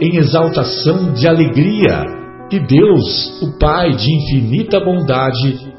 [0.00, 2.04] em exaltação de alegria
[2.48, 5.72] que Deus, o Pai de infinita bondade,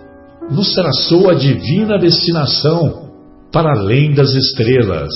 [0.50, 3.09] nos traçou a divina destinação
[3.52, 5.11] para além das estrelas.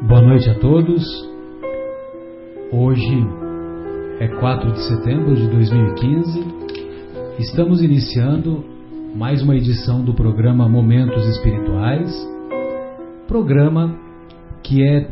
[0.00, 1.04] Boa noite a todos.
[2.72, 3.26] Hoje
[4.20, 6.44] é 4 de setembro de 2015.
[7.38, 8.64] Estamos iniciando
[9.14, 12.31] mais uma edição do programa Momentos Espirituais
[13.32, 13.98] programa
[14.62, 15.08] que é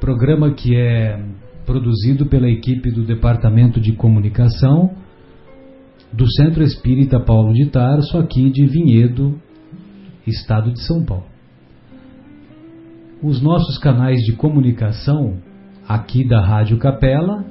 [0.00, 1.22] programa que é
[1.66, 4.92] produzido pela equipe do Departamento de Comunicação
[6.10, 9.38] do Centro Espírita Paulo de Tarso, aqui de Vinhedo,
[10.26, 11.26] Estado de São Paulo.
[13.22, 15.42] Os nossos canais de comunicação
[15.86, 17.44] aqui da Rádio Capela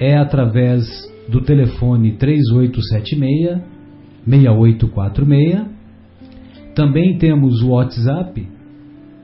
[0.00, 0.84] é através
[1.28, 3.62] do telefone 3876
[4.26, 5.77] 6846
[6.78, 8.48] também temos o WhatsApp,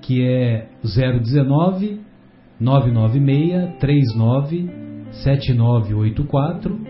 [0.02, 2.00] que é 019
[2.58, 4.68] 996 39
[5.22, 6.80] 7984.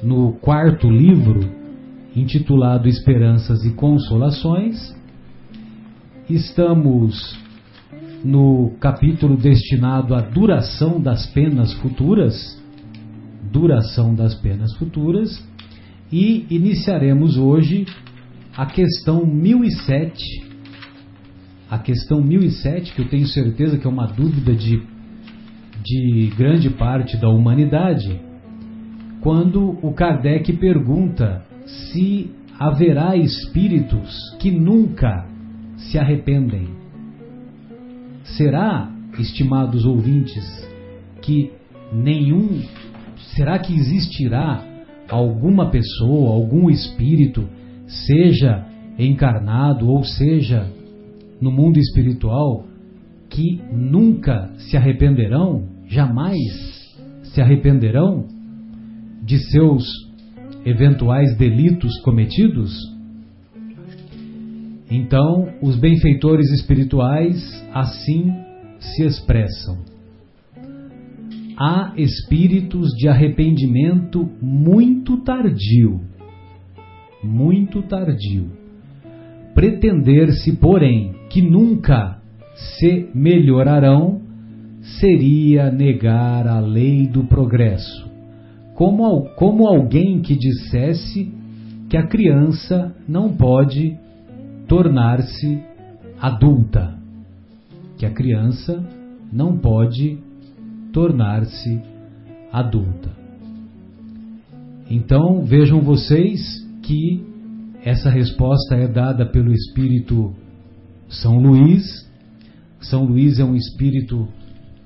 [0.03, 1.41] no quarto livro,
[2.15, 4.97] intitulado Esperanças e Consolações.
[6.28, 7.46] Estamos
[8.26, 12.60] no capítulo destinado à duração das penas futuras,
[13.53, 15.31] duração das penas futuras,
[16.10, 17.86] e iniciaremos hoje
[18.56, 20.19] a questão 1007,
[21.70, 24.82] a questão 1007, que eu tenho certeza que é uma dúvida de,
[25.84, 28.20] de grande parte da humanidade,
[29.20, 32.28] quando o Kardec pergunta se
[32.59, 35.28] haverá espíritos que nunca
[35.76, 36.85] se arrependem.
[38.34, 40.44] Será, estimados ouvintes,
[41.22, 41.53] que
[41.92, 42.60] nenhum.
[43.34, 44.64] Será que existirá
[45.09, 47.48] alguma pessoa, algum espírito,
[47.86, 48.66] seja
[48.98, 50.70] encarnado ou seja
[51.41, 52.66] no mundo espiritual,
[53.28, 56.38] que nunca se arrependerão, jamais
[57.22, 58.26] se arrependerão
[59.22, 59.84] de seus
[60.65, 62.96] eventuais delitos cometidos?
[64.91, 67.36] Então, os benfeitores espirituais
[67.74, 68.32] assim
[68.78, 69.78] se expressam.
[71.58, 76.00] Há espíritos de arrependimento muito tardio,
[77.24, 78.50] muito tardio.
[79.54, 82.20] Pretender-se, porém, que nunca
[82.54, 84.20] se melhorarão
[85.00, 88.06] seria negar a lei do progresso,
[88.74, 91.32] como, como alguém que dissesse
[91.89, 93.97] que a criança não pode
[94.66, 95.63] tornar-se
[96.21, 96.98] adulta,
[97.98, 98.84] que a criança
[99.33, 100.18] não pode
[100.92, 101.80] tornar-se
[102.53, 103.10] adulta.
[104.91, 107.24] Então vejam vocês que
[107.84, 110.34] essa resposta é dada pelo Espírito
[111.09, 112.07] São Luís.
[112.80, 114.28] São Luís é um espírito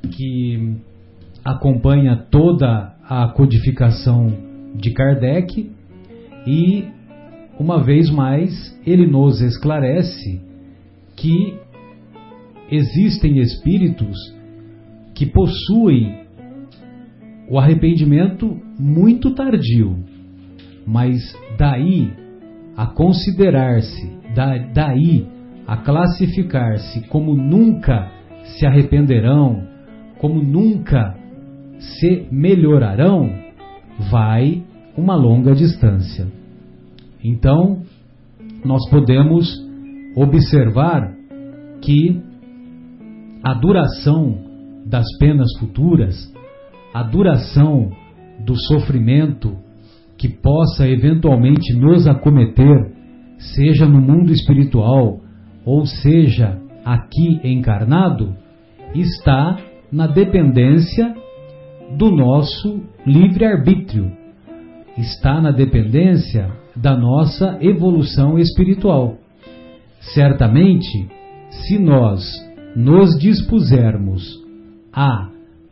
[0.03, 0.77] que
[1.45, 4.29] acompanha toda a codificação
[4.75, 5.71] de Kardec
[6.47, 6.89] e
[7.61, 10.41] uma vez mais, ele nos esclarece
[11.15, 11.59] que
[12.71, 14.17] existem espíritos
[15.15, 16.21] que possuem
[17.51, 19.95] o arrependimento muito tardio,
[20.87, 21.21] mas
[21.59, 22.11] daí
[22.75, 24.11] a considerar-se,
[24.73, 25.27] daí
[25.67, 28.11] a classificar-se como nunca
[28.57, 29.69] se arrependerão,
[30.17, 31.15] como nunca
[31.79, 33.31] se melhorarão,
[34.11, 34.63] vai
[34.97, 36.40] uma longa distância.
[37.23, 37.83] Então,
[38.65, 39.47] nós podemos
[40.17, 41.15] observar
[41.83, 42.21] que
[43.43, 44.39] a duração
[44.87, 46.33] das penas futuras,
[46.93, 47.91] a duração
[48.45, 49.57] do sofrimento
[50.19, 52.93] que possa eventualmente nos acometer,
[53.39, 55.21] seja no mundo espiritual
[55.65, 58.35] ou seja aqui encarnado,
[58.95, 59.57] está
[59.91, 61.15] na dependência
[61.97, 64.13] do nosso livre-arbítrio,
[64.97, 69.17] está na dependência da nossa evolução espiritual.
[70.01, 71.09] Certamente,
[71.51, 72.25] se nós
[72.75, 74.41] nos dispusermos
[74.93, 75.29] a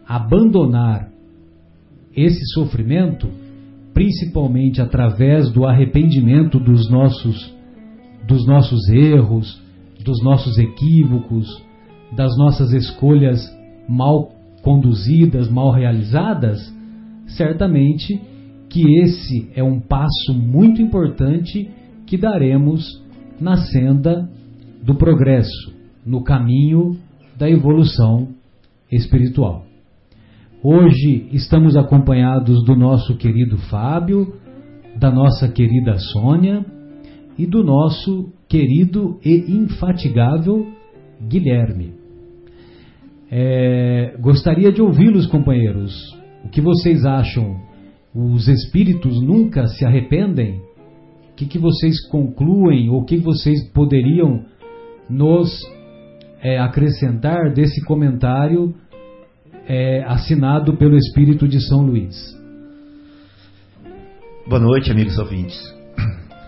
[0.07, 1.09] abandonar
[2.15, 3.29] esse sofrimento,
[3.95, 7.57] principalmente através do arrependimento dos nossos
[8.27, 9.59] dos nossos erros,
[10.05, 11.47] dos nossos equívocos,
[12.15, 13.41] das nossas escolhas
[13.89, 14.31] mal
[14.63, 16.61] conduzidas, mal realizadas,
[17.27, 18.21] certamente
[18.69, 21.71] que esse é um passo muito importante
[22.07, 23.03] que daremos
[23.41, 24.29] na senda
[24.83, 25.75] do progresso,
[26.05, 26.97] no caminho
[27.37, 28.29] da evolução
[28.91, 29.65] espiritual.
[30.63, 34.35] Hoje estamos acompanhados do nosso querido Fábio,
[34.97, 36.65] da nossa querida Sônia
[37.39, 40.67] e do nosso querido e infatigável
[41.23, 41.95] Guilherme.
[43.31, 45.95] É, gostaria de ouvi-los, companheiros.
[46.45, 47.68] O que vocês acham?
[48.21, 50.61] Os espíritos nunca se arrependem?
[51.31, 54.45] O que, que vocês concluem ou o que vocês poderiam
[55.09, 55.49] nos
[56.43, 58.75] é, acrescentar desse comentário
[59.69, 62.17] é, assinado pelo Espírito de São Luís?
[64.49, 65.57] Boa noite, amigos ouvintes.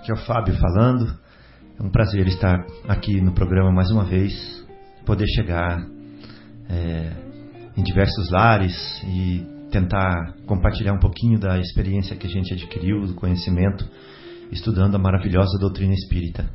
[0.00, 1.06] Aqui é o Fábio falando.
[1.78, 4.34] É um prazer estar aqui no programa mais uma vez,
[5.06, 5.86] poder chegar
[6.68, 7.12] é,
[7.76, 8.74] em diversos lares
[9.04, 13.88] e tentar compartilhar um pouquinho da experiência que a gente adquiriu, do conhecimento,
[14.50, 16.50] estudando a maravilhosa doutrina espírita.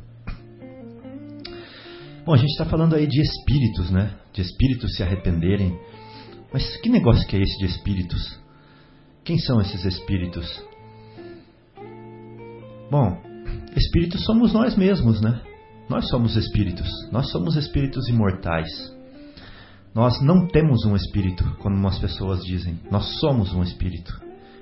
[2.24, 4.14] Bom, a gente está falando aí de espíritos, né?
[4.32, 5.78] De espíritos se arrependerem.
[6.52, 8.38] Mas que negócio que é esse de espíritos?
[9.24, 10.62] Quem são esses espíritos?
[12.90, 13.20] Bom,
[13.76, 15.38] Espíritos somos nós mesmos, né?
[15.88, 16.88] Nós somos espíritos.
[17.12, 18.66] Nós somos espíritos imortais.
[19.96, 22.78] Nós não temos um espírito, como as pessoas dizem.
[22.90, 24.12] Nós somos um espírito.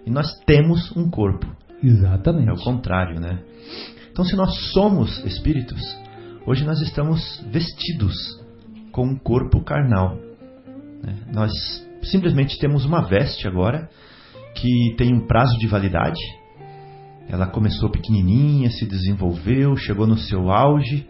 [0.07, 1.47] E nós temos um corpo.
[1.83, 2.49] Exatamente.
[2.49, 3.43] É o contrário, né?
[4.11, 5.83] Então, se nós somos espíritos,
[6.47, 8.15] hoje nós estamos vestidos
[8.93, 10.17] com um corpo carnal.
[11.03, 11.17] Né?
[11.33, 11.51] Nós
[12.05, 13.91] simplesmente temos uma veste agora
[14.55, 16.21] que tem um prazo de validade
[17.29, 21.07] ela começou pequenininha, se desenvolveu, chegou no seu auge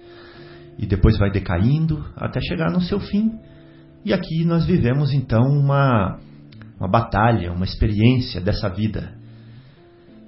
[0.79, 3.33] e depois vai decaindo até chegar no seu fim.
[4.05, 6.19] E aqui nós vivemos então uma,
[6.79, 9.15] uma batalha, uma experiência dessa vida.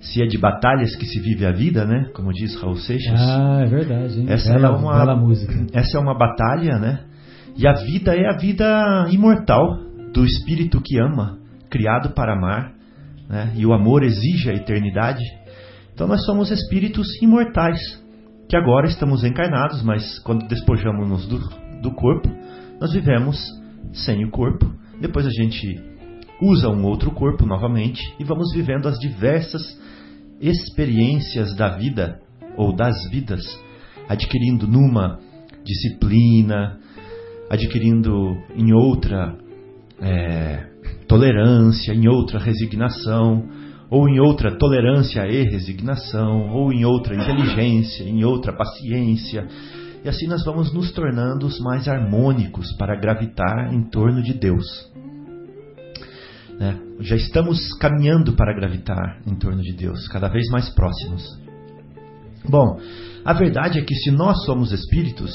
[0.00, 2.10] Se é de batalhas que se vive a vida, né?
[2.14, 3.20] Como diz Raul Seixas.
[3.20, 4.20] Ah, é verdade.
[4.20, 4.26] Hein?
[4.30, 5.52] Essa bela, é uma bela música.
[5.78, 7.04] Essa é uma batalha, né?
[7.54, 9.78] E a vida é a vida imortal
[10.12, 11.38] do espírito que ama,
[11.68, 12.72] criado para amar,
[13.28, 13.52] né?
[13.56, 15.22] E o amor exige a eternidade.
[15.92, 17.78] Então nós somos espíritos imortais,
[18.48, 21.38] que agora estamos encarnados, mas quando despojamos-nos do,
[21.82, 22.30] do corpo,
[22.80, 23.38] nós vivemos
[23.92, 24.70] sem o corpo.
[25.00, 25.80] Depois a gente
[26.40, 29.62] usa um outro corpo novamente e vamos vivendo as diversas
[30.40, 32.20] experiências da vida
[32.56, 33.42] ou das vidas,
[34.08, 35.18] adquirindo numa
[35.64, 36.78] disciplina,
[37.50, 39.36] adquirindo em outra
[40.00, 40.66] é,
[41.08, 43.48] tolerância, em outra resignação,
[43.90, 49.46] ou em outra tolerância e resignação, ou em outra inteligência, em outra paciência.
[50.06, 54.64] E assim nós vamos nos tornando mais harmônicos para gravitar em torno de Deus.
[56.60, 56.78] Né?
[57.00, 61.24] Já estamos caminhando para gravitar em torno de Deus, cada vez mais próximos.
[62.48, 62.78] Bom,
[63.24, 65.32] a verdade é que se nós somos espíritos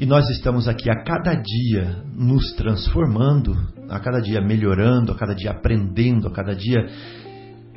[0.00, 3.56] e nós estamos aqui a cada dia nos transformando,
[3.88, 6.88] a cada dia melhorando, a cada dia aprendendo, a cada dia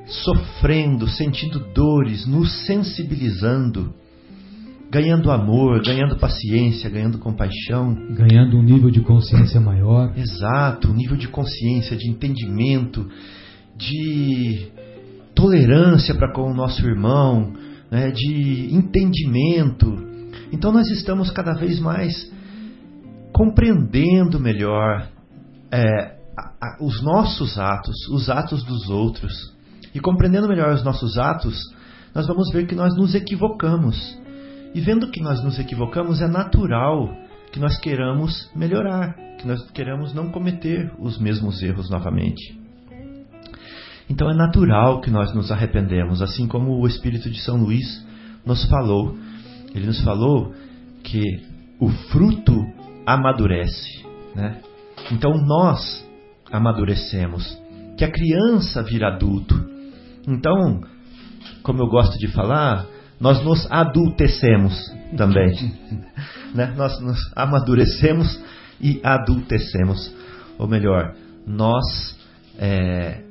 [0.08, 3.94] sofrendo, sentindo dores, nos sensibilizando,
[4.90, 7.94] ganhando amor, ganhando paciência, ganhando compaixão.
[8.12, 10.18] Ganhando um nível de consciência maior.
[10.18, 13.08] Exato, um nível de consciência, de entendimento,
[13.78, 14.72] de
[15.36, 17.54] tolerância para com o nosso irmão,
[17.92, 20.08] né, de entendimento.
[20.52, 22.30] Então nós estamos cada vez mais
[23.32, 25.08] compreendendo melhor
[25.72, 29.54] é, a, os nossos atos, os atos dos outros.
[29.94, 31.58] E compreendendo melhor os nossos atos,
[32.14, 34.19] nós vamos ver que nós nos equivocamos.
[34.74, 37.10] E vendo que nós nos equivocamos, é natural
[37.52, 42.58] que nós queiramos melhorar, que nós queremos não cometer os mesmos erros novamente.
[44.10, 48.06] Então é natural que nós nos arrependemos, assim como o Espírito de São Luís
[48.46, 49.16] nos falou.
[49.74, 50.54] Ele nos falou
[51.04, 51.22] que
[51.80, 52.66] o fruto
[53.06, 54.04] amadurece.
[54.36, 54.62] Né?
[55.12, 56.08] Então nós
[56.52, 57.58] amadurecemos,
[57.98, 59.56] que a criança vira adulto.
[60.28, 60.82] Então,
[61.62, 62.86] como eu gosto de falar,
[63.20, 64.76] nós nos adultecemos
[65.18, 65.54] também.
[66.56, 66.74] né?
[66.76, 68.40] Nós nos amadurecemos
[68.80, 70.14] e adultecemos.
[70.58, 71.14] Ou melhor,
[71.46, 72.16] nós
[72.58, 73.22] é,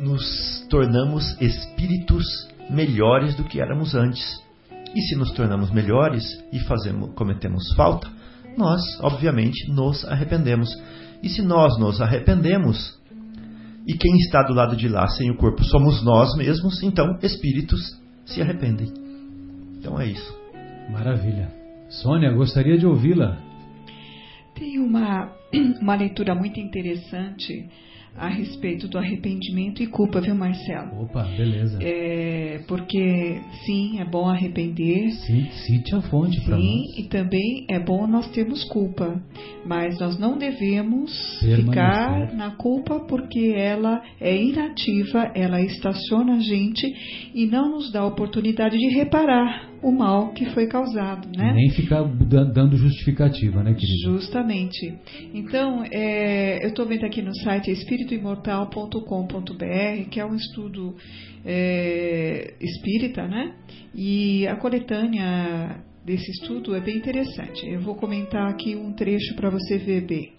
[0.00, 2.24] nos tornamos espíritos
[2.70, 4.42] melhores do que éramos antes.
[4.94, 8.08] E se nos tornamos melhores e fazemos, cometemos falta,
[8.56, 10.68] nós, obviamente, nos arrependemos.
[11.22, 12.96] E se nós nos arrependemos,
[13.86, 17.80] e quem está do lado de lá sem o corpo somos nós mesmos, então espíritos
[18.24, 19.03] se arrependem.
[19.84, 20.34] Então é isso.
[20.90, 21.52] Maravilha.
[21.90, 23.36] Sônia, gostaria de ouvi-la.
[24.54, 25.30] Tem uma,
[25.78, 27.68] uma leitura muito interessante
[28.16, 31.02] a respeito do arrependimento e culpa, viu, Marcelo?
[31.02, 31.78] Opa, beleza.
[31.82, 35.10] É, porque, sim, é bom arrepender.
[35.10, 36.64] Sim, cite a fonte para nós.
[36.64, 39.20] Sim, e também é bom nós termos culpa.
[39.66, 41.10] Mas nós não devemos
[41.40, 41.64] Permanecer.
[41.64, 46.86] ficar na culpa porque ela é inativa, ela estaciona a gente
[47.34, 51.52] e não nos dá a oportunidade de reparar o mal que foi causado, né?
[51.52, 54.18] Nem ficar dando justificativa, né, querido?
[54.18, 54.94] Justamente.
[55.34, 60.96] Então, é, eu estou vendo aqui no site espiritoimortal.com.br, que é um estudo
[61.44, 63.52] é, espírita, né?
[63.94, 67.68] E a coletânea desse estudo é bem interessante.
[67.68, 70.32] Eu vou comentar aqui um trecho para você ver bem.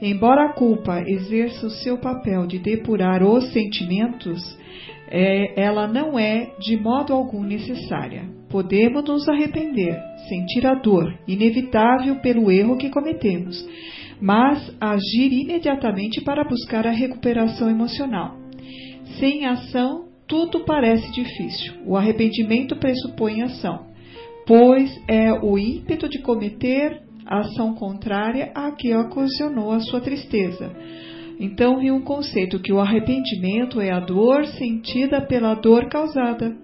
[0.00, 4.58] Embora a culpa exerça o seu papel de depurar os sentimentos,
[5.08, 8.41] é, ela não é de modo algum necessária.
[8.52, 13.66] Podemos nos arrepender, sentir a dor inevitável pelo erro que cometemos,
[14.20, 18.36] mas agir imediatamente para buscar a recuperação emocional.
[19.18, 21.72] Sem ação, tudo parece difícil.
[21.86, 23.86] O arrependimento pressupõe ação,
[24.46, 30.70] pois é o ímpeto de cometer ação contrária à que ocasionou a sua tristeza
[31.42, 36.56] então vi um conceito que o arrependimento é a dor sentida pela dor causada.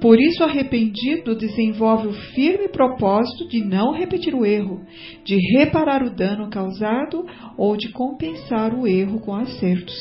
[0.00, 4.80] Por isso, arrependido desenvolve o firme propósito de não repetir o erro,
[5.24, 7.26] de reparar o dano causado
[7.56, 9.96] ou de compensar o erro com acertos.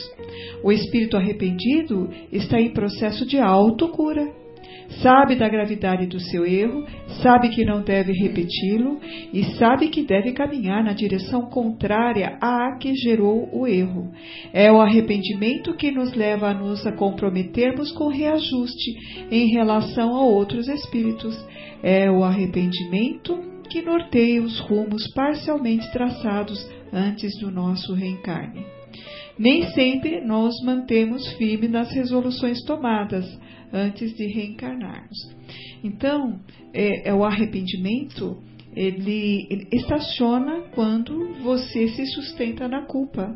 [0.63, 4.47] O espírito arrependido está em processo de autocura
[5.01, 6.86] sabe da gravidade do seu erro,
[7.22, 9.00] sabe que não deve repeti-lo
[9.34, 14.12] e sabe que deve caminhar na direção contrária à que gerou o erro.
[14.53, 20.67] É o arrependimento que nos leva a nos comprometermos com reajuste em relação a outros
[20.67, 21.36] espíritos.
[21.84, 23.39] É o arrependimento
[23.70, 28.65] que norteia os rumos parcialmente traçados antes do nosso reencarne.
[29.38, 33.25] Nem sempre nos mantemos firmes nas resoluções tomadas,
[33.71, 35.36] antes de reencarnarmos.
[35.83, 36.39] Então,
[36.74, 38.41] é, é o arrependimento,
[38.75, 43.36] ele, ele estaciona quando você se sustenta na culpa.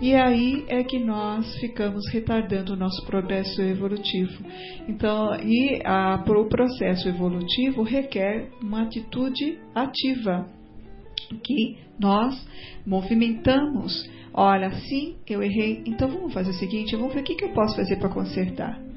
[0.00, 4.44] E aí é que nós ficamos retardando o nosso progresso evolutivo.
[4.88, 10.48] Então, e a, o processo evolutivo requer uma atitude ativa,
[11.44, 12.34] que nós
[12.84, 14.08] movimentamos.
[14.32, 17.52] Olha, sim, eu errei, então vamos fazer o seguinte: vamos ver o que, que eu
[17.52, 18.89] posso fazer para consertar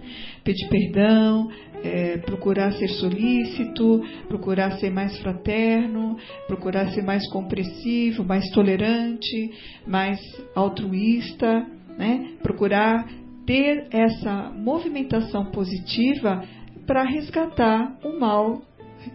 [0.44, 1.50] pedir perdão,
[1.84, 9.52] é, procurar ser solícito, procurar ser mais fraterno, procurar ser mais compreensivo, mais tolerante,
[9.86, 10.20] mais
[10.56, 11.66] altruísta,
[11.98, 12.32] né?
[12.42, 13.08] procurar
[13.46, 16.44] ter essa movimentação positiva
[16.86, 18.62] para resgatar o mal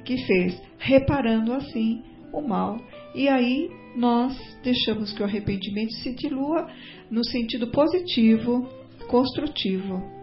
[0.05, 2.79] que fez, reparando assim o mal.
[3.15, 6.69] E aí nós deixamos que o arrependimento se dilua
[7.11, 8.69] no sentido positivo,
[9.09, 10.18] construtivo.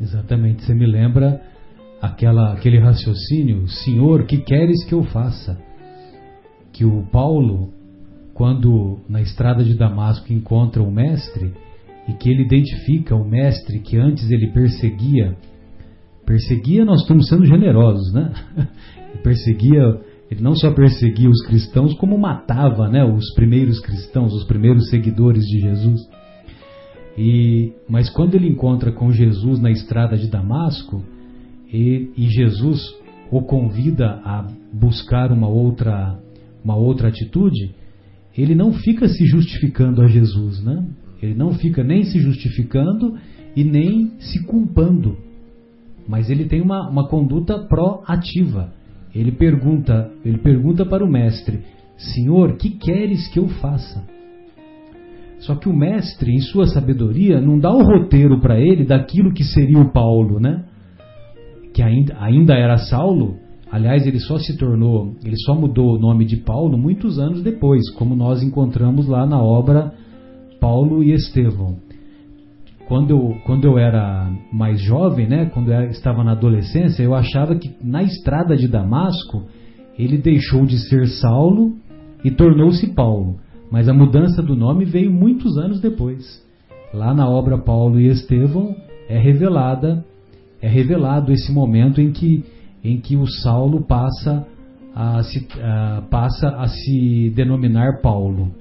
[0.00, 1.40] Exatamente, você me lembra
[2.00, 5.56] aquela, aquele raciocínio, Senhor, que queres que eu faça?
[6.72, 7.72] Que o Paulo,
[8.34, 11.52] quando na estrada de Damasco encontra o mestre
[12.08, 15.36] e que ele identifica o mestre que antes ele perseguia,
[16.26, 18.32] perseguia, nós estamos sendo generosos, né?
[19.22, 24.88] perseguia, ele não só perseguia os cristãos, como matava, né, os primeiros cristãos, os primeiros
[24.88, 26.00] seguidores de Jesus.
[27.16, 31.02] E, mas quando ele encontra com Jesus na estrada de Damasco,
[31.72, 32.80] e, e Jesus
[33.30, 36.18] o convida a buscar uma outra,
[36.62, 37.74] uma outra atitude,
[38.36, 40.86] ele não fica se justificando a Jesus, né?
[41.22, 43.16] Ele não fica nem se justificando
[43.54, 45.16] e nem se culpando.
[46.08, 48.72] Mas ele tem uma, uma conduta proativa.
[49.14, 51.60] Ele pergunta, ele pergunta para o mestre:
[51.96, 54.04] Senhor, que queres que eu faça?
[55.42, 59.42] Só que o mestre, em sua sabedoria, não dá o roteiro para ele daquilo que
[59.42, 60.64] seria o Paulo, né?
[61.74, 63.36] Que ainda, ainda era Saulo.
[63.70, 67.90] Aliás, ele só se tornou, ele só mudou o nome de Paulo muitos anos depois,
[67.94, 69.92] como nós encontramos lá na obra
[70.60, 71.76] Paulo e Estevão.
[72.86, 77.56] Quando eu, quando eu era mais jovem, né, quando eu estava na adolescência, eu achava
[77.56, 79.42] que na estrada de Damasco
[79.98, 81.72] ele deixou de ser Saulo
[82.22, 83.38] e tornou-se Paulo.
[83.72, 86.22] Mas a mudança do nome veio muitos anos depois.
[86.92, 88.76] Lá na obra Paulo e Estevão
[89.08, 90.04] é revelada
[90.60, 92.44] é revelado esse momento em que
[92.84, 94.46] em que o Saulo passa
[94.94, 98.52] a se, uh, passa a se denominar Paulo.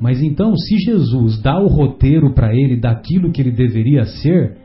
[0.00, 4.56] Mas então, se Jesus dá o roteiro para ele daquilo que ele deveria ser,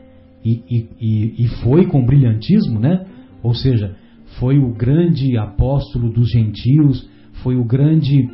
[0.44, 3.06] e, e, e, foi com brilhantismo, né?
[3.44, 3.96] Ou seja,
[4.40, 7.08] foi o grande apóstolo dos gentios,
[7.44, 8.28] foi o grande,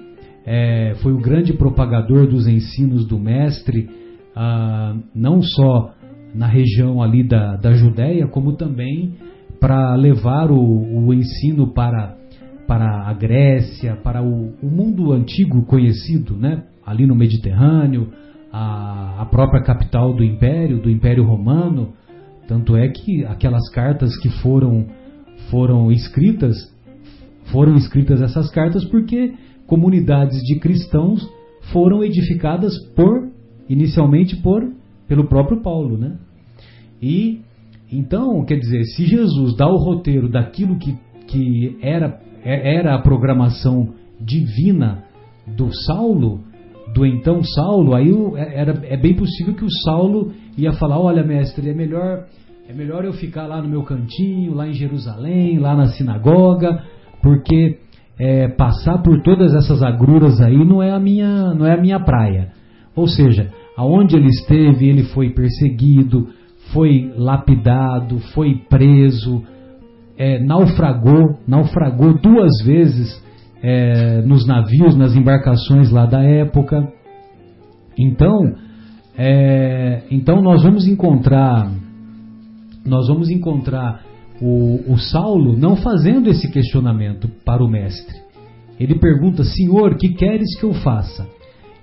[0.49, 3.89] é, foi o grande propagador dos ensinos do Mestre,
[4.33, 5.93] ah, não só
[6.33, 9.15] na região ali da, da Judéia, como também
[9.59, 12.15] para levar o, o, ensino para,
[12.65, 16.63] para a Grécia, para o, o, mundo antigo conhecido, né?
[16.85, 18.07] ali no Mediterrâneo,
[18.49, 21.91] a, a própria capital do Império, do Império Romano.
[22.47, 24.85] Tanto é que aquelas cartas que foram,
[25.51, 26.55] foram escritas
[27.51, 29.33] foram escritas essas cartas porque
[29.67, 31.21] comunidades de cristãos
[31.71, 33.29] foram edificadas por
[33.69, 34.63] inicialmente por
[35.07, 36.17] pelo próprio Paulo, né?
[37.01, 37.41] E
[37.91, 40.97] então, quer dizer, se Jesus dá o roteiro daquilo que,
[41.27, 45.05] que era, era a programação divina
[45.45, 46.41] do Saulo,
[46.93, 51.69] do então Saulo, aí era, é bem possível que o Saulo ia falar: Olha, mestre,
[51.69, 52.25] é melhor,
[52.67, 56.83] é melhor eu ficar lá no meu cantinho, lá em Jerusalém, lá na sinagoga,
[57.21, 57.79] porque
[58.19, 61.99] é, passar por todas essas agruras aí não é a minha, não é a minha
[61.99, 62.49] praia.
[62.95, 66.27] Ou seja, aonde ele esteve, ele foi perseguido,
[66.73, 69.43] foi lapidado, foi preso,
[70.17, 73.23] é, naufragou, naufragou duas vezes
[73.61, 76.91] é, nos navios, nas embarcações lá da época.
[77.97, 78.55] Então,
[79.15, 81.71] é, então nós vamos encontrar,
[82.83, 84.06] nós vamos encontrar
[84.41, 88.15] o, o Saulo não fazendo esse questionamento para o mestre.
[88.79, 91.27] Ele pergunta: Senhor, que queres que eu faça?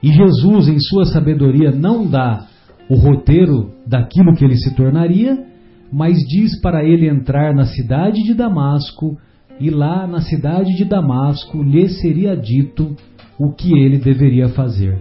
[0.02, 2.46] E Jesus, em sua sabedoria, não dá
[2.88, 5.44] o roteiro daquilo que ele se tornaria,
[5.92, 9.16] mas diz para ele entrar na cidade de Damasco,
[9.58, 12.94] e lá na cidade de Damasco lhe seria dito
[13.38, 14.98] o que ele deveria fazer.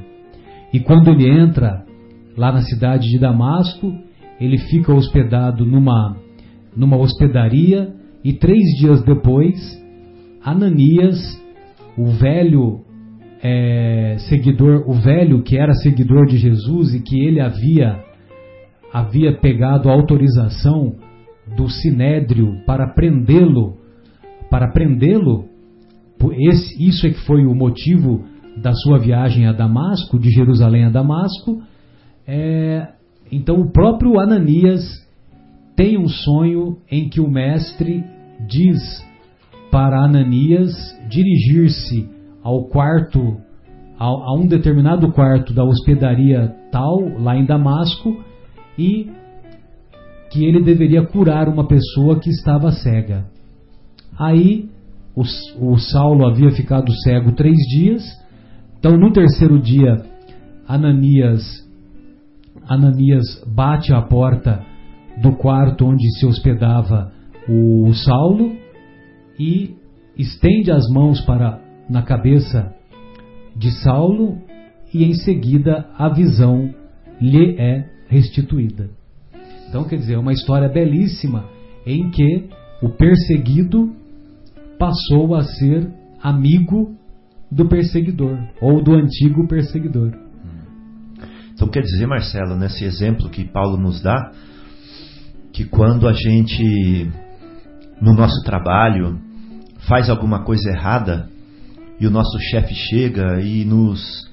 [0.72, 1.84] E quando ele entra
[2.38, 3.94] lá na cidade de Damasco,
[4.40, 6.16] ele fica hospedado numa,
[6.76, 9.56] numa hospedaria, e três dias depois,
[10.44, 11.18] Ananias,
[11.98, 12.82] o velho
[13.42, 18.02] é, seguidor, o velho que era seguidor de Jesus e que ele havia
[18.92, 20.96] havia pegado a autorização
[21.58, 23.76] do sinédrio para prendê-lo,
[24.52, 25.46] para prendê-lo,
[26.80, 28.24] isso é que foi o motivo
[28.62, 31.62] da sua viagem a Damasco, de Jerusalém a Damasco.
[32.26, 32.88] É,
[33.32, 34.84] então o próprio Ananias
[35.76, 38.04] tem um sonho em que o mestre
[38.48, 39.04] diz
[39.72, 40.72] para Ananias
[41.10, 42.08] dirigir-se
[42.44, 43.38] ao quarto,
[43.98, 48.24] a, a um determinado quarto da hospedaria tal, lá em Damasco,
[48.78, 49.10] e
[50.30, 53.26] que ele deveria curar uma pessoa que estava cega.
[54.18, 54.70] Aí
[55.16, 55.22] o,
[55.60, 58.04] o, Saulo havia ficado cego três dias,
[58.78, 60.04] então no terceiro dia
[60.68, 61.44] Ananias,
[62.68, 64.73] Ananias bate à porta
[65.22, 67.12] do quarto onde se hospedava
[67.48, 68.56] o Saulo
[69.40, 69.76] e
[70.18, 72.74] estende as mãos para na cabeça
[73.56, 74.38] de Saulo
[74.94, 76.74] e em seguida a visão
[77.20, 78.90] lhe é restituída.
[79.70, 81.46] Então, quer dizer, é uma história belíssima
[81.86, 82.50] em que
[82.82, 83.92] o perseguido
[84.78, 85.90] passou a ser
[86.22, 86.96] amigo
[87.52, 90.12] do perseguidor ou do antigo perseguidor.
[91.54, 94.32] Então quer dizer, Marcelo, nesse exemplo que Paulo nos dá,
[95.54, 97.10] que quando a gente
[98.02, 99.20] no nosso trabalho
[99.88, 101.30] faz alguma coisa errada,
[102.00, 104.30] e o nosso chefe chega e nos,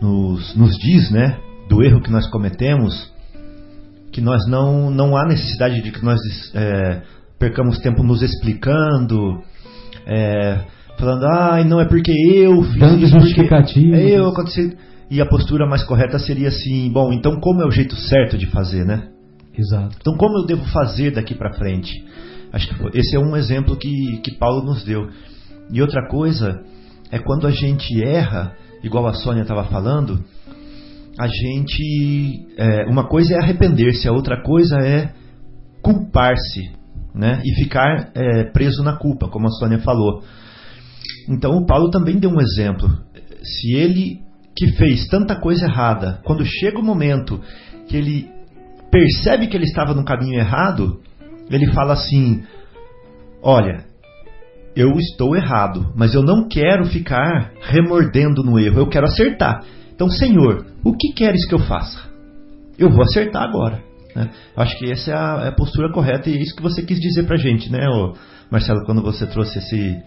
[0.00, 1.38] nos, nos diz né,
[1.68, 3.10] do erro que nós cometemos,
[4.12, 6.20] que nós não, não há necessidade de que nós
[6.54, 7.02] é,
[7.38, 9.42] percamos tempo nos explicando,
[10.06, 10.60] é,
[10.98, 13.16] falando, ah, não é porque eu fiz Dando isso.
[14.10, 14.76] Eu aconteci.
[15.10, 18.46] E a postura mais correta seria assim, bom, então como é o jeito certo de
[18.46, 19.08] fazer, né?
[19.56, 19.96] Exato.
[20.00, 21.92] Então como eu devo fazer daqui para frente?
[22.52, 25.08] Acho que esse é um exemplo que, que Paulo nos deu.
[25.72, 26.62] E outra coisa
[27.10, 30.22] é quando a gente erra, igual a Sônia estava falando,
[31.18, 32.46] a gente.
[32.56, 35.12] É, uma coisa é arrepender-se, a outra coisa é
[35.82, 36.72] culpar-se,
[37.14, 37.42] né?
[37.44, 40.22] E ficar é, preso na culpa, como a Sônia falou.
[41.28, 42.88] Então o Paulo também deu um exemplo.
[43.42, 44.20] Se ele
[44.54, 47.40] que fez tanta coisa errada, quando chega o momento
[47.88, 48.30] que ele
[48.92, 51.00] percebe que ele estava no caminho errado,
[51.50, 52.44] ele fala assim:
[53.42, 53.86] Olha,
[54.76, 59.64] eu estou errado, mas eu não quero ficar remordendo no erro, eu quero acertar.
[59.94, 62.10] Então, Senhor, o que queres que eu faça?
[62.78, 63.82] Eu vou acertar agora.
[64.14, 64.30] Né?
[64.56, 66.98] Acho que essa é a, é a, postura correta e é isso que você quis
[67.00, 67.86] dizer pra gente, né,
[68.50, 70.02] Marcelo, quando você trouxe esse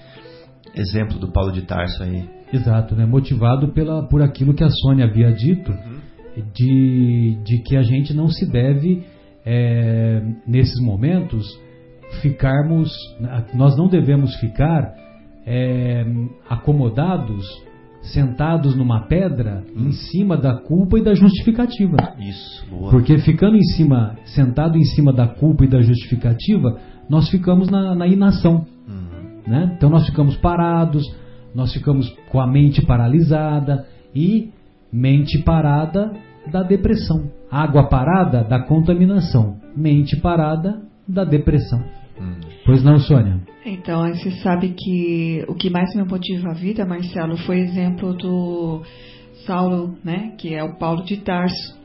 [0.75, 2.29] exemplo do Paulo de Tarso aí.
[2.53, 3.05] Exato, né?
[3.05, 5.94] motivado pela, por aquilo que a Sônia havia dito, uhum.
[6.53, 9.03] De, de que a gente não se deve,
[9.45, 11.45] é, nesses momentos,
[12.21, 12.89] ficarmos,
[13.53, 14.93] nós não devemos ficar
[15.45, 16.05] é,
[16.49, 17.45] acomodados
[18.13, 21.97] sentados numa pedra em cima da culpa e da justificativa.
[22.19, 22.91] Isso, boa.
[22.91, 27.95] Porque ficando em cima, sentado em cima da culpa e da justificativa, nós ficamos na,
[27.95, 28.65] na inação.
[28.87, 29.41] Uhum.
[29.47, 29.73] Né?
[29.75, 31.03] Então nós ficamos parados,
[31.53, 34.51] nós ficamos com a mente paralisada e
[34.95, 36.13] mente parada
[36.49, 37.29] da depressão.
[37.51, 39.59] Água parada da contaminação.
[39.75, 41.83] Mente parada da depressão.
[42.19, 42.39] Hum.
[42.65, 43.41] Pois não, Sônia?
[43.65, 48.83] Então, você sabe que o que mais me motiva a vida, Marcelo, foi exemplo do
[49.45, 51.77] Saulo, né, que é o Paulo de Tarso,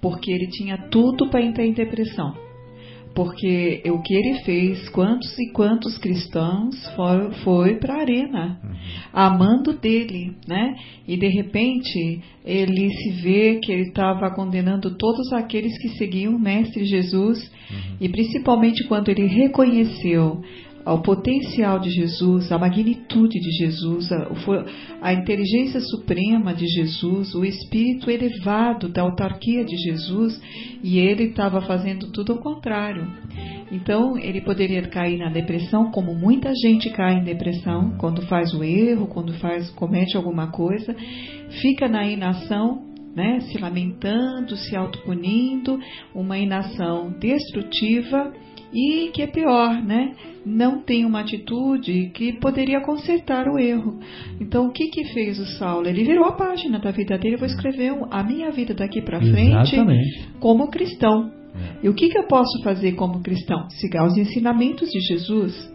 [0.00, 2.43] porque ele tinha tudo para entrar em depressão
[3.14, 8.74] porque o que ele fez, quantos e quantos cristãos foi, foi para a arena, uhum.
[9.12, 10.74] amando dele, né?
[11.06, 16.38] E de repente ele se vê que ele estava condenando todos aqueles que seguiam o
[16.38, 17.96] Mestre Jesus, uhum.
[18.00, 20.42] e principalmente quando ele reconheceu
[20.84, 24.28] ao potencial de Jesus, a magnitude de Jesus, a,
[25.00, 30.40] a, inteligência suprema de Jesus, o espírito elevado da autarquia de Jesus,
[30.82, 33.06] e ele estava fazendo tudo ao contrário.
[33.72, 38.62] Então, ele poderia cair na depressão, como muita gente cai em depressão quando faz o
[38.62, 40.94] erro, quando faz comete alguma coisa,
[41.62, 45.78] fica na inação né, se lamentando, se autopunindo,
[46.14, 48.32] uma inação destrutiva
[48.74, 50.14] e que é pior, né?
[50.44, 54.00] Não tem uma atitude que poderia consertar o erro.
[54.40, 55.86] Então, o que que fez o Saulo?
[55.86, 57.36] Ele virou a página da vida dele.
[57.36, 59.76] Vou escrever a minha vida daqui para frente
[60.40, 61.30] como cristão.
[61.54, 61.86] É.
[61.86, 63.70] E o que que eu posso fazer como cristão?
[63.70, 65.72] Sigar os ensinamentos de Jesus.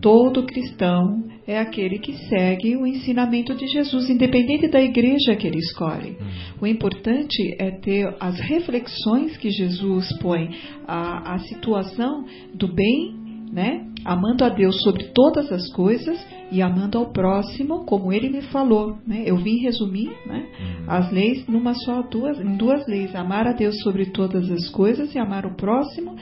[0.00, 5.58] Todo cristão é aquele que segue o ensinamento de Jesus, independente da igreja que ele
[5.58, 6.16] escolhe.
[6.60, 10.50] O importante é ter as reflexões que Jesus põe,
[10.86, 13.16] a, a situação do bem,
[13.52, 13.84] né?
[14.04, 18.96] amando a Deus sobre todas as coisas e amando ao próximo, como ele me falou.
[19.04, 19.24] Né?
[19.26, 20.46] Eu vim resumir né?
[20.86, 25.12] as leis numa só duas, em duas leis: amar a Deus sobre todas as coisas
[25.16, 26.14] e amar o próximo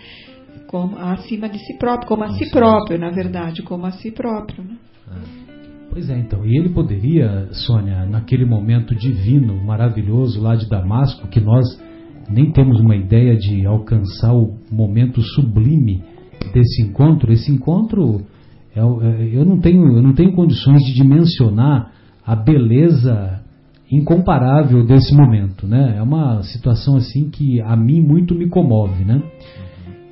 [0.69, 4.65] como acima de si próprio, como a si próprio, na verdade, como a si próprio.
[4.65, 4.77] Né?
[5.91, 11.41] Pois é, então, e ele poderia, Sônia, naquele momento divino, maravilhoso lá de Damasco, que
[11.41, 11.65] nós
[12.31, 16.03] nem temos uma ideia de alcançar o momento sublime
[16.53, 17.33] desse encontro.
[17.33, 18.21] Esse encontro,
[18.77, 21.93] é, é, eu não tenho, eu não tenho condições de dimensionar
[22.25, 23.41] a beleza
[23.91, 25.95] incomparável desse momento, né?
[25.97, 29.23] É uma situação assim que a mim muito me comove, né?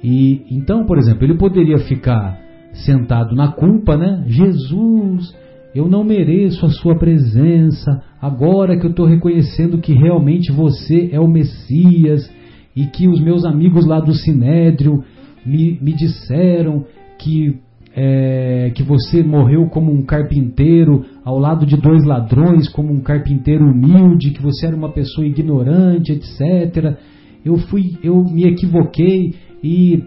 [0.02, 2.45] E então, por exemplo, ele poderia ficar
[2.84, 4.24] sentado na culpa, né?
[4.26, 5.34] Jesus,
[5.74, 8.02] eu não mereço a sua presença.
[8.20, 12.30] Agora que eu estou reconhecendo que realmente você é o Messias
[12.74, 15.02] e que os meus amigos lá do Sinédrio
[15.44, 16.84] me, me disseram
[17.18, 17.58] que
[17.98, 23.64] é, que você morreu como um carpinteiro ao lado de dois ladrões, como um carpinteiro
[23.64, 26.98] humilde, que você era uma pessoa ignorante, etc.
[27.42, 29.34] Eu fui, eu me equivoquei
[29.64, 30.04] e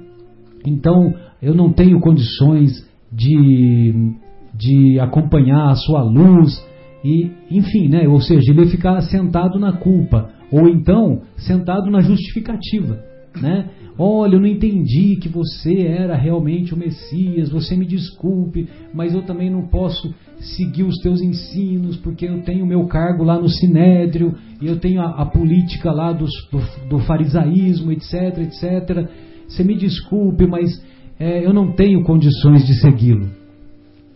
[0.64, 4.14] então eu não tenho condições de,
[4.54, 6.66] de acompanhar a sua luz
[7.04, 8.08] e enfim, né?
[8.08, 13.00] Ou seja, ele ficar sentado na culpa ou então sentado na justificativa,
[13.42, 13.70] né?
[14.02, 19.24] Olha, eu não entendi que você era realmente o Messias, você me desculpe, mas eu
[19.24, 24.36] também não posso seguir os teus ensinos, porque eu tenho meu cargo lá no Sinédrio,
[24.62, 29.10] e eu tenho a, a política lá do, do, do farisaísmo, etc, etc.
[29.46, 30.82] Você me desculpe, mas
[31.20, 33.28] é, eu não tenho condições de segui-lo.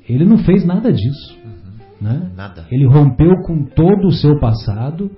[0.08, 1.38] Ele não fez nada disso.
[2.00, 2.32] Né?
[2.36, 2.66] Nada.
[2.72, 5.12] Ele rompeu com todo o seu passado,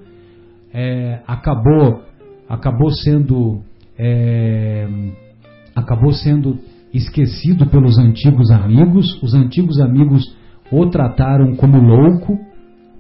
[0.74, 2.02] é, acabou,
[2.50, 3.62] acabou sendo,
[3.98, 4.88] é,
[5.76, 6.60] acabou sendo
[6.94, 9.22] esquecido pelos antigos amigos.
[9.22, 10.24] Os antigos amigos
[10.72, 12.40] o trataram como louco,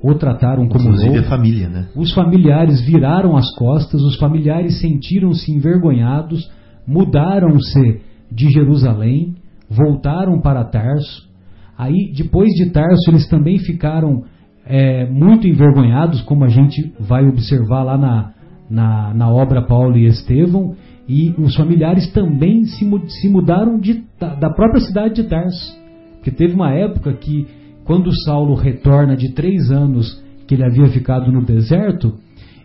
[0.01, 1.25] o trataram como Inclusive louco.
[1.25, 1.87] a família, né?
[1.95, 6.49] Os familiares viraram as costas, os familiares sentiram-se envergonhados,
[6.87, 9.35] mudaram-se de Jerusalém,
[9.69, 11.29] voltaram para Tarso.
[11.77, 14.23] Aí, depois de Tarso, eles também ficaram
[14.65, 18.33] é, muito envergonhados, como a gente vai observar lá na,
[18.69, 20.75] na, na obra Paulo e Estevão,
[21.07, 25.77] e os familiares também se, se mudaram de, da, própria cidade de Tarso.
[26.15, 27.45] Porque teve uma época que,
[27.83, 32.15] quando Saulo retorna de três anos que ele havia ficado no deserto,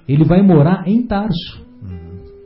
[0.08, 1.66] ele vai morar em Tarso.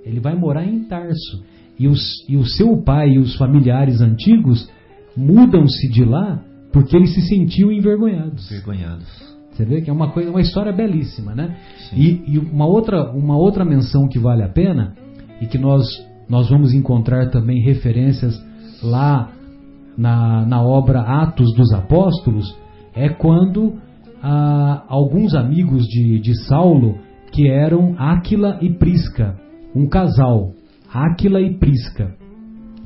[0.05, 1.44] Ele vai morar em Tarso.
[1.79, 4.69] E, os, e o seu pai e os familiares antigos
[5.17, 8.51] mudam-se de lá porque eles se sentiam envergonhados.
[8.51, 9.35] Envergonhados.
[9.51, 11.57] Você vê que é uma coisa, uma história belíssima, né?
[11.93, 14.95] E, e, uma outra, uma outra menção que vale a pena
[15.41, 15.87] e que nós
[16.29, 18.35] nós vamos encontrar também referências
[18.83, 19.31] lá
[19.97, 22.57] na, na obra Atos dos Apóstolos
[22.95, 23.75] é quando
[24.23, 26.99] ah, alguns amigos de, de Saulo
[27.31, 29.37] que eram Áquila e Prisca,
[29.75, 30.53] um casal,
[30.95, 32.15] Áquila e Prisca.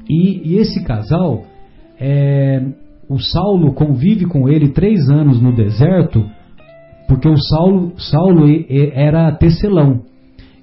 [0.09, 1.45] E, e esse casal,
[2.01, 2.65] é,
[3.09, 6.25] o Saulo convive com ele três anos no deserto,
[7.07, 8.47] porque o Saulo, Saulo
[8.95, 10.03] era tecelão.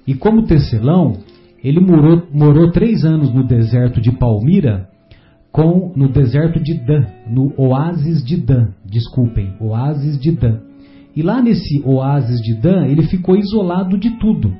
[0.06, 1.18] E como tecelão,
[1.62, 4.88] ele morou, morou três anos no deserto de Palmira,
[5.52, 10.60] com, no deserto de Dan, no oásis de Dan, desculpem, oásis de Dan.
[11.14, 14.54] E lá nesse oásis de Dan, ele ficou isolado de tudo.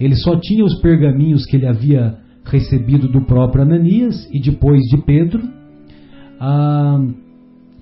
[0.00, 2.16] Ele só tinha os pergaminhos que ele havia
[2.48, 5.42] recebido do próprio Ananias e depois de Pedro.
[6.40, 7.00] Ah,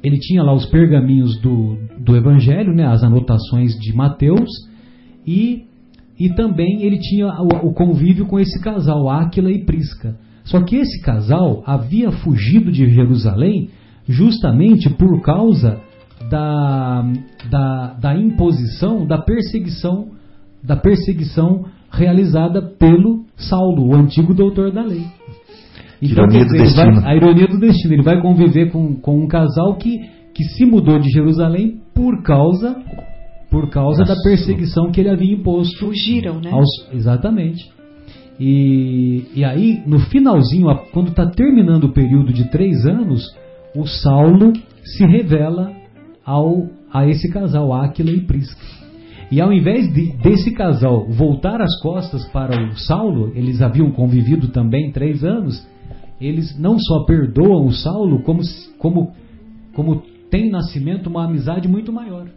[0.02, 4.50] ele tinha lá os pergaminhos do, do Evangelho, né, as anotações de Mateus,
[5.26, 5.64] e,
[6.18, 10.16] e também ele tinha o, o convívio com esse casal, Áquila e Prisca.
[10.44, 13.70] Só que esse casal havia fugido de Jerusalém
[14.06, 15.80] justamente por causa
[16.30, 17.04] da,
[17.50, 20.12] da, da imposição, da perseguição,
[20.62, 25.04] da perseguição realizada pelo Saulo, o antigo doutor da lei.
[26.00, 27.94] Então, ironia do vai, a ironia do destino.
[27.94, 29.98] Ele vai conviver com, com um casal que,
[30.34, 32.76] que se mudou de Jerusalém por causa
[33.50, 34.14] por causa Nossa.
[34.14, 35.78] da perseguição que ele havia imposto.
[35.78, 36.50] Fugiram, né?
[36.50, 37.70] Aos, exatamente.
[38.38, 43.24] E, e aí, no finalzinho, quando está terminando o período de três anos,
[43.74, 44.52] o Saulo
[44.84, 45.72] se revela
[46.24, 48.60] ao, a esse casal, Áquila e Prisca.
[49.30, 54.48] E ao invés de, desse casal voltar as costas para o Saulo, eles haviam convivido
[54.48, 55.66] também três anos,
[56.20, 58.40] eles não só perdoam o Saulo, como,
[58.78, 59.12] como,
[59.74, 62.28] como tem nascimento uma amizade muito maior.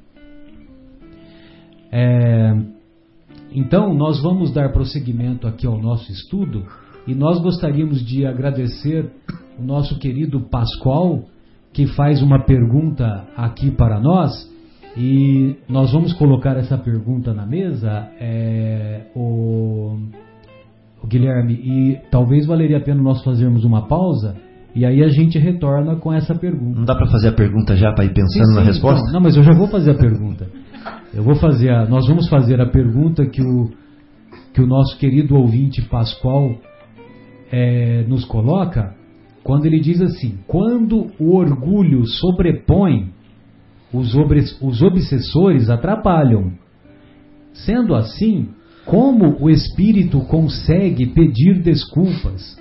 [1.92, 2.56] É,
[3.52, 6.66] então, nós vamos dar prosseguimento aqui ao nosso estudo
[7.08, 9.12] e nós gostaríamos de agradecer
[9.58, 11.24] o nosso querido Pascoal,
[11.74, 14.32] que faz uma pergunta aqui para nós.
[15.00, 19.98] E nós vamos colocar essa pergunta na mesa, é, o,
[21.02, 24.36] o Guilherme, e talvez valeria a pena nós fazermos uma pausa
[24.76, 26.80] e aí a gente retorna com essa pergunta.
[26.80, 29.06] Não dá para fazer a pergunta já para ir pensando sim, sim, na resposta?
[29.06, 30.48] Não, não, mas eu já vou fazer a pergunta.
[31.14, 33.70] Eu vou fazer a, nós vamos fazer a pergunta que o,
[34.54, 36.56] que o nosso querido ouvinte Pascoal
[37.52, 38.94] é, nos coloca,
[39.44, 43.10] quando ele diz assim: quando o orgulho sobrepõe,
[43.94, 44.14] os,
[44.62, 46.54] os obsessores atrapalham.
[47.54, 48.50] Sendo assim,
[48.86, 52.60] como o espírito consegue pedir desculpas?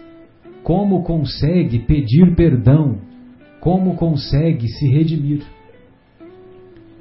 [0.63, 2.99] Como consegue pedir perdão?
[3.61, 5.43] Como consegue se redimir?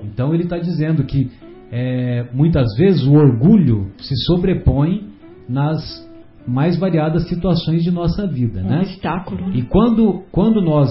[0.04, 1.30] Então ele está dizendo que
[1.72, 5.10] é, muitas vezes o orgulho se sobrepõe
[5.50, 6.06] nas
[6.48, 8.80] mais variadas situações de nossa vida, um né?
[8.80, 9.52] obstáculo.
[9.54, 10.90] E quando, quando nós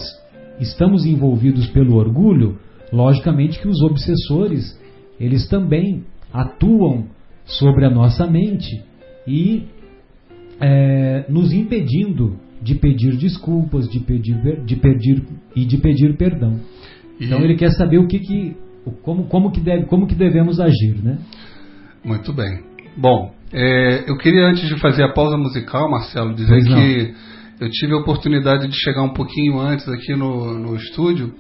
[0.61, 2.59] estamos envolvidos pelo orgulho,
[2.93, 4.79] logicamente que os obsessores
[5.19, 7.07] eles também atuam
[7.45, 8.83] sobre a nossa mente
[9.27, 9.65] e
[10.61, 15.23] é, nos impedindo de pedir desculpas, de pedir, de pedir
[15.55, 16.61] e de pedir perdão.
[17.21, 17.27] E...
[17.27, 18.57] Então ele quer saber o que, que
[19.03, 21.19] como, como, que deve, como que devemos agir, né?
[22.05, 22.61] Muito bem.
[22.97, 27.15] Bom, é, eu queria antes de fazer a pausa musical, Marcelo, dizer que
[27.61, 31.35] eu tive a oportunidade de chegar um pouquinho antes aqui no, no estúdio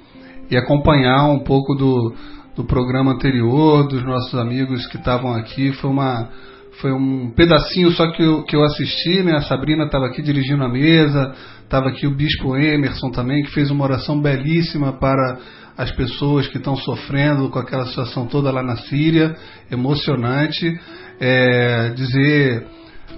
[0.50, 2.14] e acompanhar um pouco do,
[2.54, 5.72] do programa anterior, dos nossos amigos que estavam aqui.
[5.72, 6.28] Foi uma,
[6.80, 9.36] foi um pedacinho só que eu, que eu assisti, né?
[9.36, 13.70] A Sabrina estava aqui dirigindo a mesa, estava aqui o Bispo Emerson também, que fez
[13.70, 15.38] uma oração belíssima para
[15.76, 19.36] as pessoas que estão sofrendo com aquela situação toda lá na Síria,
[19.70, 20.78] emocionante.
[21.20, 22.66] É, dizer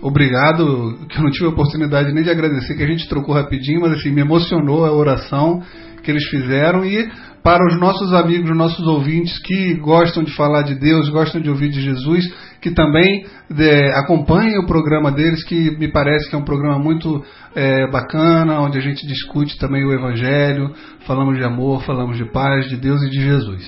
[0.00, 3.80] obrigado, que eu não tive a oportunidade nem de agradecer, que a gente trocou rapidinho,
[3.80, 5.62] mas assim, me emocionou a oração
[6.02, 7.08] que eles fizeram e
[7.42, 11.70] para os nossos amigos, nossos ouvintes que gostam de falar de Deus, gostam de ouvir
[11.70, 12.30] de Jesus,
[12.60, 13.24] que também
[13.56, 18.60] é, acompanhem o programa deles, que me parece que é um programa muito é, bacana,
[18.60, 20.74] onde a gente discute também o Evangelho,
[21.06, 23.64] falamos de amor, falamos de paz, de Deus e de Jesus.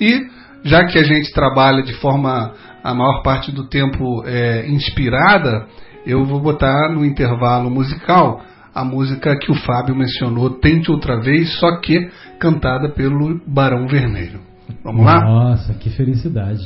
[0.00, 0.20] E
[0.62, 2.52] já que a gente trabalha de forma
[2.84, 5.66] a maior parte do tempo é, inspirada,
[6.06, 8.40] eu vou botar no intervalo musical
[8.76, 14.40] a música que o Fábio mencionou, Tente Outra Vez, só que cantada pelo Barão Vermelho.
[14.84, 15.18] Vamos lá?
[15.24, 16.60] Nossa, que felicidade.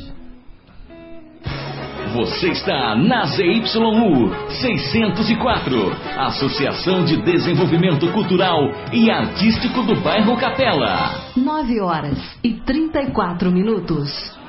[2.13, 11.13] Você está na ZYU 604, Associação de Desenvolvimento Cultural e Artístico do Bairro Capela.
[11.37, 14.40] 9 horas e 34 minutos.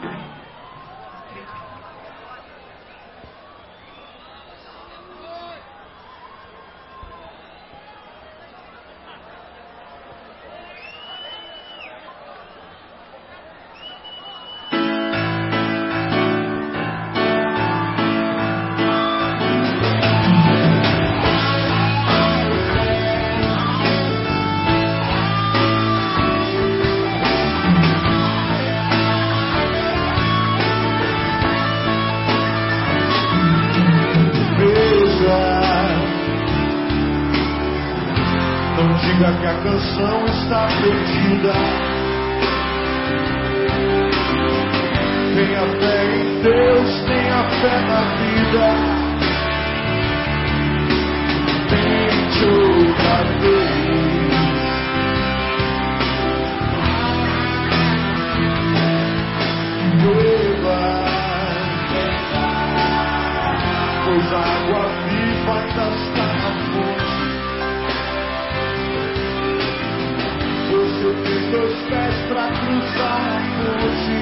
[72.34, 74.20] pra cruzar hoje.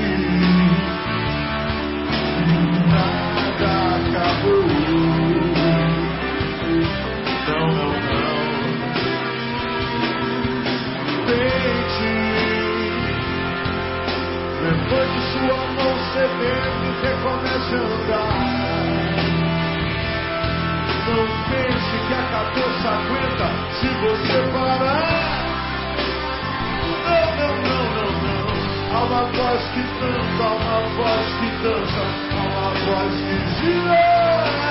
[2.89, 4.65] Nada acabou.
[7.47, 8.39] Não, não, não.
[11.27, 12.13] Deite.
[14.63, 18.37] Levante sua mão sedenta e recomece a andar.
[21.09, 23.47] Não pense que acabou, se aguenta
[23.79, 24.98] se você parar.
[29.19, 34.68] uma voz que canta, uma voz que dança, uma voz que gira.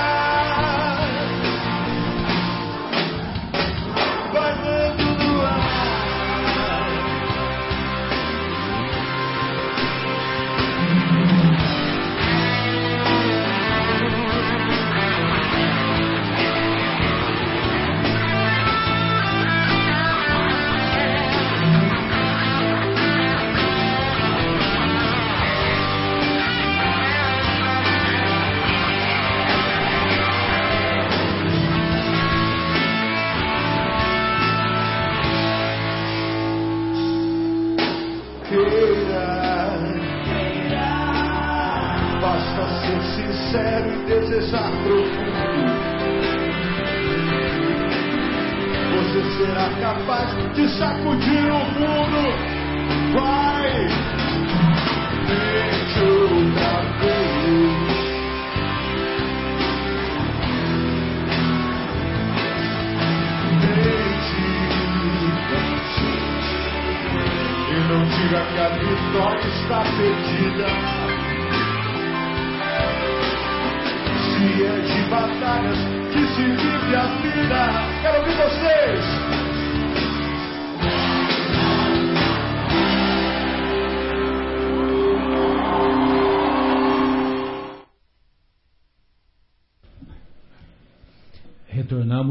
[50.59, 51.38] te sacudir.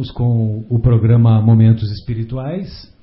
[0.09, 2.95] Retornamos com o programa Momentos Espirituais,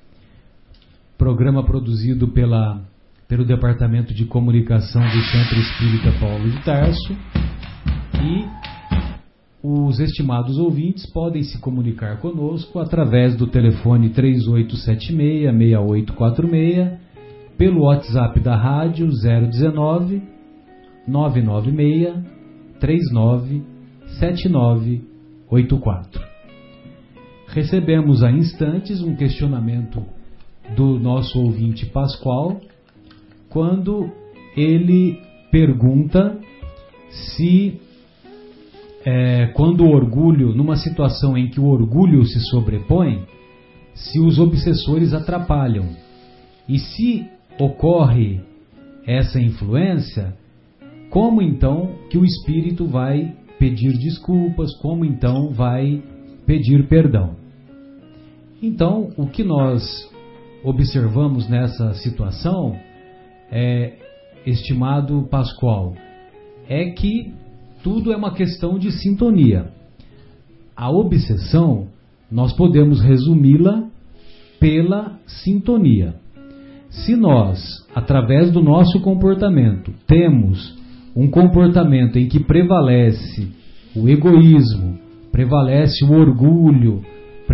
[1.18, 2.80] programa produzido pela,
[3.28, 7.18] pelo Departamento de Comunicação do Centro Espírita Paulo de Tarso.
[8.22, 8.45] E
[9.64, 16.97] os estimados ouvintes podem se comunicar conosco através do telefone 3876-6846,
[17.58, 20.22] pelo WhatsApp da rádio 019
[21.08, 22.24] 996
[22.80, 23.64] 39
[24.20, 26.35] 7984.
[27.56, 30.03] Recebemos há instantes um questionamento
[30.76, 32.60] do nosso ouvinte Pascoal,
[33.49, 34.12] quando
[34.58, 36.38] ele pergunta
[37.10, 37.80] se,
[39.06, 43.24] é, quando o orgulho, numa situação em que o orgulho se sobrepõe,
[43.93, 45.95] se os obsessores atrapalham.
[46.68, 47.26] E se
[47.58, 48.41] ocorre
[49.08, 50.36] essa influência,
[51.10, 56.03] como então que o espírito vai pedir desculpas, como então vai
[56.45, 57.45] pedir perdão?
[58.62, 59.84] Então, o que nós
[60.64, 62.76] observamos nessa situação
[63.51, 63.93] é,
[64.45, 65.93] estimado Pascoal,
[66.68, 67.34] é que
[67.84, 69.72] tudo é uma questão de sintonia.
[70.76, 71.88] A obsessão,
[72.32, 73.88] nós podemos resumi-la
[74.60, 76.16] pela sintonia.
[76.89, 80.76] Se nós, através do nosso comportamento, temos
[81.16, 83.51] um comportamento em que prevalece
[83.95, 84.97] o egoísmo,
[85.32, 87.03] prevalece o orgulho,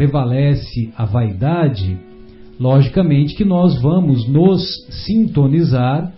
[0.02, 1.96] prevalece a vaidade,
[2.60, 4.64] logicamente que nós vamos nos
[5.06, 6.12] sintonizar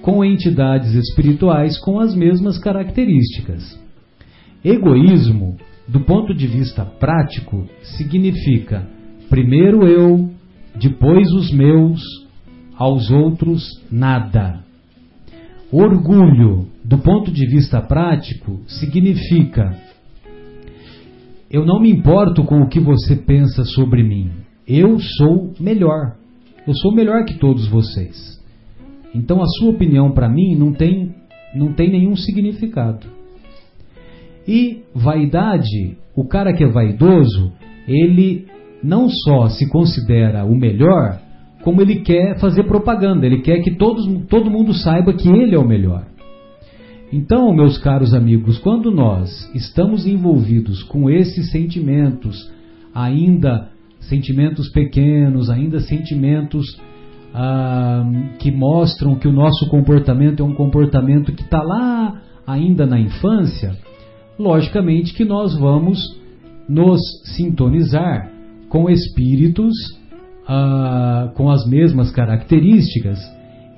[0.00, 3.76] com entidades espirituais com as mesmas características.
[4.64, 5.56] Egoísmo,
[5.88, 8.86] do ponto de vista prático, significa
[9.28, 10.30] primeiro eu,
[10.80, 12.00] depois os meus,
[12.76, 14.62] aos outros nada.
[15.72, 19.76] Orgulho, do ponto de vista prático, significa
[21.54, 24.28] eu não me importo com o que você pensa sobre mim.
[24.66, 26.16] Eu sou melhor.
[26.66, 28.42] Eu sou melhor que todos vocês.
[29.14, 31.14] Então a sua opinião para mim não tem
[31.54, 33.06] não tem nenhum significado.
[34.48, 37.52] E vaidade, o cara que é vaidoso,
[37.86, 38.46] ele
[38.82, 41.20] não só se considera o melhor,
[41.62, 45.58] como ele quer fazer propaganda, ele quer que todos, todo mundo saiba que ele é
[45.58, 46.04] o melhor.
[47.16, 52.50] Então, meus caros amigos, quando nós estamos envolvidos com esses sentimentos,
[52.92, 53.68] ainda
[54.00, 56.76] sentimentos pequenos, ainda sentimentos
[57.32, 58.02] ah,
[58.40, 63.76] que mostram que o nosso comportamento é um comportamento que está lá ainda na infância,
[64.36, 66.20] logicamente que nós vamos
[66.68, 67.00] nos
[67.36, 68.28] sintonizar
[68.68, 69.72] com espíritos
[70.48, 73.20] ah, com as mesmas características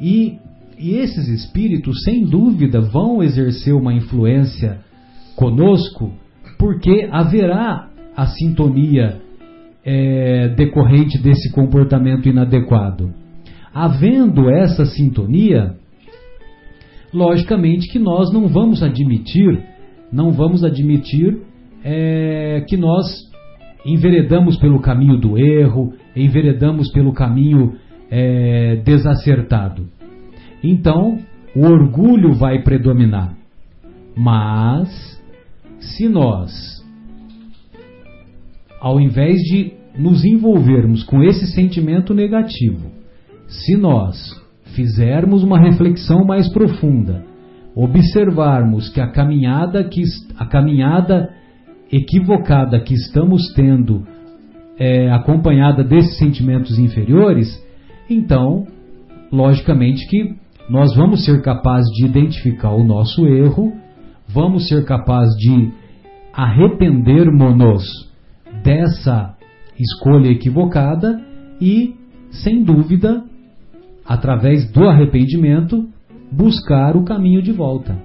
[0.01, 0.39] e
[0.79, 4.79] e esses espíritos, sem dúvida, vão exercer uma influência
[5.35, 6.13] conosco,
[6.59, 9.21] porque haverá a sintonia
[9.85, 13.13] é, decorrente desse comportamento inadequado.
[13.73, 15.77] Havendo essa sintonia,
[17.13, 19.63] logicamente que nós não vamos admitir,
[20.13, 21.39] não vamos admitir
[21.85, 23.07] é, que nós
[23.85, 27.75] enveredamos pelo caminho do erro, enveredamos pelo caminho
[28.11, 29.96] é, desacertado.
[30.63, 31.19] Então,
[31.55, 33.35] o orgulho vai predominar.
[34.17, 35.21] Mas,
[35.79, 36.85] se nós,
[38.81, 42.91] ao invés de nos envolvermos com esse sentimento negativo,
[43.47, 44.17] se nós
[44.75, 47.25] fizermos uma reflexão mais profunda,
[47.75, 50.03] observarmos que a caminhada que
[50.39, 51.31] a caminhada
[51.93, 54.07] equivocada que estamos tendo
[54.79, 57.63] é acompanhada desses sentimentos inferiores,
[58.11, 58.67] então,
[59.33, 60.37] logicamente que
[60.69, 63.73] nós vamos ser capazes de identificar o nosso erro,
[64.29, 65.71] vamos ser capazes de
[66.33, 67.85] arrependermos-nos
[68.63, 69.37] dessa
[69.79, 71.21] escolha equivocada
[71.61, 71.95] e,
[72.31, 73.25] sem dúvida,
[74.05, 75.89] através do arrependimento,
[76.31, 77.97] buscar o caminho de volta.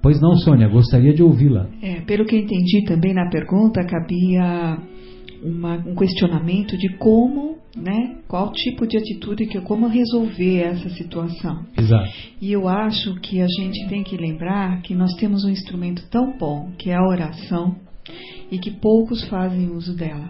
[0.00, 1.66] Pois não, Sônia, gostaria de ouvi-la.
[1.82, 4.78] É, pelo que entendi também na pergunta, cabia
[5.44, 11.66] uma, um questionamento de como, né, qual tipo de atitude, que como resolver essa situação.
[11.76, 12.10] Exato.
[12.40, 16.36] E eu acho que a gente tem que lembrar que nós temos um instrumento tão
[16.38, 17.76] bom, que é a oração,
[18.50, 20.28] e que poucos fazem uso dela.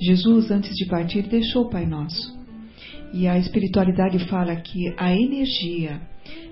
[0.00, 2.40] Jesus, antes de partir, deixou o Pai Nosso.
[3.14, 6.00] E a espiritualidade fala que a energia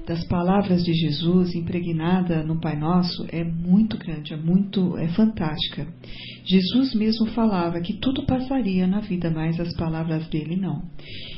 [0.06, 5.86] das palavras de Jesus impregnada no Pai Nosso é muito grande, é muito é fantástica.
[6.44, 10.82] Jesus mesmo falava que tudo passaria na vida, mas as palavras dele não.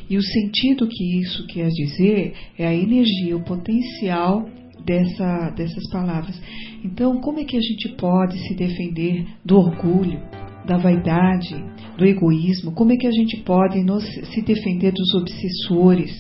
[0.09, 4.49] E o sentido que isso quer dizer é a energia, o potencial
[4.85, 6.41] dessa, dessas palavras.
[6.85, 10.21] Então, como é que a gente pode se defender do orgulho,
[10.67, 11.55] da vaidade,
[11.97, 12.73] do egoísmo?
[12.73, 16.11] Como é que a gente pode nos, se defender dos obsessores?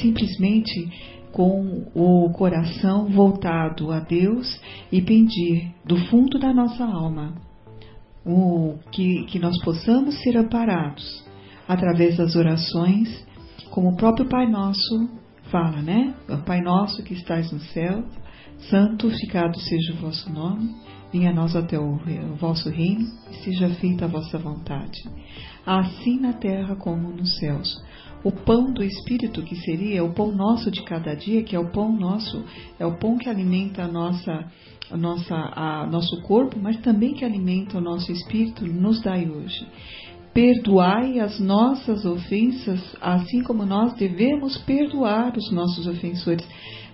[0.00, 4.58] Simplesmente com o coração voltado a Deus
[4.90, 7.34] e pedir do fundo da nossa alma
[8.24, 11.04] o, que, que nós possamos ser amparados
[11.68, 13.22] através das orações,
[13.68, 15.10] como o próprio Pai Nosso
[15.50, 16.14] fala, né?
[16.46, 18.02] Pai Nosso que estás no céu,
[18.70, 20.74] santificado seja o vosso nome,
[21.12, 25.08] Venha a nós até o, o vosso reino e seja feita a vossa vontade,
[25.64, 27.82] assim na terra como nos céus.
[28.26, 31.70] O pão do Espírito, que seria o pão nosso de cada dia, que é o
[31.70, 32.44] pão nosso,
[32.76, 34.50] é o pão que alimenta a nossa,
[34.90, 39.64] a nossa, a nosso corpo, mas também que alimenta o nosso espírito, nos dai hoje.
[40.34, 46.44] Perdoai as nossas ofensas, assim como nós devemos perdoar os nossos ofensores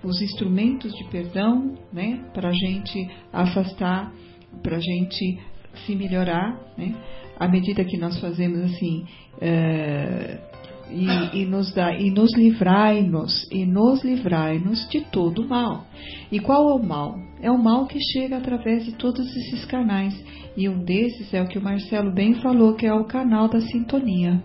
[0.03, 4.13] os instrumentos de perdão, né, para a gente afastar,
[4.61, 5.39] para a gente
[5.83, 6.93] se melhorar, né,
[7.39, 9.05] à medida que nós fazemos assim,
[9.41, 10.52] é,
[10.93, 15.85] e, e, nos dá, e nos livrai-nos, e nos livrai-nos de todo o mal.
[16.31, 17.15] E qual é o mal?
[17.41, 20.13] É o mal que chega através de todos esses canais.
[20.55, 23.59] E um desses é o que o Marcelo bem falou, que é o canal da
[23.59, 24.41] sintonia.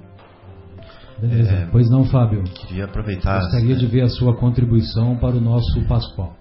[1.20, 1.52] Beleza.
[1.52, 2.42] É, pois não, Fábio.
[2.44, 3.40] Queria aproveitar.
[3.40, 6.34] Gostaria de ver a sua contribuição para o nosso Pascoal.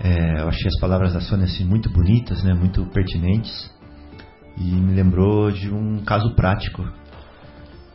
[0.00, 3.70] É, eu achei as palavras da Sônia assim, muito bonitas, né, muito pertinentes.
[4.58, 6.82] E me lembrou de um caso prático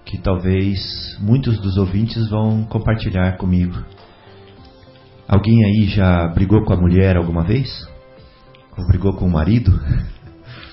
[0.07, 3.75] que talvez muitos dos ouvintes vão compartilhar comigo.
[5.27, 7.85] Alguém aí já brigou com a mulher alguma vez?
[8.77, 9.71] Ou brigou com o marido?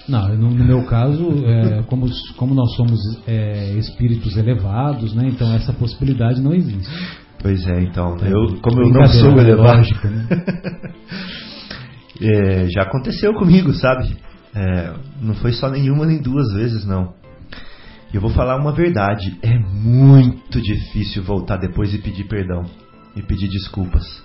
[0.09, 2.07] Não, no, no meu caso, é, como,
[2.37, 6.91] como nós somos é, espíritos elevados, né, então essa possibilidade não existe.
[7.41, 10.28] Pois é, então, eu, como eu não sou elevado, lógico, né?
[12.20, 14.14] é, já aconteceu comigo, sabe?
[14.55, 17.14] É, não foi só nenhuma nem duas vezes, não.
[18.13, 22.65] E eu vou falar uma verdade: é muito difícil voltar depois e pedir perdão
[23.17, 24.23] e pedir desculpas.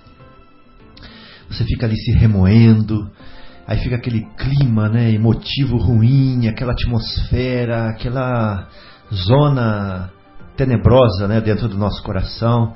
[1.48, 3.10] Você fica ali se remoendo,
[3.66, 8.68] aí fica aquele clima, né, emotivo ruim, aquela atmosfera, aquela
[9.12, 10.10] zona
[10.56, 12.74] tenebrosa, né, dentro do nosso coração.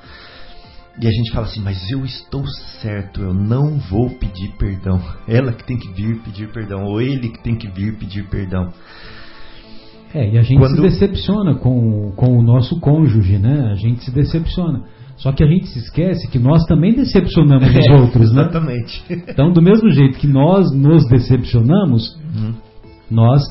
[1.00, 2.46] E a gente fala assim, mas eu estou
[2.80, 5.02] certo, eu não vou pedir perdão.
[5.26, 8.72] Ela que tem que vir pedir perdão, ou ele que tem que vir pedir perdão.
[10.14, 10.76] É, e a gente Quando...
[10.76, 13.72] se decepciona com, com o nosso cônjuge, né?
[13.72, 14.84] A gente se decepciona.
[15.16, 18.42] Só que a gente se esquece que nós também decepcionamos os é, outros, né?
[18.42, 19.04] Exatamente.
[19.28, 22.54] Então, do mesmo jeito que nós nos decepcionamos, uhum.
[23.10, 23.42] nós,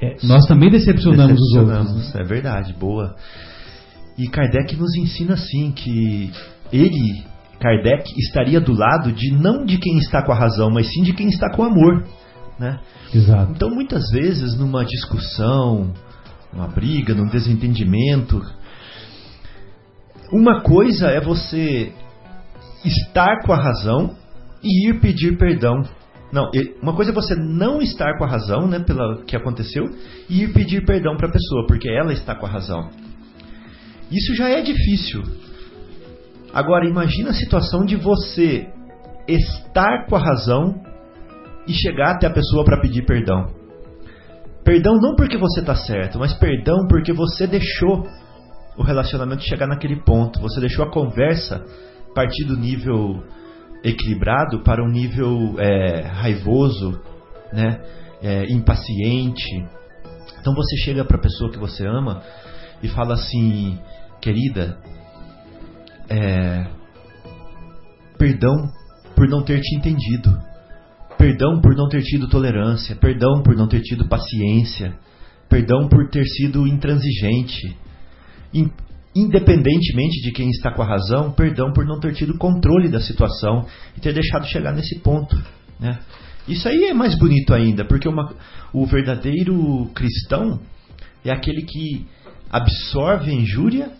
[0.00, 2.14] é, nós também decepcionamos, decepcionamos, os outros.
[2.14, 2.22] Né?
[2.22, 3.14] É verdade, boa.
[4.18, 6.30] E Kardec nos ensina assim que
[6.72, 7.24] ele,
[7.60, 11.12] Kardec, estaria do lado de não de quem está com a razão, mas sim de
[11.12, 12.04] quem está com o amor.
[12.58, 12.78] Né?
[13.14, 13.52] Exato.
[13.52, 15.92] Então, muitas vezes, numa discussão,
[16.52, 18.40] numa briga, num desentendimento,
[20.32, 21.92] uma coisa é você
[22.84, 24.16] estar com a razão
[24.62, 25.82] e ir pedir perdão.
[26.32, 26.50] Não,
[26.82, 29.84] uma coisa é você não estar com a razão, né, pelo que aconteceu,
[30.28, 32.90] e ir pedir perdão para a pessoa, porque ela está com a razão.
[34.10, 35.22] Isso já é difícil.
[36.52, 38.66] Agora imagina a situação de você
[39.28, 40.80] estar com a razão
[41.66, 43.55] e chegar até a pessoa para pedir perdão.
[44.66, 48.04] Perdão não porque você está certo, mas perdão porque você deixou
[48.76, 50.40] o relacionamento chegar naquele ponto.
[50.40, 51.64] Você deixou a conversa
[52.12, 53.22] partir do nível
[53.84, 57.00] equilibrado para um nível é, raivoso,
[57.52, 57.80] né?
[58.20, 59.64] É, impaciente.
[60.40, 62.22] Então você chega para a pessoa que você ama
[62.82, 63.78] e fala assim,
[64.20, 64.78] querida,
[66.10, 66.66] é,
[68.18, 68.68] perdão
[69.14, 70.36] por não ter te entendido,
[71.26, 74.96] perdão por não ter tido tolerância, perdão por não ter tido paciência,
[75.48, 77.76] perdão por ter sido intransigente,
[79.12, 83.66] independentemente de quem está com a razão, perdão por não ter tido controle da situação
[83.96, 85.36] e ter deixado chegar nesse ponto.
[85.80, 85.98] Né?
[86.46, 88.32] Isso aí é mais bonito ainda, porque uma,
[88.72, 90.60] o verdadeiro cristão
[91.24, 92.06] é aquele que
[92.48, 93.90] absorve a injúria,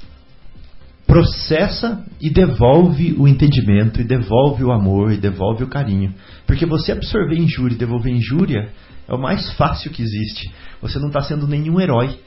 [1.07, 6.13] processa e devolve o entendimento, e devolve o amor, e devolve o carinho.
[6.47, 8.73] Porque você absorver injúria e devolver injúria
[9.09, 10.53] é o mais fácil que existe.
[10.83, 12.19] Você não está sendo nenhum herói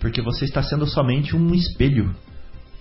[0.00, 2.14] porque você está sendo somente um espelho,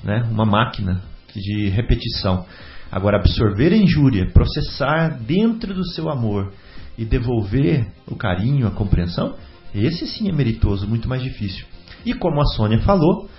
[0.03, 0.27] né?
[0.29, 1.01] uma máquina
[1.33, 2.45] de repetição.
[2.91, 6.53] Agora, absorver a injúria, processar dentro do seu amor
[6.97, 9.35] e devolver o carinho, a compreensão,
[9.73, 11.65] esse sim é meritoso, muito mais difícil.
[12.05, 13.29] E como a Sônia falou,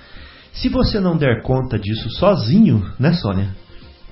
[0.53, 3.55] se você não der conta disso sozinho, né, Sônia?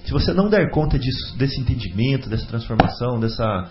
[0.05, 3.69] Se você não der conta disso, desse entendimento, dessa transformação, dessa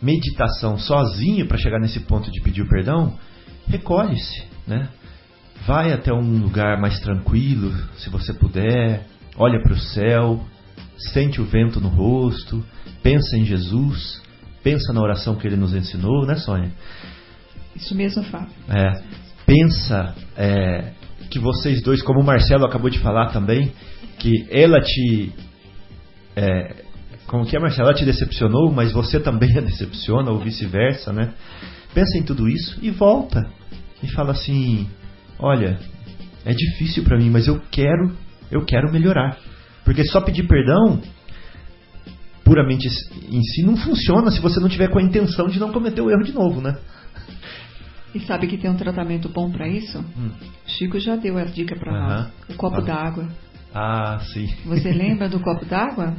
[0.00, 3.18] meditação sozinho para chegar nesse ponto de pedir o perdão,
[3.66, 4.88] recolhe-se, né?
[5.66, 9.06] Vai até um lugar mais tranquilo, se você puder.
[9.36, 10.44] Olha para o céu,
[11.12, 12.64] sente o vento no rosto,
[13.02, 14.22] pensa em Jesus,
[14.62, 16.72] pensa na oração que ele nos ensinou, né, Sônia?
[17.74, 18.50] Isso mesmo, Fábio.
[18.68, 19.02] É,
[19.46, 20.92] pensa é,
[21.30, 23.72] que vocês dois, como o Marcelo acabou de falar também,
[24.18, 25.32] que ela te
[26.36, 26.84] é,
[27.30, 27.88] como que é, Marcelo?
[27.88, 31.32] Ela te decepcionou, mas você também a decepciona, ou vice-versa, né?
[31.94, 33.48] Pensa em tudo isso e volta.
[34.02, 34.88] E fala assim:
[35.38, 35.78] olha,
[36.44, 38.16] é difícil para mim, mas eu quero,
[38.50, 39.38] eu quero melhorar.
[39.84, 41.00] Porque só pedir perdão
[42.44, 42.88] puramente
[43.30, 46.10] em si não funciona se você não tiver com a intenção de não cometer o
[46.10, 46.76] erro de novo, né?
[48.14, 49.98] E sabe que tem um tratamento bom para isso?
[49.98, 50.30] Hum.
[50.66, 52.08] Chico já deu a dica para uhum.
[52.08, 52.32] nós.
[52.48, 52.80] O copo ah.
[52.80, 53.28] d'água.
[53.74, 54.48] Ah, sim.
[54.64, 56.16] Você lembra do copo d'água?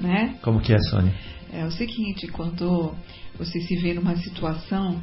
[0.00, 0.36] Né?
[0.42, 1.12] Como que é, Sônia?
[1.52, 2.94] É o seguinte, quando
[3.38, 5.02] você se vê numa situação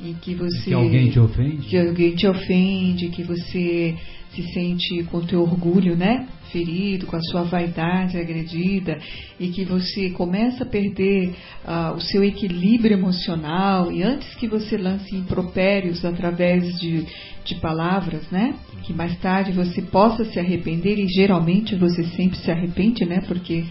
[0.00, 0.64] em que você...
[0.64, 1.68] Que alguém te ofende?
[1.68, 3.94] Que alguém te ofende, que você
[4.34, 6.26] se sente com o teu orgulho, né?
[6.50, 8.98] Ferido, com a sua vaidade agredida
[9.40, 14.76] e que você começa a perder uh, o seu equilíbrio emocional e antes que você
[14.76, 17.06] lance impropérios através de,
[17.44, 18.54] de palavras, né?
[18.84, 23.22] Que mais tarde você possa se arrepender e geralmente você sempre se arrepende, né?
[23.26, 23.64] Porque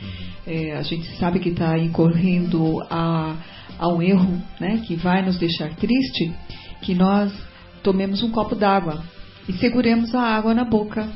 [0.45, 3.37] é, a gente sabe que está incorrendo a,
[3.79, 4.81] a um erro, né?
[4.85, 6.31] Que vai nos deixar triste,
[6.81, 7.33] que nós
[7.81, 9.03] tomemos um copo d'água
[9.47, 11.07] e seguremos a água na boca.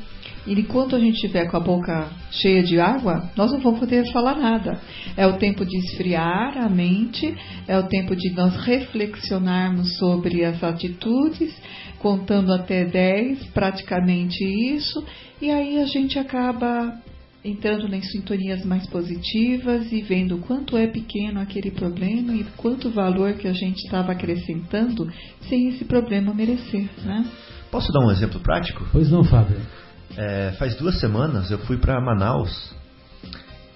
[0.46, 4.10] E enquanto a gente estiver com a boca cheia de água, nós não vamos poder
[4.12, 4.80] falar nada.
[5.14, 10.62] É o tempo de esfriar a mente, é o tempo de nós reflexionarmos sobre as
[10.64, 11.54] atitudes,
[11.98, 15.04] contando até 10, praticamente isso,
[15.40, 16.98] e aí a gente acaba
[17.44, 22.90] entrando em sintonias mais positivas e vendo o quanto é pequeno aquele problema e quanto
[22.90, 25.08] valor que a gente estava acrescentando
[25.48, 27.24] sem esse problema merecer, né?
[27.70, 28.86] Posso dar um exemplo prático?
[28.90, 29.60] Pois não, Fábio.
[30.16, 32.74] É, faz duas semanas eu fui para Manaus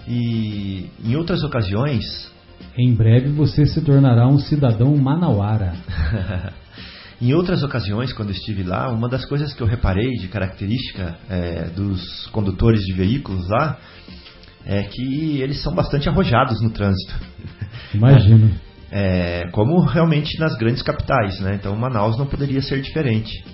[0.08, 2.30] e em outras ocasiões.
[2.76, 5.74] Em breve você se tornará um cidadão manauara.
[7.22, 11.70] em outras ocasiões, quando estive lá, uma das coisas que eu reparei de característica é,
[11.70, 13.78] dos condutores de veículos lá
[14.66, 17.14] é que eles são bastante arrojados no trânsito.
[17.94, 18.50] Imagino.
[18.90, 21.54] É, como realmente nas grandes capitais, né?
[21.54, 23.44] Então Manaus não poderia ser diferente.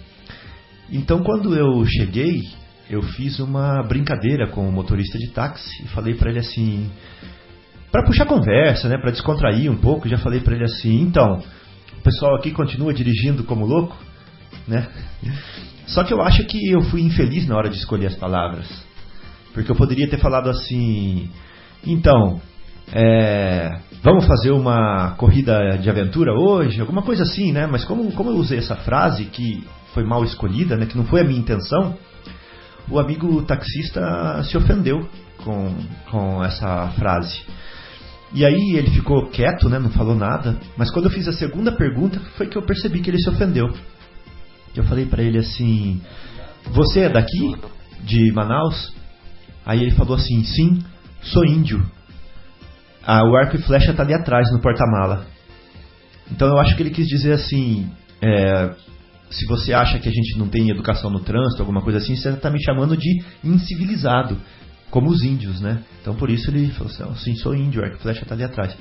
[0.90, 2.42] Então, quando eu cheguei,
[2.88, 6.90] eu fiz uma brincadeira com o motorista de táxi e falei para ele assim,
[7.92, 11.42] para puxar conversa, né, para descontrair um pouco, já falei para ele assim, então,
[12.08, 13.94] pessoal aqui continua dirigindo como louco,
[14.66, 14.88] né?
[15.86, 18.66] Só que eu acho que eu fui infeliz na hora de escolher as palavras,
[19.52, 21.28] porque eu poderia ter falado assim,
[21.86, 22.40] então,
[22.94, 27.66] é, vamos fazer uma corrida de aventura hoje, alguma coisa assim, né?
[27.66, 31.20] Mas como, como eu usei essa frase que foi mal escolhida, né, que não foi
[31.20, 31.94] a minha intenção,
[32.90, 35.06] o amigo taxista se ofendeu
[35.44, 35.74] com,
[36.10, 37.42] com essa frase.
[38.32, 40.58] E aí ele ficou quieto, né, não falou nada.
[40.76, 43.72] Mas quando eu fiz a segunda pergunta, foi que eu percebi que ele se ofendeu.
[44.76, 46.00] Eu falei para ele assim:
[46.70, 47.56] Você é daqui,
[48.04, 48.94] de Manaus?
[49.64, 50.82] Aí ele falou assim: Sim,
[51.22, 51.84] sou índio.
[53.04, 55.26] Ah, o arco e flecha está ali atrás, no porta-mala.
[56.30, 58.70] Então eu acho que ele quis dizer assim: é,
[59.30, 62.30] se você acha que a gente não tem educação no trânsito, alguma coisa assim, você
[62.30, 64.36] está me chamando de incivilizado,
[64.90, 65.82] como os índios, né?
[66.00, 68.76] Então por isso ele falou assim, sim, sou índio, a flecha está ali atrás.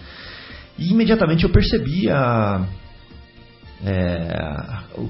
[0.77, 2.65] E imediatamente eu percebi a,
[3.83, 5.09] é, o,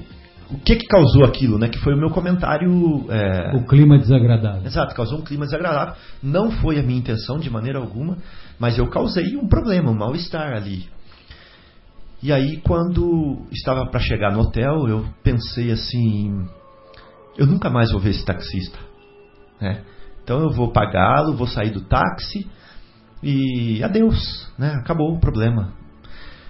[0.54, 1.68] o, que que causou aquilo, né?
[1.68, 3.04] Que foi o meu comentário...
[3.10, 4.64] É, o clima desagradável.
[4.64, 5.94] Exato, causou um clima desagradável.
[6.22, 8.16] Não foi a minha intenção de maneira alguma,
[8.58, 10.86] mas eu causei um problema, um mal-estar ali.
[12.22, 16.48] E aí, quando estava para chegar no hotel, eu pensei assim:
[17.36, 18.78] eu nunca mais vou ver esse taxista.
[19.60, 19.84] Né?
[20.28, 22.46] Então eu vou pagá-lo, vou sair do táxi
[23.22, 24.74] e adeus, né?
[24.74, 25.72] acabou o problema.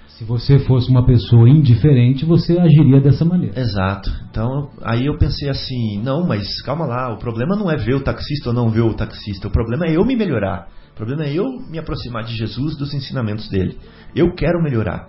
[0.08, 3.56] Se você fosse uma pessoa indiferente, você agiria dessa maneira.
[3.56, 4.10] Exato.
[4.28, 8.02] Então, aí eu pensei assim: não, mas calma lá, o problema não é ver o
[8.02, 10.66] taxista ou não ver o taxista, o problema é eu me melhorar.
[10.90, 13.78] O problema é eu me aproximar de Jesus, dos ensinamentos dele.
[14.12, 15.06] Eu quero melhorar.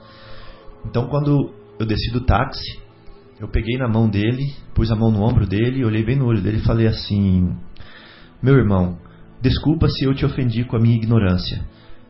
[0.86, 2.80] Então, quando eu desci do táxi,
[3.41, 6.41] eu peguei na mão dele, pus a mão no ombro dele, olhei bem no olho
[6.41, 7.49] dele e falei assim:
[8.41, 8.97] Meu irmão,
[9.41, 11.61] desculpa se eu te ofendi com a minha ignorância.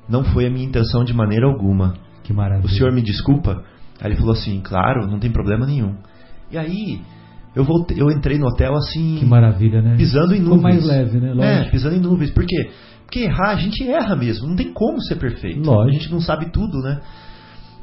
[0.07, 1.93] Não foi a minha intenção de maneira alguma.
[2.23, 2.65] Que maravilha.
[2.65, 3.63] O senhor me desculpa?
[4.01, 5.95] Aí ele falou assim: Claro, não tem problema nenhum.
[6.51, 7.01] E aí,
[7.55, 9.17] eu voltei, eu entrei no hotel assim.
[9.19, 9.95] Que maravilha, né?
[9.97, 10.61] Pisando em nuvens.
[10.63, 11.29] mais leve, né?
[11.29, 11.67] É, Lógico.
[11.67, 12.31] É, pisando em nuvens.
[12.31, 12.71] Por quê?
[13.05, 14.47] Porque errar, a gente erra mesmo.
[14.47, 15.65] Não tem como ser perfeito.
[15.65, 15.89] Lógico.
[15.89, 17.01] A gente não sabe tudo, né?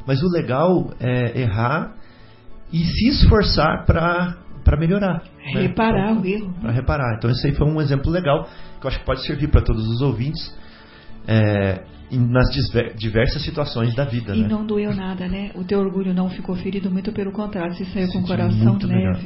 [0.06, 1.94] Mas o legal é errar
[2.72, 4.36] e se esforçar para
[4.66, 5.22] para melhorar.
[5.54, 5.62] Né?
[5.62, 6.54] Reparar então, o erro.
[6.60, 7.16] Para reparar.
[7.16, 8.48] Então esse aí foi um exemplo legal
[8.80, 10.42] que eu acho que pode servir para todos os ouvintes
[11.28, 12.46] é, nas
[12.96, 14.34] diversas situações da vida.
[14.34, 14.48] E né?
[14.48, 15.52] não doeu nada, né?
[15.54, 18.88] O teu orgulho não ficou ferido, muito pelo contrário, você saiu com o coração leve.
[18.88, 19.20] Melhor.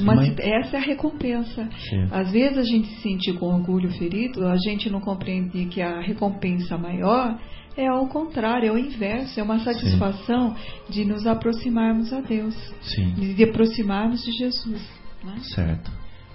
[0.00, 1.68] Uma, essa é a recompensa.
[1.88, 2.08] Sim.
[2.10, 6.00] Às vezes a gente se sente com orgulho ferido, a gente não compreende que a
[6.00, 7.38] recompensa maior
[7.76, 10.92] é ao contrário, é o inverso, é uma satisfação Sim.
[10.92, 13.14] de nos aproximarmos a Deus, Sim.
[13.14, 14.82] de aproximarmos de Jesus.
[15.24, 15.34] Né?
[15.54, 15.90] Certo.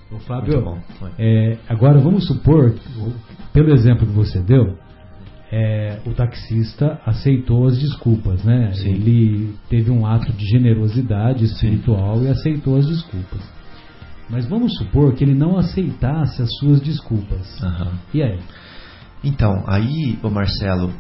[0.10, 0.82] O Fábio,
[1.20, 2.74] é, agora vamos supor,
[3.52, 4.78] pelo exemplo que você deu,
[5.52, 8.72] é, o taxista aceitou as desculpas, né?
[8.74, 8.90] Sim.
[8.90, 12.26] Ele teve um ato de generosidade espiritual Sim.
[12.26, 13.42] e aceitou as desculpas.
[14.30, 17.62] Mas vamos supor que ele não aceitasse as suas desculpas.
[17.62, 17.92] Uhum.
[18.14, 18.40] E aí?
[19.24, 20.92] Então, aí, o Marcelo,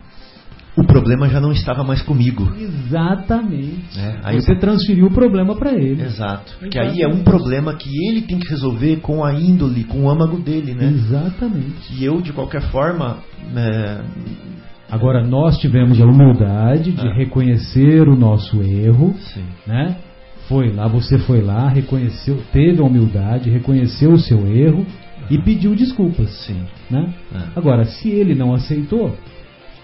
[0.78, 2.48] o problema já não estava mais comigo.
[2.56, 4.00] Exatamente.
[4.00, 4.60] É, aí você eu...
[4.60, 6.04] transferiu o problema para ele.
[6.04, 6.56] Exato.
[6.60, 10.10] Porque aí é um problema que ele tem que resolver com a índole, com o
[10.10, 10.88] âmago dele, né?
[10.90, 11.92] Exatamente.
[11.92, 13.18] E eu, de qualquer forma.
[13.56, 14.02] É...
[14.90, 17.14] Agora, nós tivemos a humildade de ah.
[17.14, 19.44] reconhecer o nosso erro, Sim.
[19.66, 19.98] né?
[20.48, 24.86] Foi lá, você foi lá, reconheceu, teve a humildade, reconheceu o seu erro
[25.30, 26.30] e pediu desculpas.
[26.46, 26.62] Sim.
[26.90, 27.14] Né?
[27.36, 27.48] Ah.
[27.56, 29.14] Agora, se ele não aceitou,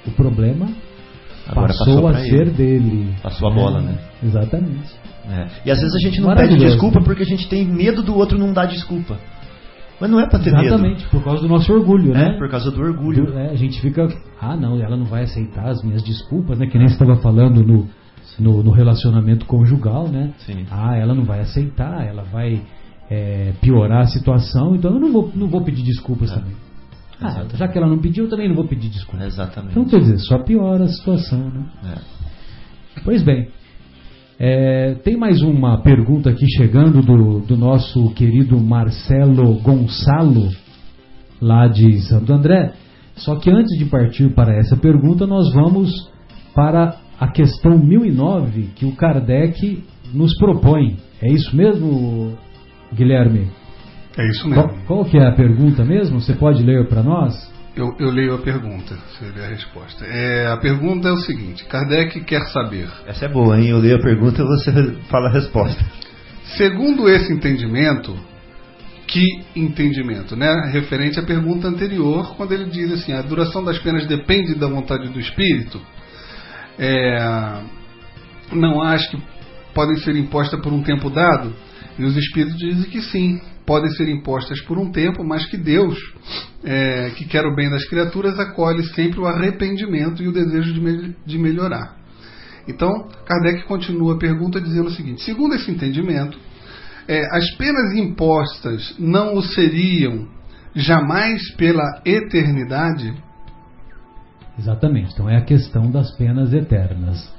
[0.06, 0.68] o problema
[1.48, 3.14] Agora passou, a ser dele.
[3.22, 3.98] Passou a bola, é, né?
[4.24, 4.92] Exatamente.
[5.30, 5.48] É.
[5.66, 8.38] E às vezes a gente não pede desculpa porque a gente tem medo do outro
[8.38, 9.18] não dar desculpa.
[10.00, 10.76] Mas não é para ter Exatamente, medo.
[10.76, 12.38] Exatamente, por causa do nosso orgulho, é, né?
[12.38, 13.26] por causa do orgulho.
[13.26, 14.08] Do, é, a gente fica,
[14.42, 16.68] ah não, ela não vai aceitar as minhas desculpas, né?
[16.68, 17.88] Que nem você estava falando no,
[18.40, 20.34] no, no, relacionamento conjugal, né?
[20.40, 20.66] Sim.
[20.72, 22.62] Ah, ela não vai aceitar, ela vai
[23.10, 26.36] é, piorar a situação, então eu não vou, não vou pedir desculpas é.
[26.36, 26.54] também.
[27.24, 29.26] Ah, já que ela não pediu, eu também não vou pedir desculpa.
[29.26, 29.72] Exatamente.
[29.72, 31.66] Então, quer dizer, só piora a situação, né?
[31.86, 33.02] É.
[33.04, 33.48] Pois bem.
[34.40, 40.50] É, tem mais uma pergunta aqui chegando do, do nosso querido Marcelo Gonçalo,
[41.42, 42.74] lá de Santo André.
[43.16, 45.92] Só que antes de partir para essa pergunta, nós vamos
[46.54, 50.98] para a questão 1009 que o Kardec nos propõe.
[51.22, 52.34] É isso mesmo,
[52.94, 53.50] Guilherme?
[54.18, 54.64] É isso mesmo.
[54.64, 56.22] Qual, qual que é a pergunta mesmo?
[56.22, 57.52] Você pode ler para nós?
[57.76, 60.06] Eu, eu, leio a pergunta, seria a resposta.
[60.06, 62.88] É, a pergunta é o seguinte: Kardec quer saber.
[63.08, 63.70] Essa é boa, hein?
[63.70, 64.72] Eu leio a pergunta e você
[65.10, 65.84] fala a resposta.
[66.56, 68.16] Segundo esse entendimento,
[69.08, 70.70] que entendimento, né?
[70.72, 75.10] Referente à pergunta anterior, quando ele diz assim: a duração das penas depende da vontade
[75.10, 75.82] do espírito.
[76.78, 77.60] É,
[78.52, 79.18] não acho que
[79.74, 81.54] podem ser impostas por um tempo dado?
[81.98, 85.98] E os espíritos dizem que sim, podem ser impostas por um tempo, mas que Deus,
[86.64, 90.82] é, que quer o bem das criaturas, acolhe sempre o arrependimento e o desejo de,
[90.82, 91.98] me de melhorar.
[92.68, 96.38] Então, Kardec continua a pergunta dizendo o seguinte: segundo esse entendimento,
[97.08, 100.28] é, as penas impostas não o seriam
[100.76, 103.14] jamais pela eternidade?
[104.58, 107.34] Exatamente, então é a questão das penas eternas.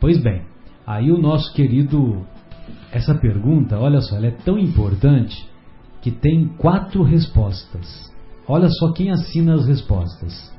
[0.00, 0.44] Pois bem,
[0.86, 2.24] aí o nosso querido
[2.92, 5.48] essa pergunta, olha só, ela é tão importante
[6.00, 8.12] que tem quatro respostas.
[8.46, 10.52] Olha só quem assina as respostas.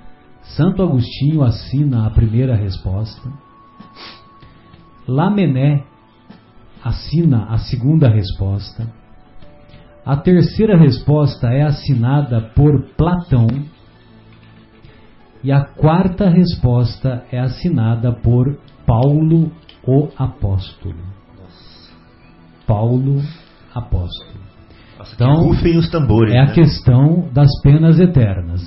[0.56, 3.22] Santo Agostinho assina a primeira resposta.
[5.08, 5.84] Lamené
[6.84, 8.88] assina a segunda resposta.
[10.06, 13.48] A terceira resposta é assinada por Platão.
[15.44, 19.52] E a quarta resposta é assinada por Paulo
[19.86, 21.19] o Apóstolo.
[22.70, 23.20] Paulo
[23.74, 24.40] apóstolo.
[25.00, 26.32] Nossa, então, rufem os tambores.
[26.32, 26.44] É né?
[26.44, 28.62] a questão das penas eternas.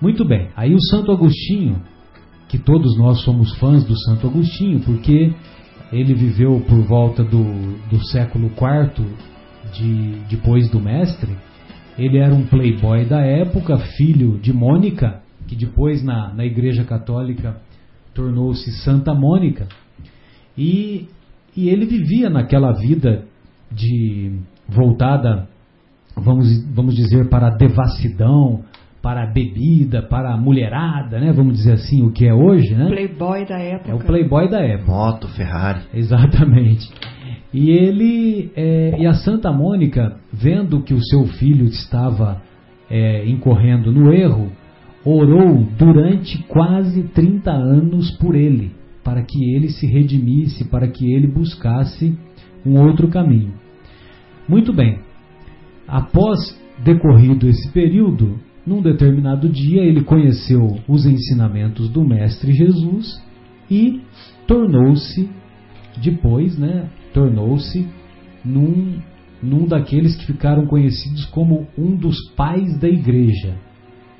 [0.00, 0.50] Muito bem.
[0.56, 1.82] Aí o Santo Agostinho,
[2.48, 5.34] que todos nós somos fãs do Santo Agostinho, porque
[5.92, 7.42] ele viveu por volta do,
[7.88, 9.06] do século IV
[9.74, 11.36] de, depois do mestre.
[11.98, 17.60] Ele era um playboy da época, filho de Mônica, que depois na, na Igreja Católica
[18.14, 19.66] tornou-se Santa Mônica.
[20.56, 21.08] E
[21.60, 23.24] e ele vivia naquela vida
[23.70, 24.32] de
[24.68, 25.48] voltada,
[26.16, 28.64] vamos, vamos dizer, para a devassidão,
[29.02, 31.32] para a bebida, para a mulherada, né?
[31.32, 32.86] Vamos dizer assim, o que é hoje, né?
[32.86, 33.90] Playboy da época.
[33.90, 34.90] É o playboy da época.
[34.90, 35.80] Moto, Ferrari.
[35.92, 36.90] Exatamente.
[37.52, 42.40] E ele é, e a Santa Mônica, vendo que o seu filho estava
[42.88, 44.50] é, incorrendo no erro,
[45.04, 51.26] orou durante quase 30 anos por ele para que ele se redimisse, para que ele
[51.26, 52.16] buscasse
[52.64, 53.54] um outro caminho.
[54.48, 55.00] Muito bem.
[55.86, 63.22] Após decorrido esse período, num determinado dia ele conheceu os ensinamentos do mestre Jesus
[63.70, 64.00] e
[64.46, 65.28] tornou-se
[66.02, 67.86] depois, né, tornou-se
[68.44, 69.00] num
[69.42, 73.56] num daqueles que ficaram conhecidos como um dos pais da igreja.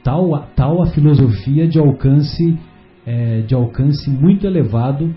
[0.02, 2.58] Tal, tal a filosofia de alcance
[3.06, 5.14] é, de alcance muito elevado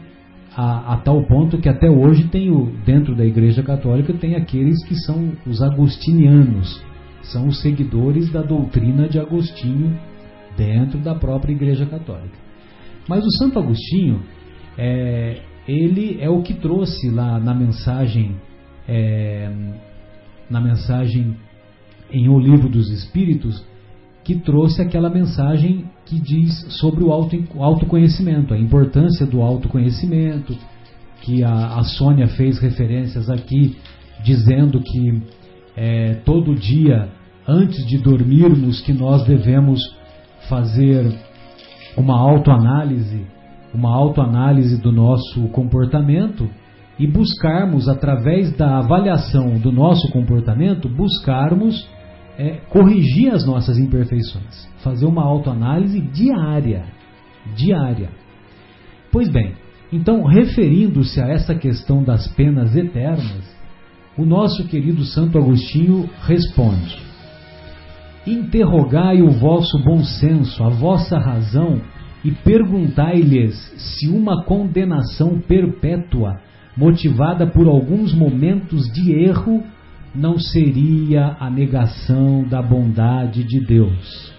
[0.56, 4.84] a, a, tal ponto que até hoje tem o, dentro da Igreja Católica tem aqueles
[4.86, 6.82] que são os agostinianos,
[7.24, 9.98] são os seguidores da doutrina de Agostinho
[10.56, 12.38] dentro da própria Igreja Católica.
[13.08, 14.22] Mas o Santo Agostinho,
[14.78, 18.36] é, ele é o que trouxe lá na mensagem,
[18.88, 19.52] é,
[20.50, 21.36] na mensagem
[22.12, 23.66] em O Livro dos Espíritos,
[24.24, 30.56] que trouxe aquela mensagem que diz sobre o auto, autoconhecimento, a importância do autoconhecimento,
[31.22, 33.78] que a, a Sônia fez referências aqui,
[34.24, 35.22] dizendo que
[35.76, 37.10] é, todo dia,
[37.48, 39.82] antes de dormirmos, que nós devemos
[40.50, 41.14] fazer
[41.98, 43.26] uma autoanálise,
[43.74, 46.50] uma autoanálise do nosso comportamento
[47.00, 51.88] e buscarmos, através da avaliação do nosso comportamento, buscarmos
[52.38, 56.86] é, corrigir as nossas imperfeições, fazer uma autoanálise diária,
[57.56, 58.10] diária.
[59.12, 59.54] Pois bem,
[59.92, 63.54] então referindo-se a essa questão das penas eternas,
[64.18, 66.98] o nosso querido Santo Agostinho responde:
[68.26, 71.82] Interrogai o vosso bom senso, a vossa razão,
[72.24, 76.40] e perguntai-lhes se uma condenação perpétua,
[76.76, 79.64] motivada por alguns momentos de erro,
[80.14, 84.34] não seria a negação da bondade de Deus,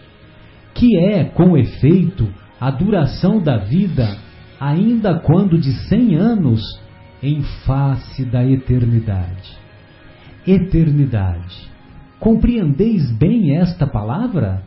[0.75, 2.29] que é, com efeito,
[2.61, 4.17] a duração da vida,
[4.61, 6.63] ainda quando de cem anos,
[7.23, 9.57] em face da eternidade.
[10.47, 11.69] Eternidade.
[12.21, 14.63] Compreendeis bem esta palavra?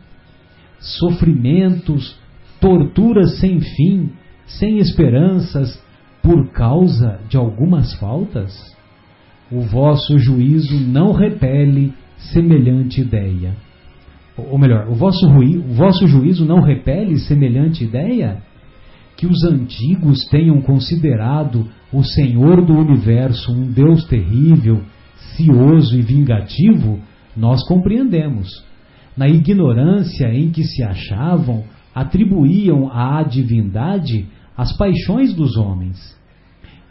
[0.78, 2.18] Sofrimentos,
[2.60, 4.12] torturas sem fim,
[4.46, 5.82] sem esperanças,
[6.22, 8.76] por causa de algumas faltas?
[9.50, 13.54] O vosso juízo não repele semelhante ideia.
[14.36, 18.42] Ou melhor, o vosso, ruí, o vosso juízo não repele semelhante ideia?
[19.16, 24.82] Que os antigos tenham considerado o Senhor do universo um Deus terrível,
[25.36, 27.00] cioso e vingativo,
[27.36, 28.48] nós compreendemos.
[29.16, 34.26] Na ignorância em que se achavam, atribuíam à divindade
[34.56, 36.17] as paixões dos homens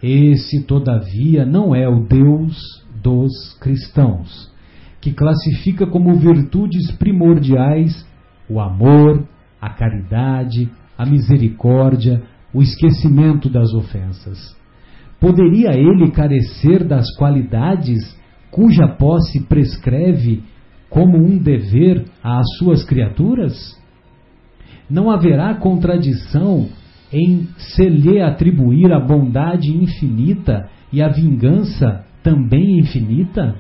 [0.01, 4.51] esse, todavia, não é o Deus dos cristãos,
[5.01, 8.05] que classifica como virtudes primordiais
[8.49, 9.27] o amor,
[9.61, 12.23] a caridade, a misericórdia,
[12.53, 14.55] o esquecimento das ofensas.
[15.19, 18.15] Poderia ele carecer das qualidades
[18.51, 20.43] cuja posse prescreve
[20.89, 23.77] como um dever às suas criaturas?
[24.89, 26.69] Não haverá contradição
[27.11, 33.55] em se lhe atribuir a bondade infinita e a vingança também infinita?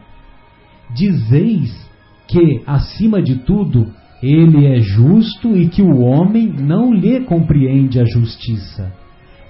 [0.95, 1.87] Dizeis
[2.27, 3.87] que, acima de tudo,
[4.21, 8.91] ele é justo e que o homem não lhe compreende a justiça.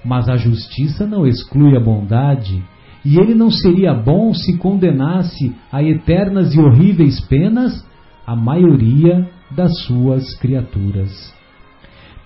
[0.04, 2.62] Mas a justiça não exclui a bondade,
[3.04, 7.84] e ele não seria bom se condenasse a eternas e horríveis penas
[8.26, 11.37] a maioria das suas criaturas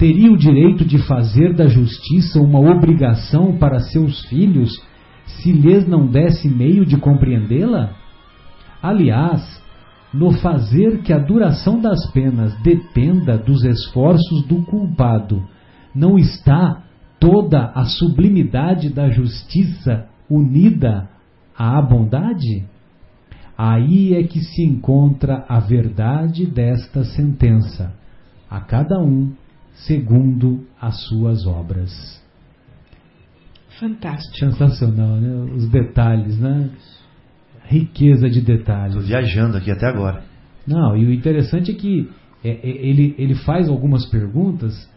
[0.02, 4.82] teria o direito de fazer da justiça uma obrigação para seus filhos
[5.26, 7.94] se lhes não desse meio de compreendê-la?
[8.82, 9.62] Aliás,
[10.12, 15.40] no fazer que a duração das penas dependa dos esforços do culpado,
[15.94, 16.82] não está
[17.20, 21.08] toda a sublimidade da justiça unida
[21.56, 22.64] à bondade?
[23.56, 27.94] Aí é que se encontra a verdade desta sentença.
[28.50, 29.30] A cada um
[29.74, 32.22] segundo as suas obras.
[33.78, 34.36] Fantástico.
[34.36, 35.52] Sensacional, né?
[35.54, 36.70] Os detalhes, né?
[37.64, 38.94] Riqueza de detalhes.
[38.94, 40.22] Estou viajando aqui até agora.
[40.66, 42.08] Não, e o interessante é que
[42.44, 44.88] é, é, ele, ele faz algumas perguntas,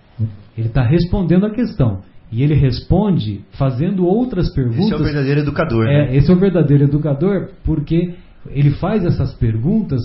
[0.57, 2.01] ele está respondendo a questão.
[2.31, 4.85] E ele responde fazendo outras perguntas.
[4.85, 5.87] Esse é o verdadeiro educador.
[5.87, 6.15] É, né?
[6.15, 8.15] esse é o verdadeiro educador, porque
[8.49, 10.01] ele faz essas perguntas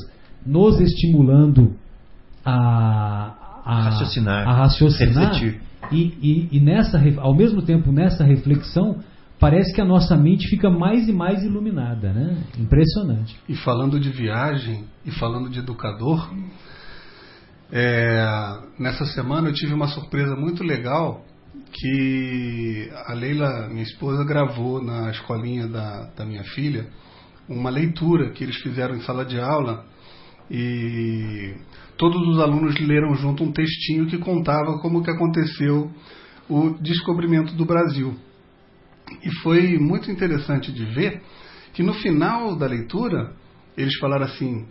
[0.46, 1.74] nos estimulando
[2.44, 3.34] a,
[3.70, 5.60] a raciocinar, a raciocinar refletir.
[5.92, 9.02] E, e, e nessa, ao mesmo tempo nessa reflexão
[9.38, 12.36] parece que a nossa mente fica mais e mais iluminada, né?
[12.58, 13.36] Impressionante.
[13.48, 16.30] E falando de viagem e falando de educador,
[17.72, 21.24] é, nessa semana eu tive uma surpresa muito legal
[21.72, 26.88] que a Leila, minha esposa, gravou na escolinha da, da minha filha
[27.48, 29.84] uma leitura que eles fizeram em sala de aula
[30.50, 31.54] e
[32.00, 35.90] todos os alunos leram junto um textinho que contava como que aconteceu
[36.48, 38.16] o descobrimento do Brasil.
[39.22, 41.20] E foi muito interessante de ver
[41.74, 43.34] que no final da leitura
[43.76, 44.66] eles falaram assim: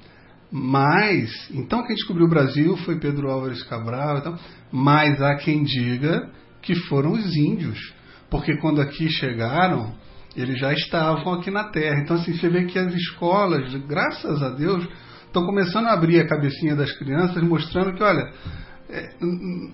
[0.52, 4.36] mas, então quem descobriu o Brasil foi Pedro Álvares Cabral, então,
[4.72, 6.32] mas há quem diga
[6.64, 7.94] que foram os índios,
[8.28, 9.94] porque quando aqui chegaram,
[10.36, 12.02] eles já estavam aqui na Terra.
[12.02, 14.88] Então, assim, você vê que as escolas, graças a Deus,
[15.30, 18.32] estão começando a abrir a cabecinha das crianças, mostrando que, olha,
[18.90, 19.14] é,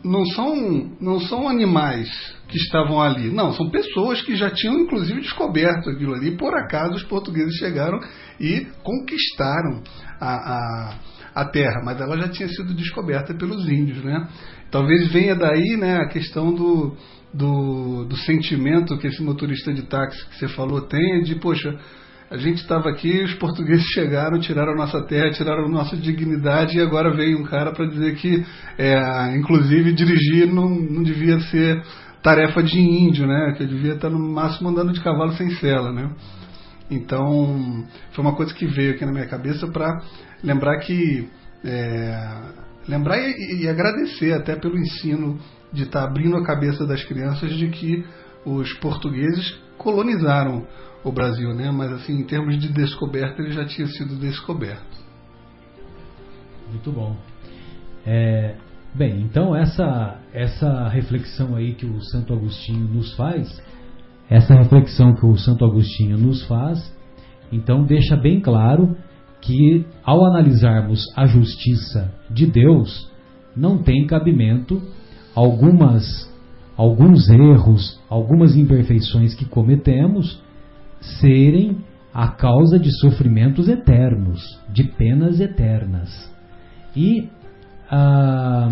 [0.03, 2.09] não são, não são animais
[2.49, 6.35] que estavam ali, não, são pessoas que já tinham inclusive descoberto aquilo ali.
[6.35, 7.97] Por acaso os portugueses chegaram
[8.39, 9.81] e conquistaram
[10.19, 10.95] a, a,
[11.33, 14.27] a terra, mas ela já tinha sido descoberta pelos índios, né?
[14.69, 16.97] Talvez venha daí, né, a questão do,
[17.33, 21.79] do, do sentimento que esse motorista de táxi que você falou tem de, poxa,
[22.29, 26.77] a gente estava aqui, os portugueses chegaram, tiraram a nossa terra, tiraram a nossa dignidade
[26.77, 28.43] e agora veio um cara para dizer que,
[28.77, 31.83] é, inclusive, dirigir não, não devia ser
[32.23, 33.53] tarefa de índio, né?
[33.55, 36.09] Que eu devia estar no máximo andando de cavalo sem sela, né?
[36.89, 40.01] Então, foi uma coisa que veio aqui na minha cabeça para
[40.43, 41.29] lembrar que.
[41.63, 42.41] É,
[42.87, 45.39] lembrar e, e, agradecer até pelo ensino
[45.73, 48.05] de estar tá abrindo a cabeça das crianças de que
[48.45, 50.65] os portugueses colonizaram
[51.03, 51.71] o Brasil, né?
[51.71, 54.97] Mas assim, em termos de descoberta, ele já tinha sido descoberto.
[56.69, 57.15] Muito bom.
[58.05, 58.55] É,
[58.93, 63.61] bem, então essa essa reflexão aí que o Santo Agostinho nos faz,
[64.29, 66.93] essa reflexão que o Santo Agostinho nos faz,
[67.51, 68.95] então deixa bem claro
[69.41, 73.11] que ao analisarmos a justiça de Deus,
[73.55, 74.81] não tem cabimento
[75.35, 76.03] algumas
[76.77, 80.41] alguns erros, algumas imperfeições que cometemos
[81.19, 81.77] serem
[82.13, 86.33] a causa de sofrimentos eternos, de penas eternas.
[86.95, 87.29] E
[87.91, 88.69] ah,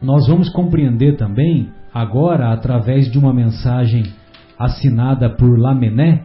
[0.00, 4.04] nós vamos compreender também, agora, através de uma mensagem
[4.58, 6.22] assinada por Lamennais.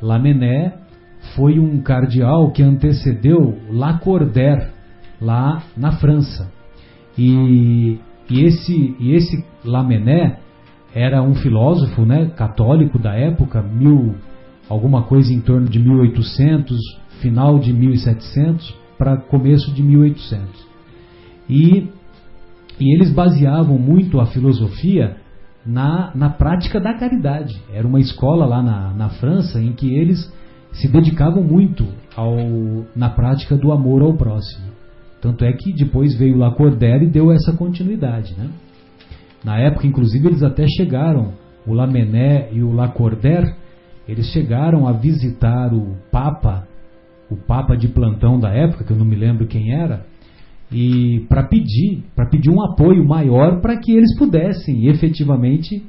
[0.00, 0.72] Lamennais
[1.36, 4.70] foi um cardeal que antecedeu Lacordaire,
[5.20, 6.50] lá na França.
[7.16, 7.98] E,
[8.32, 10.38] e esse, e esse Lamennais
[10.94, 14.14] era um filósofo né, católico da época, mil,
[14.68, 16.78] alguma coisa em torno de 1800,
[17.20, 20.66] final de 1700 para começo de 1800.
[21.48, 21.88] E,
[22.80, 25.16] e eles baseavam muito a filosofia
[25.64, 27.60] na, na prática da caridade.
[27.70, 30.32] Era uma escola lá na, na França em que eles
[30.72, 32.34] se dedicavam muito ao,
[32.96, 34.71] na prática do amor ao próximo.
[35.22, 38.34] Tanto é que depois veio Lacordaire e deu essa continuidade.
[38.36, 38.50] Né?
[39.44, 43.54] Na época, inclusive, eles até chegaram, o Lamennais e o Lacordaire,
[44.08, 46.66] eles chegaram a visitar o Papa,
[47.30, 50.04] o Papa de plantão da época, que eu não me lembro quem era,
[50.72, 55.84] e para pedir, para pedir um apoio maior para que eles pudessem efetivamente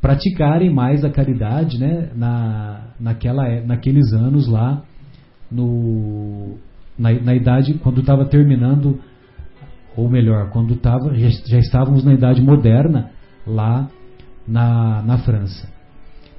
[0.00, 4.84] praticarem mais a caridade, né, na, naquela, é, naqueles anos lá,
[5.50, 6.56] no,
[6.98, 8.98] na, na idade quando estava terminando,
[9.96, 13.10] ou melhor, quando tava, já, já estávamos na idade moderna
[13.46, 13.88] lá
[14.46, 15.68] na, na França.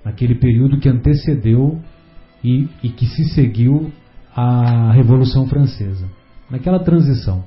[0.03, 1.79] Naquele período que antecedeu
[2.43, 3.91] e, e que se seguiu
[4.35, 6.07] a Revolução Francesa,
[6.49, 7.43] naquela transição.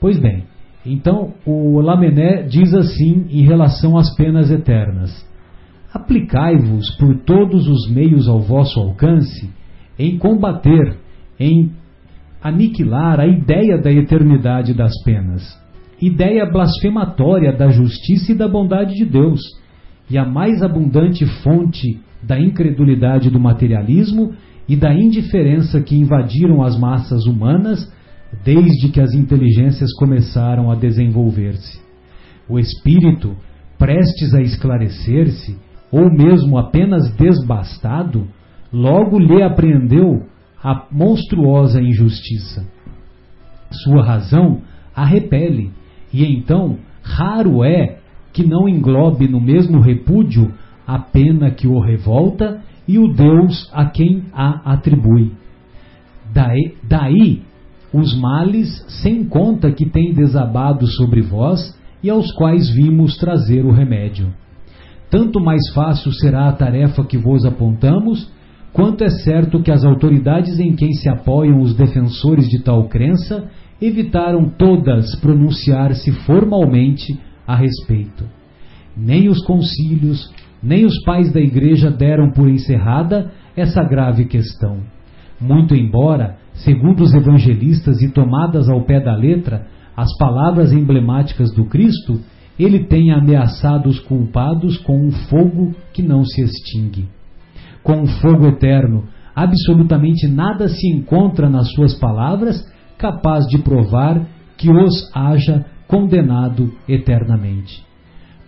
[0.00, 0.44] Pois bem,
[0.84, 5.24] então o Lamennais diz assim em relação às penas eternas:
[5.92, 9.50] Aplicai-vos por todos os meios ao vosso alcance
[9.98, 10.98] em combater,
[11.38, 11.72] em
[12.44, 15.42] aniquilar a ideia da eternidade das penas,
[15.98, 19.40] ideia blasfematória da justiça e da bondade de Deus
[20.10, 24.34] e a mais abundante fonte da incredulidade do materialismo
[24.68, 27.90] e da indiferença que invadiram as massas humanas
[28.44, 31.80] desde que as inteligências começaram a desenvolver-se.
[32.46, 33.34] O espírito,
[33.78, 35.56] prestes a esclarecer-se,
[35.90, 38.26] ou mesmo apenas desbastado,
[38.70, 40.26] logo lhe apreendeu
[40.64, 42.66] a monstruosa injustiça.
[43.70, 44.62] Sua razão
[44.96, 45.70] a repele,
[46.10, 47.98] e então raro é
[48.32, 50.54] que não englobe no mesmo repúdio
[50.86, 55.32] a pena que o revolta e o Deus a quem a atribui.
[56.32, 57.42] Daí, daí
[57.92, 63.70] os males sem conta que tem desabado sobre vós e aos quais vimos trazer o
[63.70, 64.32] remédio.
[65.10, 68.30] Tanto mais fácil será a tarefa que vos apontamos,
[68.74, 73.48] quanto é certo que as autoridades em quem se apoiam os defensores de tal crença
[73.80, 78.24] evitaram todas pronunciar-se formalmente a respeito.
[78.96, 80.28] Nem os concílios,
[80.60, 84.80] nem os pais da igreja deram por encerrada essa grave questão.
[85.40, 89.66] Muito embora, segundo os evangelistas e tomadas ao pé da letra,
[89.96, 92.20] as palavras emblemáticas do Cristo,
[92.58, 97.06] ele tenha ameaçado os culpados com um fogo que não se extingue.
[97.84, 99.04] Com um fogo eterno,
[99.36, 102.56] absolutamente nada se encontra nas suas palavras
[102.96, 104.26] capaz de provar
[104.56, 107.84] que os haja condenado eternamente.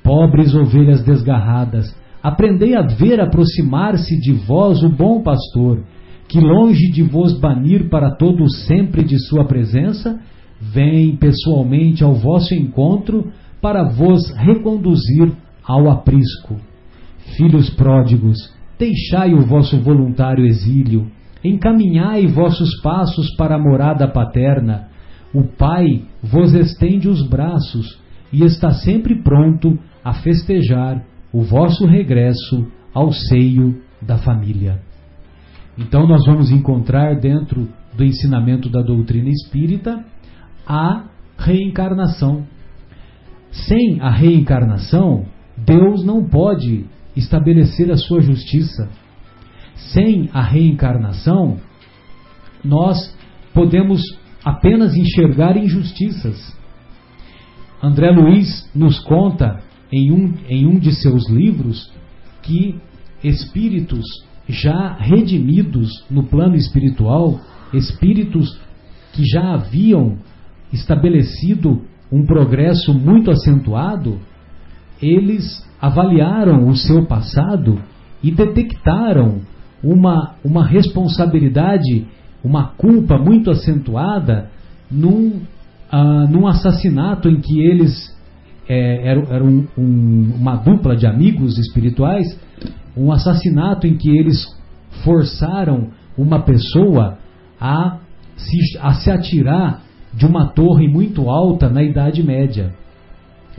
[0.03, 5.85] Pobres ovelhas desgarradas, aprendei a ver aproximar-se de vós o bom pastor,
[6.29, 10.19] que longe de vos banir para todo sempre de sua presença,
[10.61, 13.31] vem pessoalmente ao vosso encontro
[13.61, 15.31] para vos reconduzir
[15.63, 16.57] ao aprisco.
[17.37, 21.11] Filhos pródigos, deixai o vosso voluntário exílio,
[21.43, 24.89] encaminhai vossos passos para a morada paterna.
[25.33, 28.01] O Pai vos estende os braços
[28.33, 34.81] e está sempre pronto a festejar o vosso regresso ao seio da família.
[35.79, 40.05] Então, nós vamos encontrar dentro do ensinamento da doutrina espírita
[40.67, 41.05] a
[41.39, 42.47] reencarnação.
[43.51, 48.89] Sem a reencarnação, Deus não pode estabelecer a sua justiça.
[49.75, 51.59] Sem a reencarnação,
[52.63, 53.17] nós
[53.53, 54.03] podemos
[54.45, 56.55] apenas enxergar injustiças.
[57.83, 59.63] André Luiz nos conta
[59.93, 61.93] em um, em um de seus livros
[62.43, 62.77] que
[63.23, 64.05] espíritos
[64.49, 67.41] já redimidos no plano espiritual,
[67.73, 68.59] espíritos
[69.13, 70.19] que já haviam
[70.73, 74.21] estabelecido um progresso muito acentuado,
[75.03, 77.79] eles avaliaram o seu passado
[78.23, 79.41] e detectaram
[79.83, 82.07] uma, uma responsabilidade,
[82.43, 84.51] uma culpa muito acentuada
[84.91, 85.43] num,
[85.93, 88.15] uh, num assassinato em que eles
[88.69, 92.39] é, eram, eram um, uma dupla de amigos espirituais,
[92.97, 94.45] um assassinato em que eles
[95.05, 97.19] forçaram uma pessoa
[97.61, 97.99] a
[98.37, 102.75] se, a se atirar de uma torre muito alta na Idade Média.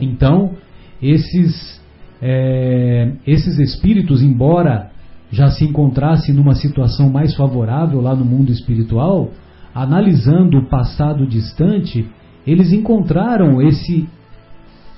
[0.00, 0.56] Então,
[1.00, 1.77] esses,
[2.20, 4.90] é, esses espíritos, embora
[5.30, 9.30] já se encontrassem numa situação mais favorável lá no mundo espiritual,
[9.74, 12.08] analisando o passado distante,
[12.46, 14.08] eles encontraram esse,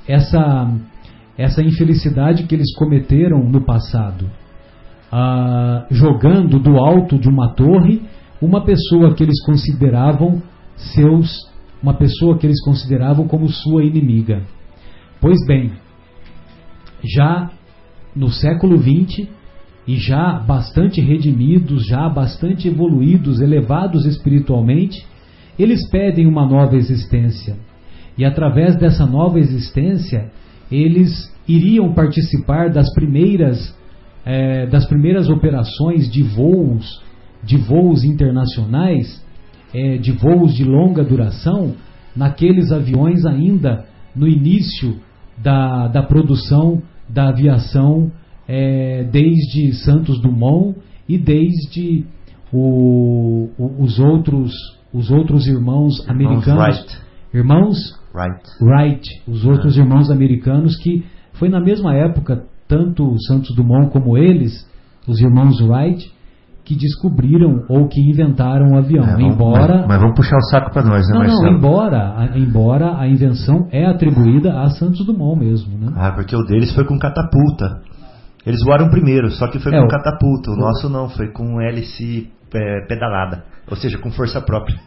[0.06, 0.72] essa,
[1.36, 4.30] essa infelicidade que eles cometeram no passado,
[5.10, 8.02] ah, jogando do alto de uma torre
[8.40, 10.40] uma pessoa que eles consideravam
[10.76, 11.50] seus
[11.82, 14.42] uma pessoa que eles consideravam como sua inimiga.
[15.20, 15.72] Pois bem,
[17.04, 17.50] já
[18.14, 19.28] no século XX,
[19.86, 25.04] e já bastante redimidos, já bastante evoluídos, elevados espiritualmente,
[25.58, 27.56] eles pedem uma nova existência.
[28.16, 30.30] E através dessa nova existência,
[30.70, 33.76] eles iriam participar das primeiras,
[34.24, 37.02] é, das primeiras operações de voos,
[37.42, 39.24] de voos internacionais,
[39.74, 41.74] é, de voos de longa duração
[42.14, 45.00] naqueles aviões ainda no início
[45.36, 46.82] da, da produção
[47.12, 48.10] da aviação
[48.48, 50.76] é, desde Santos Dumont
[51.08, 52.04] e desde
[52.52, 54.52] o, o, os outros
[54.92, 57.02] os outros irmãos, irmãos americanos Wright.
[57.32, 58.42] irmãos Wright.
[58.60, 59.82] Wright os outros ah.
[59.82, 61.04] irmãos americanos que
[61.34, 64.68] foi na mesma época tanto Santos Dumont como eles
[65.06, 66.12] os irmãos Wright
[66.70, 69.02] que descobriram ou que inventaram o avião.
[69.02, 71.42] É, vamos, embora, mas, mas, vamos puxar o saco para nós, né, não, Marcelo?
[71.42, 75.92] Não, embora, a, embora a invenção é atribuída a Santos Dumont mesmo, né?
[75.96, 77.80] Ah, porque o deles foi com catapulta.
[78.46, 80.52] Eles voaram primeiro, só que foi é, com catapulta.
[80.52, 84.78] O, nosso não, foi com hélice é, pedalada, ou seja, com força própria.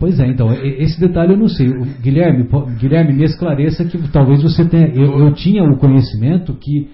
[0.00, 1.72] Pois é, então, esse detalhe eu não sei.
[2.02, 4.88] Guilherme, Guilherme, me esclareça que talvez você tenha.
[4.88, 6.90] Eu, eu tinha o conhecimento que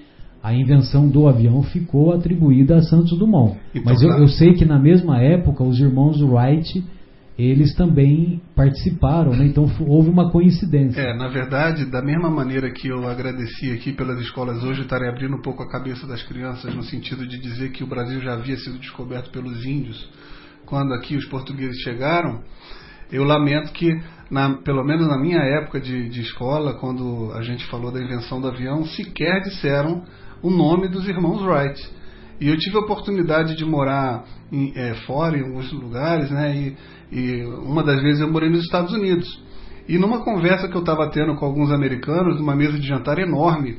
[0.46, 3.58] a invenção do avião ficou atribuída a Santos Dumont.
[3.74, 6.84] Então, Mas eu, eu, sei que na mesma época os irmãos Wright
[7.36, 9.44] eles também participaram, né?
[9.44, 11.00] então houve uma coincidência.
[11.00, 15.34] É, na verdade, da mesma maneira que eu agradeci aqui pelas escolas hoje estarem abrindo
[15.34, 18.56] um pouco a cabeça das crianças no sentido de dizer que o Brasil já havia
[18.56, 20.08] sido descoberto pelos índios
[20.64, 22.40] quando aqui os portugueses chegaram,
[23.10, 24.00] eu lamento que,
[24.30, 28.40] na, pelo menos na minha época de, de escola, quando a gente falou da invenção
[28.40, 30.04] do avião, sequer disseram
[30.46, 31.90] o nome dos irmãos Wright.
[32.40, 36.54] E eu tive a oportunidade de morar em, é, fora, em alguns lugares, né?
[36.54, 36.76] E,
[37.10, 39.26] e, uma das vezes eu morei nos Estados Unidos.
[39.88, 43.78] E numa conversa que eu estava tendo com alguns americanos, numa mesa de jantar enorme,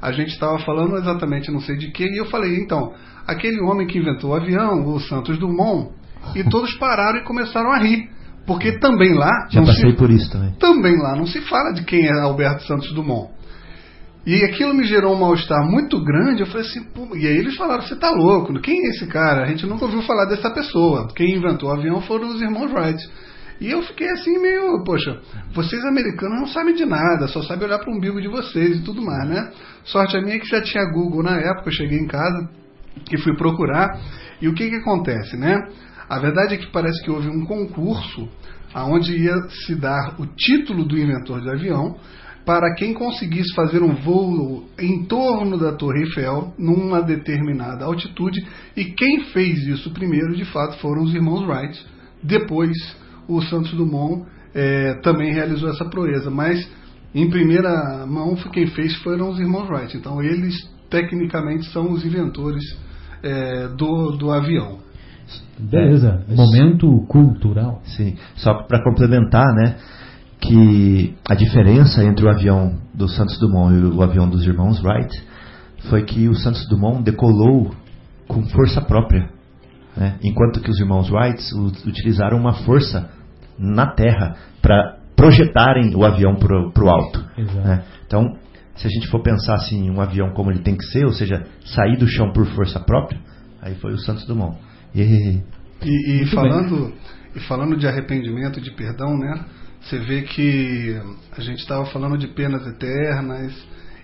[0.00, 2.92] a gente estava falando exatamente não sei de que, e eu falei, então,
[3.26, 5.90] aquele homem que inventou o avião, o Santos Dumont,
[6.36, 8.08] e todos pararam e começaram a rir.
[8.46, 9.48] Porque também lá.
[9.50, 10.52] Já passei se, por isso também.
[10.60, 13.33] Também lá não se fala de quem é Alberto Santos Dumont.
[14.26, 16.40] E aquilo me gerou um mal-estar muito grande.
[16.40, 18.58] Eu falei assim, e aí eles falaram: você tá louco?
[18.60, 19.44] Quem é esse cara?
[19.44, 21.08] A gente nunca ouviu falar dessa pessoa.
[21.14, 23.02] Quem inventou o avião foram os irmãos Wright.
[23.60, 25.20] E eu fiquei assim meio, poxa,
[25.54, 28.82] vocês americanos não sabem de nada, só sabem olhar para o umbigo de vocês e
[28.82, 29.52] tudo mais, né?
[29.84, 32.50] Sorte a minha é que já tinha Google na época, eu cheguei em casa
[33.12, 34.00] e fui procurar.
[34.42, 35.56] E o que que acontece, né?
[36.08, 38.28] A verdade é que parece que houve um concurso
[38.74, 39.34] aonde ia
[39.64, 41.96] se dar o título do inventor de avião
[42.44, 48.46] para quem conseguisse fazer um voo em torno da Torre Eiffel, numa determinada altitude,
[48.76, 51.86] e quem fez isso primeiro, de fato, foram os irmãos Wright.
[52.22, 52.76] Depois,
[53.26, 56.68] o Santos Dumont é, também realizou essa proeza, mas
[57.14, 59.96] em primeira mão quem fez foram os irmãos Wright.
[59.96, 60.54] Então, eles
[60.90, 62.62] tecnicamente são os inventores
[63.22, 64.78] é, do, do avião.
[65.58, 67.80] Beleza, é, momento cultural.
[67.84, 69.76] Sim, só para complementar, né?
[70.46, 75.10] Que a diferença entre o avião do Santos Dumont e o avião dos irmãos Wright
[75.88, 77.74] foi que o Santos Dumont decolou
[78.28, 79.30] com força própria,
[79.96, 80.18] né?
[80.22, 81.42] enquanto que os irmãos Wright
[81.86, 83.10] utilizaram uma força
[83.58, 87.24] na Terra para projetarem o avião para o alto.
[87.36, 87.84] Né?
[88.06, 88.36] Então,
[88.76, 91.46] se a gente for pensar assim, um avião como ele tem que ser, ou seja,
[91.64, 93.18] sair do chão por força própria,
[93.62, 94.58] aí foi o Santos Dumont.
[94.94, 95.40] E,
[95.82, 96.92] e, e falando,
[97.34, 99.44] e falando de arrependimento, de perdão, né?
[99.84, 100.98] Você vê que
[101.36, 103.52] a gente estava falando de penas eternas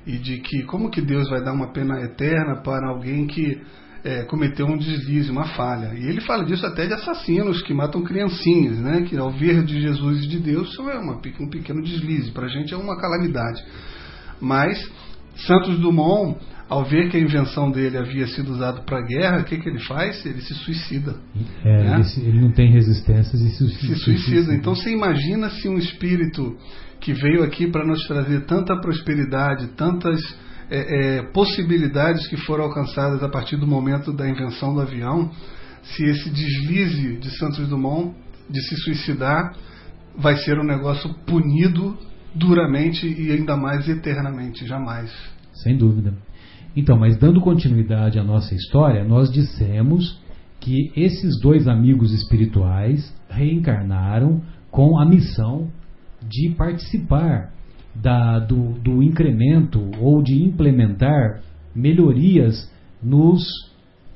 [0.07, 3.59] e de que como que Deus vai dar uma pena eterna para alguém que
[4.05, 5.95] é, cometeu um deslize, uma falha.
[5.95, 9.03] E ele fala disso até de assassinos que matam criancinhas, né?
[9.03, 12.45] que ao ver de Jesus e de Deus isso é uma, um pequeno deslize, para
[12.45, 13.65] a gente é uma calamidade.
[14.39, 14.79] Mas
[15.37, 16.39] Santos Dumont
[16.71, 19.69] ao ver que a invenção dele havia sido usada para a guerra, o que, que
[19.69, 20.25] ele faz?
[20.25, 21.17] Ele se suicida.
[21.65, 22.01] É, né?
[22.17, 23.97] ele, ele, não tem resistências e se, se, se suicida.
[23.97, 24.55] suicida.
[24.55, 26.57] Então você imagina se um espírito
[27.01, 30.23] que veio aqui para nos trazer tanta prosperidade, tantas
[30.71, 35.29] é, é, possibilidades que foram alcançadas a partir do momento da invenção do avião,
[35.83, 38.15] se esse deslize de Santos Dumont
[38.49, 39.57] de se suicidar
[40.17, 41.99] vai ser um negócio punido
[42.33, 45.11] duramente e ainda mais eternamente, jamais.
[45.53, 46.15] Sem dúvida.
[46.77, 50.21] Então, mas dando continuidade à nossa história, nós dissemos
[50.61, 55.69] que esses dois amigos espirituais reencarnaram com a missão
[56.23, 57.51] de participar
[57.95, 61.41] da, do, do incremento ou de implementar
[61.75, 62.71] melhorias
[63.03, 63.43] nos,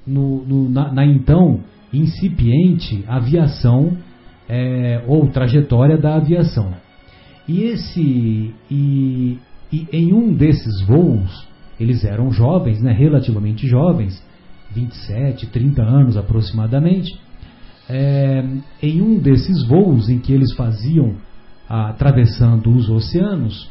[0.06, 1.60] no, no, na, na, então
[1.92, 3.96] incipiente aviação
[4.48, 6.74] é, ou trajetória da aviação.
[7.48, 9.38] E esse e,
[9.72, 11.48] e em um desses voos
[11.78, 14.22] eles eram jovens, né, relativamente jovens,
[14.72, 17.18] 27, 30 anos aproximadamente.
[17.88, 18.42] É,
[18.82, 21.16] em um desses voos em que eles faziam
[21.68, 23.70] atravessando os oceanos,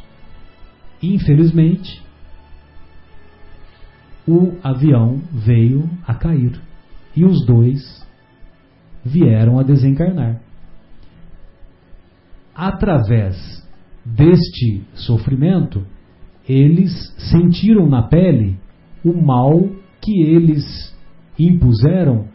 [1.02, 2.02] infelizmente,
[4.28, 6.60] o avião veio a cair
[7.16, 8.06] e os dois
[9.04, 10.42] vieram a desencarnar.
[12.56, 13.64] Através
[14.06, 15.86] deste sofrimento,
[16.48, 18.58] eles sentiram na pele
[19.04, 19.70] o mal
[20.02, 20.94] que eles
[21.40, 22.26] impuseram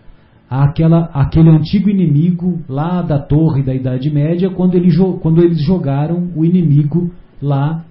[0.49, 4.89] àquela, àquele antigo inimigo lá da torre da Idade Média, quando, ele,
[5.21, 7.85] quando eles jogaram o inimigo lá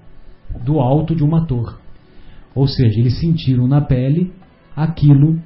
[0.65, 1.75] do alto de uma torre.
[2.55, 4.31] Ou seja, eles sentiram na pele
[4.75, 5.39] aquilo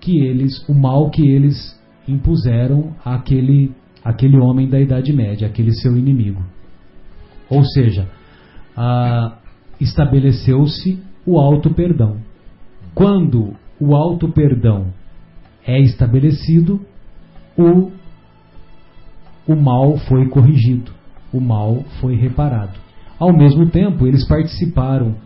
[0.00, 1.76] que eles, o mal que eles
[2.06, 3.72] impuseram àquele,
[4.04, 6.42] àquele homem da Idade Média, aquele seu inimigo.
[7.50, 8.08] Ou seja,
[8.76, 9.36] a,
[9.80, 12.18] estabeleceu-se o auto perdão.
[12.94, 14.86] Quando o auto perdão
[15.66, 16.80] é estabelecido,
[17.56, 17.90] o,
[19.46, 20.92] o mal foi corrigido,
[21.32, 22.78] o mal foi reparado.
[23.18, 25.16] Ao mesmo tempo, eles participaram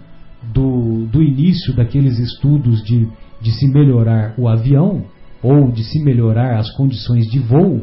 [0.52, 3.08] do, do início daqueles estudos de,
[3.40, 5.04] de se melhorar o avião
[5.42, 7.82] ou de se melhorar as condições de voo,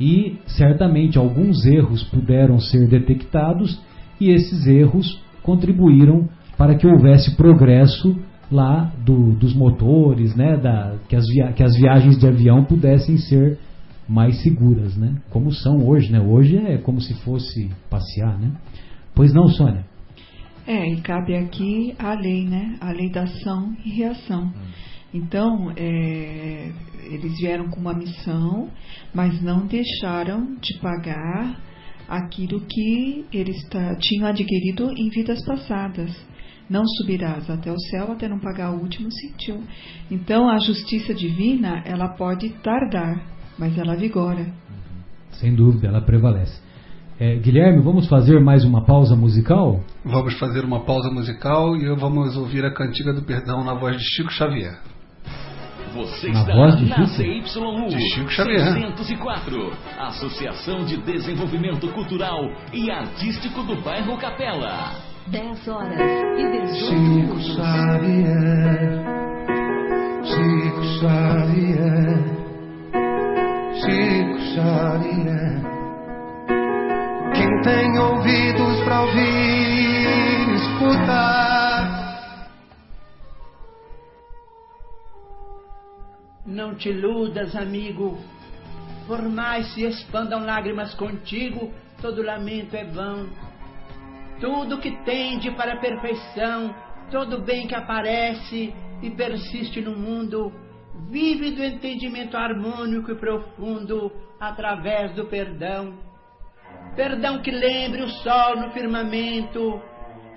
[0.00, 3.80] e certamente alguns erros puderam ser detectados,
[4.20, 8.14] e esses erros contribuíram para que houvesse progresso
[8.52, 13.16] lá do, dos motores, né, da, que, as via, que as viagens de avião pudessem
[13.16, 13.58] ser
[14.06, 16.20] mais seguras, né, como são hoje, né?
[16.20, 18.52] Hoje é como se fosse passear, né?
[19.14, 19.86] Pois não, Sônia?
[20.66, 22.76] É, e cabe aqui a lei, né?
[22.80, 24.52] A lei da ação e reação.
[25.12, 26.70] Então, é,
[27.10, 28.68] eles vieram com uma missão,
[29.14, 31.58] mas não deixaram de pagar
[32.08, 33.56] aquilo que eles
[34.00, 36.10] tinham adquirido em vidas passadas.
[36.68, 39.62] Não subirás até o céu até não pagar o último centil.
[40.10, 43.22] Então a justiça divina ela pode tardar,
[43.58, 44.46] mas ela vigora.
[45.32, 46.60] Sem dúvida, ela prevalece.
[47.20, 49.80] É, Guilherme, vamos fazer mais uma pausa musical?
[50.04, 54.04] Vamos fazer uma pausa musical e vamos ouvir a cantiga do perdão na voz de
[54.04, 54.78] Chico Xavier.
[55.94, 58.72] Você na está voz de na CYU de Chico Xavier.
[58.74, 64.92] 604, Associação de Desenvolvimento Cultural e Artístico do Bairro Capela.
[65.28, 66.00] 10 horas
[66.38, 69.04] e 18 Chico Xavier,
[70.24, 72.24] Chico Xavier,
[73.74, 75.62] Chico Xavier.
[77.34, 79.48] Quem tem ouvidos para ouvir
[86.48, 88.16] Não te iludas, amigo.
[89.06, 91.70] Por mais se expandam lágrimas contigo,
[92.00, 93.28] todo lamento é vão.
[94.40, 96.74] Tudo que tende para a perfeição,
[97.10, 98.72] todo bem que aparece
[99.02, 100.50] e persiste no mundo,
[101.10, 104.10] vive do entendimento harmônico e profundo
[104.40, 105.98] através do perdão.
[106.96, 109.82] Perdão que lembre o sol no firmamento,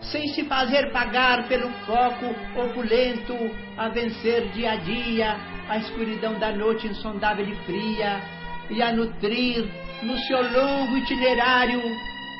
[0.03, 3.35] sem se fazer pagar pelo foco opulento,
[3.77, 5.37] a vencer dia a dia
[5.69, 8.21] a escuridão da noite insondável e fria,
[8.69, 9.65] e a nutrir
[10.03, 11.81] no seu longo itinerário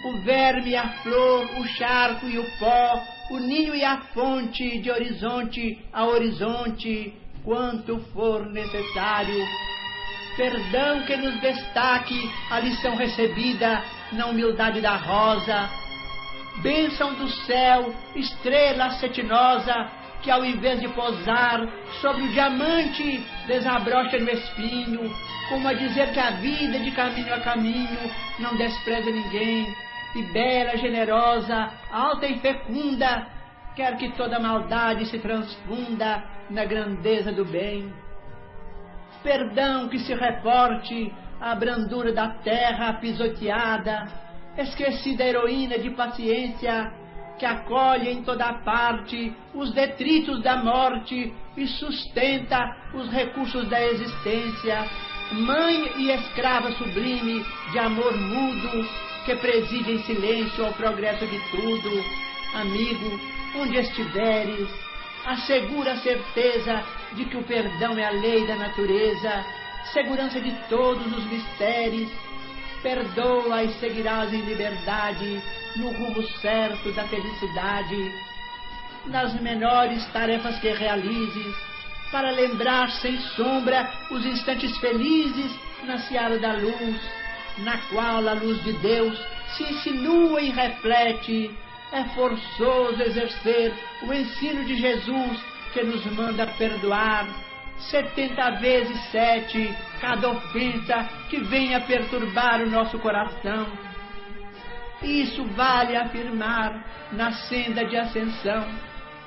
[0.05, 4.89] o verme, a flor, o charco e o pó, o ninho e a fonte, de
[4.89, 7.13] horizonte a horizonte,
[7.43, 9.45] quanto for necessário.
[10.35, 12.19] Perdão que nos destaque
[12.49, 13.83] a lição recebida
[14.13, 15.69] na humildade da rosa,
[16.61, 19.89] bênção do céu, estrela cetinosa,
[20.21, 21.67] que ao invés de posar
[21.99, 25.11] sobre o diamante, desabrocha no espinho,
[25.49, 29.75] como a dizer que a vida de caminho a caminho não despreza ninguém,
[30.15, 33.27] e bela, generosa, alta e fecunda,
[33.75, 37.91] quer que toda maldade se transfunda na grandeza do bem.
[39.23, 44.07] Perdão que se reporte à brandura da terra pisoteada,
[44.61, 46.91] esquecida heroína de paciência,
[47.37, 54.85] que acolhe em toda parte os detritos da morte e sustenta os recursos da existência,
[55.31, 58.87] mãe e escrava sublime de amor mudo,
[59.25, 62.03] que preside em silêncio ao progresso de tudo.
[62.53, 63.19] Amigo,
[63.55, 64.69] onde estiveres,
[65.25, 66.83] assegura a certeza
[67.13, 69.45] de que o perdão é a lei da natureza,
[69.93, 72.09] segurança de todos os mistérios.
[72.81, 75.41] Perdoa e seguirás em liberdade,
[75.75, 78.11] no rumo certo da felicidade.
[79.05, 81.55] Nas menores tarefas que realizes,
[82.11, 85.51] para lembrar sem sombra os instantes felizes
[85.83, 87.01] na seara da luz,
[87.59, 89.17] na qual a luz de Deus
[89.55, 91.55] se insinua e reflete.
[91.91, 95.39] É forçoso exercer o ensino de Jesus
[95.73, 97.27] que nos manda perdoar
[97.89, 103.67] setenta vezes sete cada ofensa que venha perturbar o nosso coração.
[105.01, 108.65] Isso vale afirmar na senda de ascensão,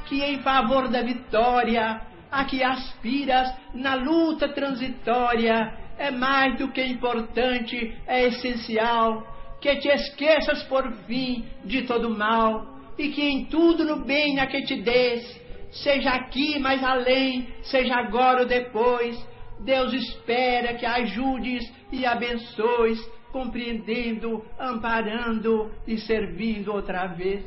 [0.06, 2.00] que em favor da vitória
[2.30, 9.88] a que aspiras na luta transitória é mais do que importante, é essencial que te
[9.88, 12.66] esqueças por fim de todo mal
[12.98, 15.40] e que em tudo no bem a que te des,
[15.74, 19.16] seja aqui mais além, seja agora ou depois,
[19.60, 23.00] Deus espera que ajudes e abençoes,
[23.32, 27.44] compreendendo, amparando e servindo outra vez.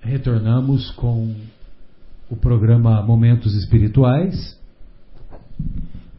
[0.00, 1.34] Retornamos com
[2.30, 4.56] o programa Momentos Espirituais,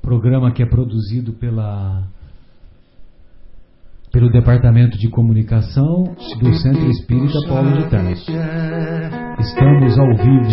[0.01, 2.05] programa que é produzido pela
[4.11, 6.03] pelo Departamento de Comunicação
[6.39, 8.31] do Centro Espírita Paulo de Tarso.
[9.39, 10.47] Estamos ao vivo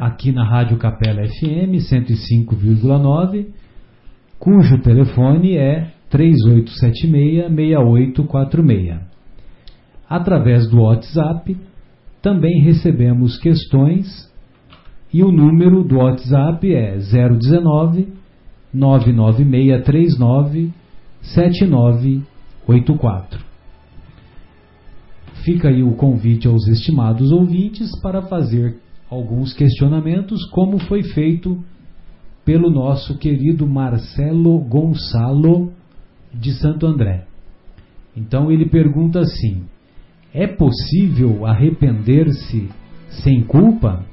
[0.00, 3.46] aqui na Rádio Capela FM 105,9,
[4.38, 9.00] cujo telefone é 3876-6846.
[10.08, 11.56] Através do WhatsApp,
[12.22, 14.30] também recebemos questões
[15.12, 18.20] e o número do WhatsApp é 019
[18.72, 20.70] 99639
[21.22, 23.40] 7984.
[25.44, 28.78] Fica aí o convite aos estimados ouvintes para fazer
[29.08, 31.58] alguns questionamentos, como foi feito
[32.44, 35.72] pelo nosso querido Marcelo Gonçalo
[36.32, 37.26] de Santo André.
[38.16, 39.64] Então ele pergunta assim:
[40.32, 42.68] é possível arrepender-se
[43.22, 44.04] sem culpa?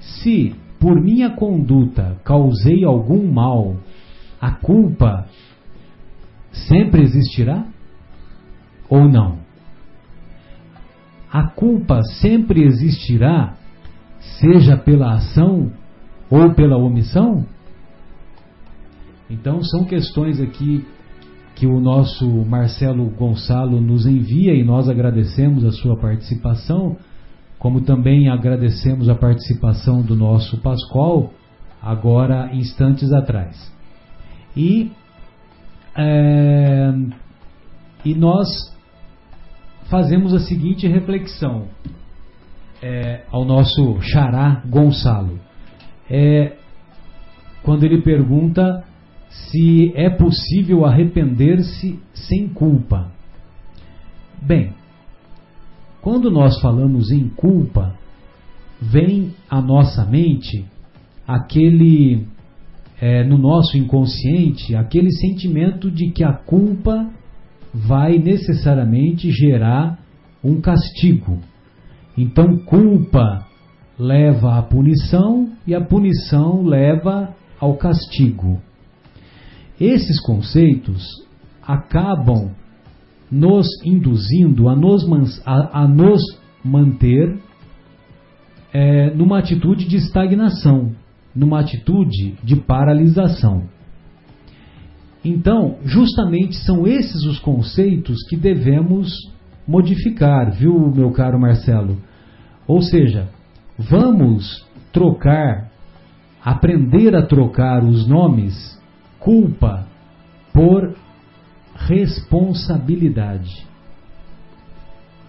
[0.00, 3.76] Se por minha conduta causei algum mal,
[4.40, 5.26] a culpa
[6.52, 7.64] sempre existirá?
[8.88, 9.38] Ou não?
[11.30, 13.56] A culpa sempre existirá,
[14.38, 15.72] seja pela ação
[16.30, 17.46] ou pela omissão?
[19.30, 20.84] Então são questões aqui
[21.54, 26.96] que o nosso Marcelo Gonçalo nos envia e nós agradecemos a sua participação,
[27.58, 31.32] como também agradecemos a participação do nosso Pascoal,
[31.80, 33.72] agora instantes atrás.
[34.56, 34.90] E
[35.96, 36.92] é,
[38.04, 38.48] e nós
[39.90, 41.68] fazemos a seguinte reflexão
[42.82, 45.38] é, ao nosso xará Gonçalo.
[46.10, 46.56] É,
[47.62, 48.84] quando ele pergunta
[49.30, 53.10] se é possível arrepender-se sem culpa.
[54.40, 54.74] Bem,
[56.02, 57.94] quando nós falamos em culpa,
[58.80, 60.66] vem à nossa mente
[61.26, 62.26] aquele,
[63.02, 67.10] é, no nosso inconsciente, aquele sentimento de que a culpa
[67.74, 69.98] vai necessariamente gerar
[70.42, 71.40] um castigo.
[72.16, 73.44] Então, culpa
[73.98, 78.62] leva à punição e a punição leva ao castigo.
[79.80, 81.04] Esses conceitos
[81.60, 82.52] acabam
[83.28, 85.02] nos induzindo a nos,
[85.44, 86.22] a, a nos
[86.64, 87.36] manter
[88.72, 90.92] é, numa atitude de estagnação,
[91.34, 93.64] numa atitude de paralisação.
[95.24, 99.08] Então, justamente são esses os conceitos que devemos
[99.66, 101.98] modificar, viu, meu caro Marcelo?
[102.66, 103.28] Ou seja,
[103.78, 105.70] vamos trocar,
[106.44, 108.80] aprender a trocar os nomes
[109.20, 109.86] culpa
[110.52, 110.94] por
[111.74, 113.66] responsabilidade.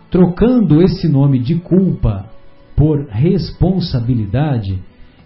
[0.10, 2.26] Trocando esse nome de culpa
[2.76, 4.80] por responsabilidade,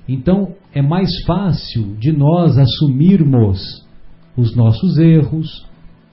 [0.08, 3.86] então é mais fácil de nós assumirmos
[4.36, 5.68] os nossos erros,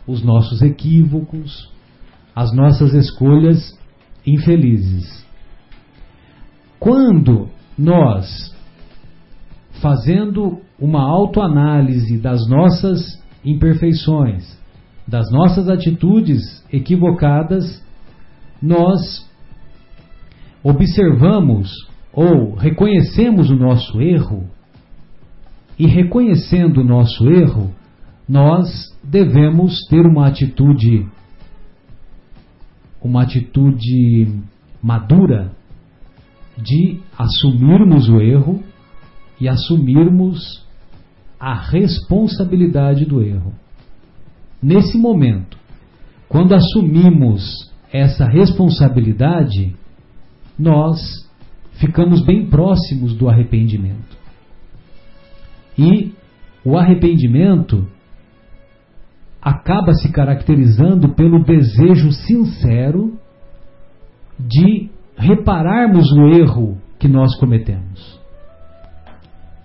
[0.07, 1.71] os nossos equívocos,
[2.35, 3.79] as nossas escolhas
[4.27, 5.25] infelizes.
[6.81, 7.49] Quando
[7.79, 8.55] nós,
[9.81, 14.59] fazendo uma autoanálise das nossas imperfeições,
[15.07, 17.83] das nossas atitudes equivocadas,
[18.61, 19.29] nós
[20.63, 21.71] observamos
[22.15, 24.49] ou reconhecemos o nosso erro,
[25.79, 27.75] e reconhecendo o nosso erro,
[28.29, 31.07] nós devemos ter uma atitude
[33.03, 34.41] uma atitude
[34.83, 35.53] madura
[36.57, 38.63] de assumirmos o erro
[39.39, 40.65] e assumirmos
[41.39, 43.53] a responsabilidade do erro.
[44.63, 45.59] Nesse momento,
[46.29, 49.77] quando assumimos essa responsabilidade,
[50.59, 51.24] nós
[51.81, 54.17] ficamos bem próximos do arrependimento.
[55.79, 56.13] E
[56.65, 57.87] o arrependimento
[59.43, 63.19] acaba se caracterizando pelo desejo sincero
[64.39, 68.21] de repararmos o erro que nós cometemos.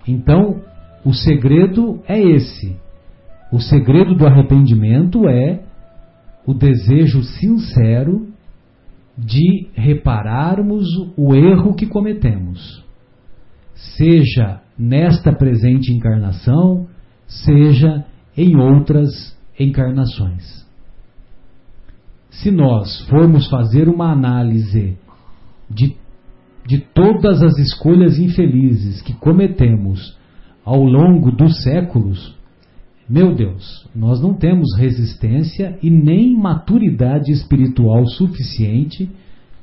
[0.07, 0.61] Então,
[1.05, 2.77] o segredo é esse
[3.51, 5.61] o segredo do arrependimento é
[6.45, 8.27] o desejo sincero
[9.19, 10.85] de repararmos
[11.17, 12.83] o erro que cometemos,
[13.73, 16.87] seja nesta presente encarnação,
[17.27, 18.05] seja
[18.35, 20.65] em outras encarnações.
[22.29, 24.97] Se nós formos fazer uma análise
[25.69, 25.97] de,
[26.65, 30.17] de todas as escolhas infelizes que cometemos
[30.63, 32.38] ao longo dos séculos,
[33.09, 39.09] meu Deus, nós não temos resistência e nem maturidade espiritual suficiente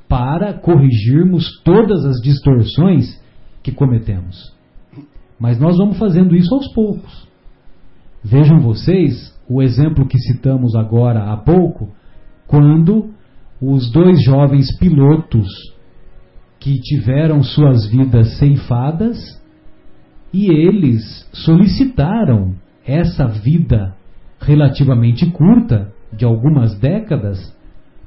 [0.09, 3.23] para corrigirmos todas as distorções
[3.63, 4.53] que cometemos.
[5.39, 7.29] Mas nós vamos fazendo isso aos poucos.
[8.25, 11.91] Vejam vocês o exemplo que citamos agora há pouco,
[12.49, 13.11] quando
[13.63, 15.47] os dois jovens pilotos
[16.59, 19.19] que tiveram suas vidas ceifadas
[20.33, 22.57] e eles solicitaram
[22.87, 23.97] essa vida
[24.41, 27.55] relativamente curta, de algumas décadas,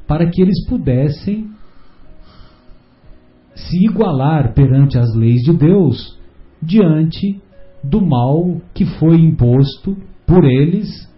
[0.07, 1.49] para que eles pudessem
[3.53, 6.17] se igualar perante as leis de Deus
[6.61, 7.41] diante
[7.83, 11.09] do mal que foi imposto por eles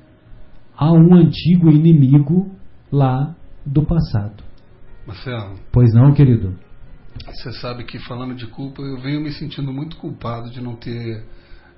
[0.76, 2.52] a um antigo inimigo
[2.92, 3.36] lá
[3.66, 4.44] do passado.
[5.06, 5.60] Marcelo.
[5.72, 6.56] Pois não, querido?
[7.26, 11.24] Você sabe que falando de culpa, eu venho me sentindo muito culpado de não ter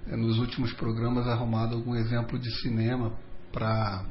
[0.07, 3.11] nos últimos programas arrumado algum exemplo de cinema
[3.51, 4.03] para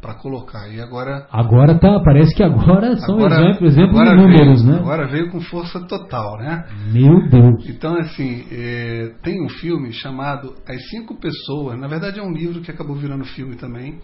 [0.00, 0.68] para colocar.
[0.68, 4.78] E agora agora tá, parece que agora são agora, exemplos, exemplos agora números, veio, né?
[4.78, 6.64] Agora veio com força total, né?
[6.92, 7.68] Meu Deus.
[7.68, 11.78] Então assim, é, tem um filme chamado As Cinco Pessoas.
[11.80, 13.98] Na verdade é um livro que acabou virando filme também.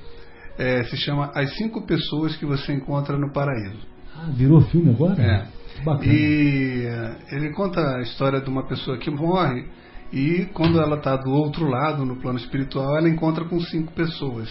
[0.59, 3.87] É, se chama As Cinco Pessoas que você encontra no Paraíso.
[4.17, 5.21] Ah, virou filme agora?
[5.21, 5.47] É.
[5.85, 6.13] Bacana.
[6.13, 6.87] E
[7.33, 9.65] ele conta a história de uma pessoa que morre
[10.13, 14.49] e quando ela está do outro lado, no plano espiritual, ela encontra com cinco pessoas.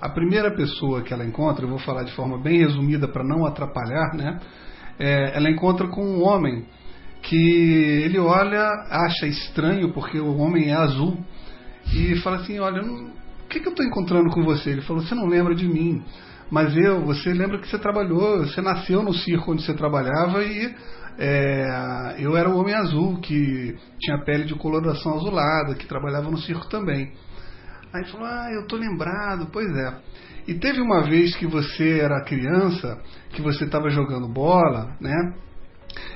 [0.00, 3.46] A primeira pessoa que ela encontra, eu vou falar de forma bem resumida para não
[3.46, 4.40] atrapalhar, né?
[4.98, 6.64] É, ela encontra com um homem
[7.22, 11.18] que ele olha, acha estranho porque o homem é azul
[11.92, 14.70] e fala assim: Olha, o que, que eu estou encontrando com você?
[14.70, 16.02] Ele falou: Você não lembra de mim,
[16.50, 20.74] mas eu, você lembra que você trabalhou, você nasceu no circo onde você trabalhava e
[21.18, 26.38] é, eu era o Homem Azul, que tinha pele de coloração azulada, que trabalhava no
[26.38, 27.12] circo também.
[27.92, 29.94] Aí falou, ah, eu tô lembrado, pois é.
[30.46, 35.34] E teve uma vez que você era criança, que você estava jogando bola, né?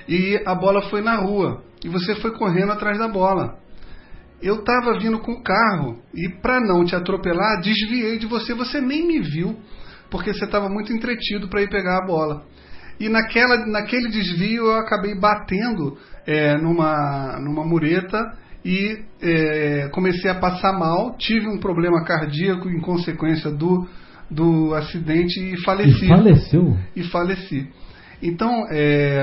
[0.07, 3.59] E a bola foi na rua e você foi correndo atrás da bola.
[4.43, 8.81] Eu estava vindo com o carro e para não te atropelar, desviei de você, você
[8.81, 9.59] nem me viu,
[10.11, 12.45] porque você estava muito entretido para ir pegar a bola.
[13.01, 15.97] E naquela, naquele desvio eu acabei batendo
[16.27, 18.19] é, numa, numa mureta
[18.63, 23.89] e é, comecei a passar mal, tive um problema cardíaco em consequência do,
[24.31, 26.05] do acidente e faleci.
[26.05, 26.77] E faleceu?
[26.95, 27.69] E faleci.
[28.23, 29.19] Então, é,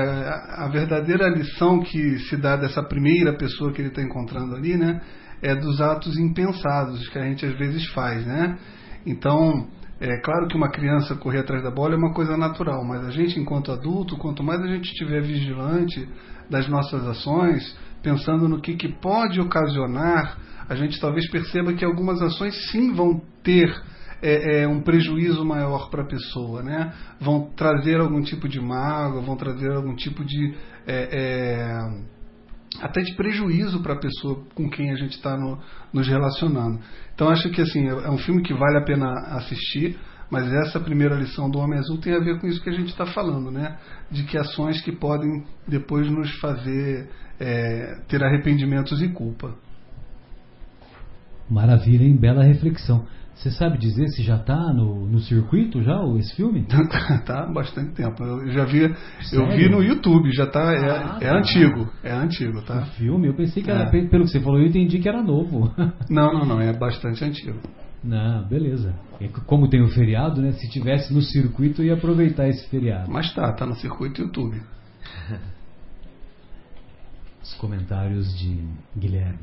[0.56, 5.00] a verdadeira lição que se dá dessa primeira pessoa que ele está encontrando ali, né,
[5.40, 8.58] é dos atos impensados que a gente às vezes faz, né?
[9.06, 9.68] Então,
[10.00, 13.10] é claro que uma criança correr atrás da bola é uma coisa natural, mas a
[13.10, 16.08] gente, enquanto adulto, quanto mais a gente estiver vigilante
[16.48, 20.38] das nossas ações, pensando no que, que pode ocasionar,
[20.68, 23.74] a gente talvez perceba que algumas ações sim vão ter
[24.22, 26.92] é, é, um prejuízo maior para a pessoa, né?
[27.20, 30.54] Vão trazer algum tipo de mágoa, vão trazer algum tipo de
[30.86, 32.17] é, é
[32.80, 35.58] até de prejuízo para a pessoa com quem a gente está no,
[35.92, 36.80] nos relacionando.
[37.14, 39.98] Então acho que assim é um filme que vale a pena assistir,
[40.30, 42.88] mas essa primeira lição do Homem Azul tem a ver com isso que a gente
[42.88, 43.78] está falando, né?
[44.10, 47.08] De que ações que podem depois nos fazer
[47.40, 49.54] é, ter arrependimentos e culpa.
[51.48, 52.14] Maravilha, hein?
[52.14, 53.06] Bela reflexão.
[53.38, 56.66] Você sabe dizer se já está no, no circuito já esse filme?
[57.24, 58.24] tá há bastante tempo.
[58.24, 58.92] Eu já vi,
[59.32, 61.38] eu vi no YouTube, já tá, é, ah, é tá.
[61.38, 62.80] antigo, é antigo, tá?
[62.80, 64.06] O filme, eu pensei que era, é.
[64.08, 65.72] pelo que você falou, eu entendi que era novo.
[66.10, 67.60] não, não, não, é bastante antigo.
[68.02, 68.92] Não, beleza.
[69.46, 70.52] Como tem o feriado, né?
[70.52, 73.08] Se tivesse no circuito, eu ia aproveitar esse feriado.
[73.08, 74.60] Mas tá, tá no circuito YouTube.
[77.40, 78.64] Os comentários de
[78.96, 79.38] Guilherme.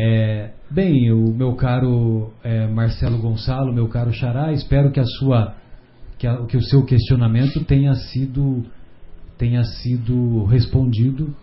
[0.00, 5.56] É, bem, o meu caro é, Marcelo Gonçalo, meu caro Xará, espero que a sua
[6.16, 8.64] que, a, que o seu questionamento tenha sido
[9.36, 11.34] tenha sido respondido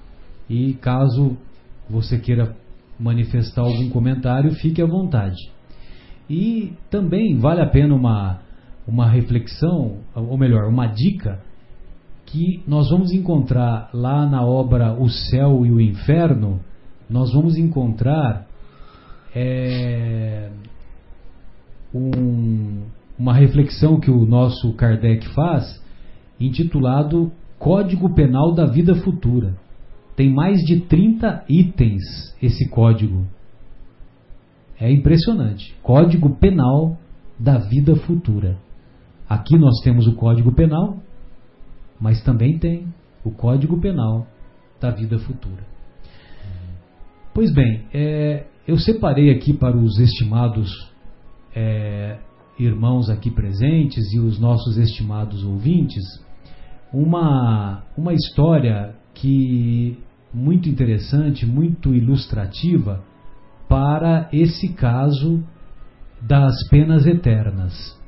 [0.50, 1.36] e caso
[1.90, 2.56] você queira
[2.98, 5.52] manifestar algum comentário, fique à vontade.
[6.30, 8.40] E também vale a pena uma
[8.88, 11.42] uma reflexão, ou melhor, uma dica
[12.26, 16.62] que nós vamos encontrar lá na obra O Céu e o Inferno,
[17.10, 18.48] nós vamos encontrar
[19.36, 20.50] é,
[21.94, 22.84] um,
[23.18, 25.82] uma reflexão que o nosso Kardec faz,
[26.40, 29.56] intitulado Código Penal da Vida Futura.
[30.16, 33.26] Tem mais de 30 itens esse código.
[34.80, 35.76] É impressionante.
[35.82, 36.98] Código Penal
[37.40, 38.58] da Vida Futura.
[39.28, 40.98] Aqui nós temos o Código Penal,
[42.00, 42.88] mas também tem
[43.24, 44.28] o Código Penal
[44.80, 45.75] da Vida Futura.
[47.36, 50.90] Pois bem, é, eu separei aqui para os estimados
[51.54, 52.18] é,
[52.58, 56.02] irmãos aqui presentes e os nossos estimados ouvintes
[56.94, 60.00] uma, uma história que
[60.34, 63.04] muito interessante, muito ilustrativa
[63.68, 65.44] para esse caso
[66.22, 68.00] das penas eternas.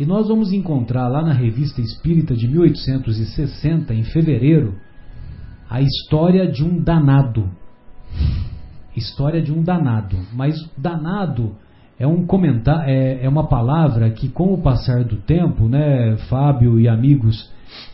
[0.00, 4.78] E nós vamos encontrar lá na Revista Espírita de 1860, em fevereiro,
[5.68, 7.50] a história de um danado
[8.96, 10.16] história de um danado.
[10.32, 11.52] Mas danado
[11.98, 16.80] é um comentário, é, é uma palavra que com o passar do tempo, né, Fábio
[16.80, 17.50] e amigos,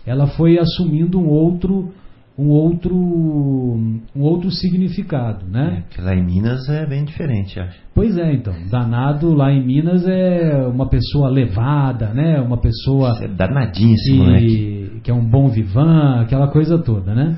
[0.06, 1.92] ela foi assumindo um outro
[2.38, 5.82] um outro um outro significado, né?
[5.90, 7.76] É, que lá em Minas é bem diferente, acho.
[7.92, 12.40] Pois é, então, danado lá em Minas é uma pessoa levada, né?
[12.40, 15.00] Uma pessoa Isso é danadíssimo, que, né?
[15.02, 17.36] que é um bom vivan, aquela coisa toda, né?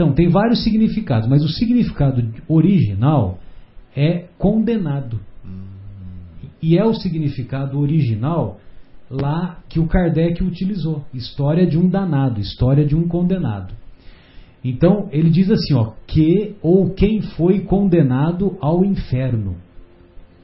[0.00, 3.38] Então, tem vários significados, mas o significado original
[3.94, 5.20] é condenado.
[6.62, 8.58] E é o significado original
[9.10, 11.04] lá que o Kardec utilizou.
[11.12, 13.74] História de um danado, história de um condenado.
[14.64, 19.56] Então, ele diz assim, ó, que ou quem foi condenado ao inferno.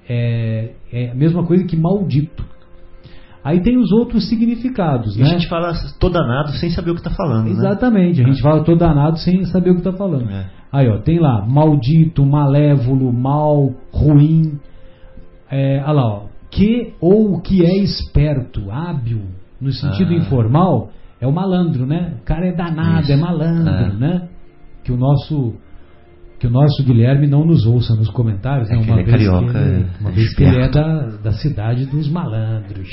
[0.06, 2.45] É, é a mesma coisa que maldito.
[3.46, 5.26] Aí tem os outros significados, e né?
[5.26, 7.52] a gente fala tô danado sem saber o que está falando, né?
[7.52, 8.24] Exatamente, né?
[8.24, 10.28] a gente fala tô danado sem saber o que está falando.
[10.28, 10.46] É.
[10.72, 14.58] Aí, ó, tem lá maldito, malévolo, mal, ruim.
[15.48, 19.22] É, olha lá, ó, que ou que é esperto, hábil,
[19.60, 20.16] no sentido ah.
[20.16, 20.90] informal,
[21.20, 22.16] é o malandro, né?
[22.20, 23.12] O cara é danado, Isso.
[23.12, 24.28] é malandro, né?
[24.82, 25.54] Que o nosso
[26.40, 28.82] que o nosso Guilherme não nos ouça nos comentários, é né?
[28.82, 31.86] Uma, é vez, carioca, que ele, uma é vez que ele é da, da cidade
[31.86, 32.88] dos malandros.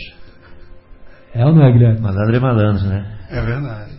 [1.34, 1.99] É ou não é, Guilherme?
[1.99, 3.18] Malandro é malandro, né?
[3.30, 3.93] É verdade.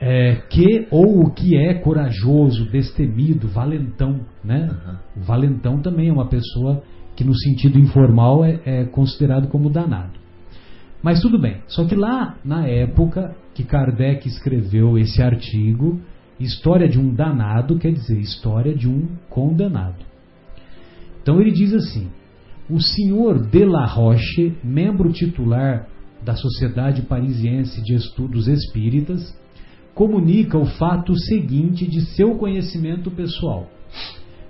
[0.00, 4.68] É, que ou o que é corajoso, destemido, valentão, né?
[4.70, 5.22] Uhum.
[5.22, 9.70] O valentão também é uma pessoa que que no sentido informal é, é considerado como
[9.70, 10.20] danado.
[11.02, 11.58] Mas tudo bem.
[11.66, 16.00] Só que lá na época que Kardec escreveu esse artigo,
[16.38, 20.04] história de um danado quer dizer história de um condenado.
[21.22, 22.08] Então ele diz assim:
[22.70, 25.88] o senhor de la Roche, membro titular
[26.24, 29.36] da Sociedade Parisiense de Estudos Espíritas,
[29.94, 33.66] comunica o fato seguinte de seu conhecimento pessoal.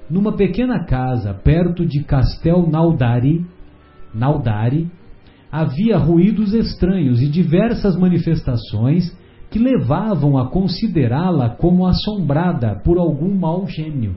[0.08, 3.44] Numa pequena casa perto de Castel Naudari,
[4.14, 4.90] Naudari
[5.50, 9.16] havia ruídos estranhos e diversas manifestações
[9.50, 14.14] que levavam a considerá-la como assombrada por algum mau gênio.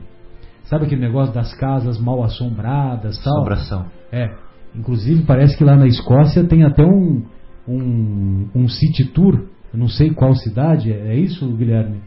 [0.64, 3.34] Sabe aquele negócio das casas mal assombradas, tal?
[3.34, 3.86] Assombração.
[4.10, 4.34] É.
[4.74, 7.22] Inclusive parece que lá na Escócia tem até um
[7.68, 9.44] um, um city tour.
[9.72, 10.92] Eu não sei qual cidade.
[10.92, 12.00] É, é isso, Guilherme?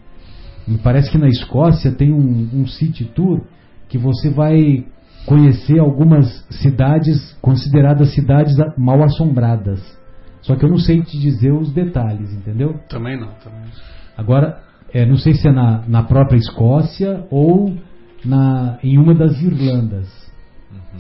[0.68, 3.42] Me parece que na Escócia tem um, um city tour
[3.88, 4.86] que você vai
[5.26, 9.80] conhecer algumas cidades consideradas cidades mal assombradas.
[10.42, 12.80] Só que eu não sei te dizer os detalhes, entendeu?
[12.88, 13.28] Também não.
[13.34, 13.70] Também.
[14.18, 14.62] Agora,
[14.94, 17.76] é, não sei se é na, na própria Escócia ou
[18.24, 20.08] na, em uma das Irlandas.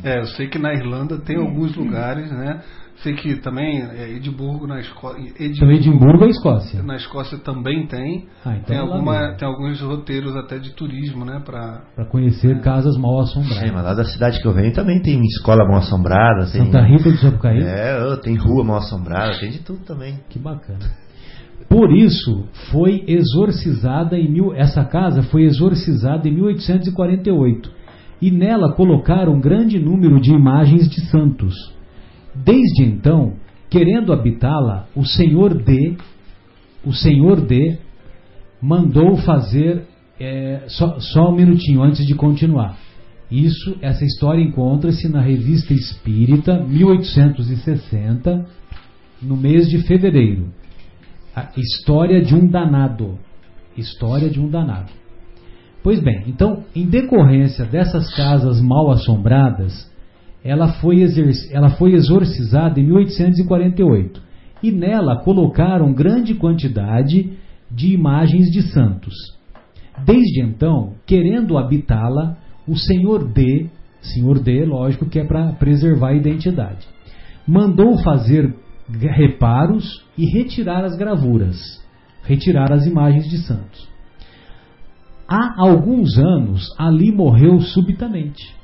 [0.03, 2.61] É, eu sei que na Irlanda tem alguns lugares, né?
[3.01, 5.19] Sei que também é, Edimburgo na Escócia.
[5.19, 6.83] Edimburgo, então Edimburgo é Escócia.
[6.83, 8.27] Na Escócia também tem.
[8.43, 11.41] Ah, então tem, alguma, tem alguns roteiros até de turismo, né?
[11.45, 12.59] Para conhecer é.
[12.59, 13.63] casas mal assombradas.
[13.63, 16.45] É, mas lá da cidade que eu venho também tem escola mal assombrada.
[16.51, 17.61] Tem, Santa Rita de Sapucaí?
[17.63, 20.19] É, tem rua mal assombrada, tem de tudo também.
[20.29, 20.79] Que bacana.
[21.69, 27.71] Por isso, foi exorcizada em mil, essa casa foi exorcizada em 1848
[28.21, 31.78] e nela colocaram um grande número de imagens de santos.
[32.35, 33.33] Desde então,
[33.69, 35.97] querendo habitá-la, o Senhor D,
[36.85, 37.77] o Senhor D,
[38.61, 39.83] mandou fazer
[40.19, 42.77] é, só, só um minutinho antes de continuar.
[43.31, 48.45] Isso, essa história encontra-se na Revista Espírita, 1860,
[49.21, 50.51] no mês de fevereiro.
[51.35, 53.19] A história de um danado.
[53.77, 54.91] História de um danado.
[55.83, 59.89] Pois bem, então, em decorrência dessas casas mal assombradas,
[60.43, 61.03] ela foi,
[61.51, 64.21] ela foi exorcizada em 1848
[64.63, 67.33] e nela colocaram grande quantidade
[67.69, 69.13] de imagens de santos.
[70.05, 72.37] Desde então, querendo habitá-la,
[72.67, 73.67] o senhor D,
[74.01, 76.87] senhor D, lógico que é para preservar a identidade,
[77.45, 78.53] mandou fazer
[78.89, 81.57] reparos e retirar as gravuras,
[82.23, 83.87] retirar as imagens de santos.
[85.27, 88.58] Há alguns anos, ali morreu subitamente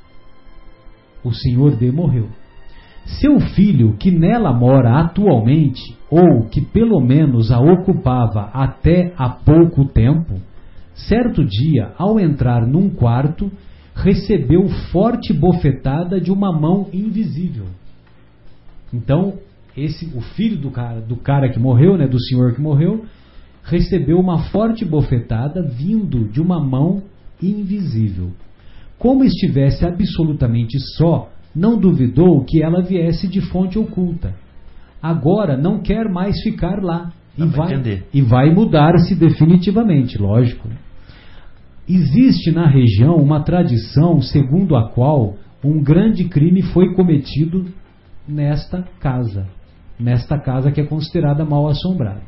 [1.26, 2.28] o senhor D morreu.
[3.20, 9.84] Seu filho, que nela mora atualmente, ou que pelo menos a ocupava até há pouco
[9.84, 10.34] tempo,
[10.94, 13.50] certo dia, ao entrar num quarto,
[13.94, 17.66] recebeu forte bofetada de uma mão invisível.
[18.92, 19.34] Então,
[19.76, 23.04] esse o filho do cara, do cara que morreu, né, do senhor que morreu,
[23.62, 27.02] recebeu uma forte bofetada vindo de uma mão
[27.42, 28.30] invisível.
[28.98, 34.34] Como estivesse absolutamente só, não duvidou que ela viesse de fonte oculta.
[35.02, 40.68] Agora não quer mais ficar lá e vai, e vai mudar-se definitivamente, lógico.
[41.88, 47.66] Existe na região uma tradição segundo a qual um grande crime foi cometido
[48.26, 49.46] nesta casa,
[49.98, 52.22] nesta casa que é considerada mal assombrada.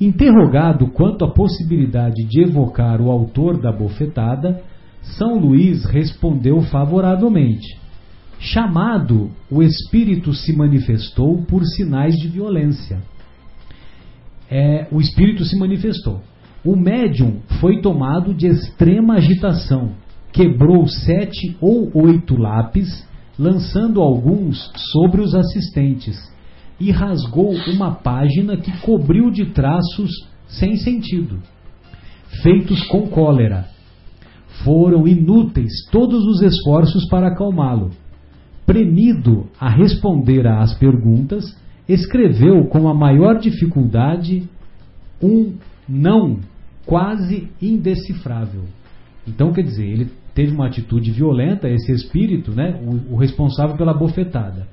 [0.00, 4.62] Interrogado quanto à possibilidade de evocar o autor da bofetada,
[5.14, 7.78] são Luís respondeu favoravelmente.
[8.38, 13.00] Chamado, o espírito se manifestou por sinais de violência.
[14.50, 16.20] É, o espírito se manifestou.
[16.64, 19.92] O médium foi tomado de extrema agitação,
[20.32, 23.06] quebrou sete ou oito lápis,
[23.38, 26.16] lançando alguns sobre os assistentes,
[26.78, 30.10] e rasgou uma página que cobriu de traços
[30.46, 31.40] sem sentido,
[32.42, 33.75] feitos com cólera
[34.64, 37.90] foram inúteis todos os esforços para acalmá-lo.
[38.64, 41.44] Premido a responder às perguntas,
[41.88, 44.48] escreveu com a maior dificuldade
[45.22, 45.54] um
[45.88, 46.40] não
[46.84, 48.64] quase indecifrável.
[49.26, 53.94] Então, quer dizer, ele teve uma atitude violenta, esse espírito, né, o, o responsável pela
[53.94, 54.68] bofetada.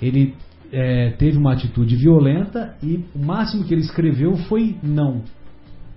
[0.00, 0.34] Ele
[0.72, 5.22] é, teve uma atitude violenta e o máximo que ele escreveu foi não.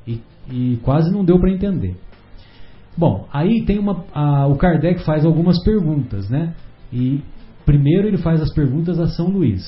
[0.08, 0.20] E,
[0.52, 1.95] e quase não deu para entender.
[2.98, 4.06] Bom, aí tem uma.
[4.14, 6.53] A, o Kardec faz algumas perguntas, né?
[6.91, 7.22] E
[7.65, 9.64] primeiro ele faz as perguntas a São Luís.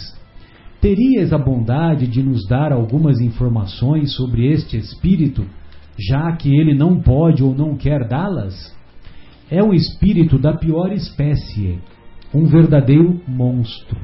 [0.79, 5.45] Terias a bondade de nos dar algumas informações sobre este espírito,
[5.97, 8.75] já que ele não pode ou não quer dá-las?
[9.49, 11.79] É um espírito da pior espécie,
[12.33, 13.97] um verdadeiro monstro.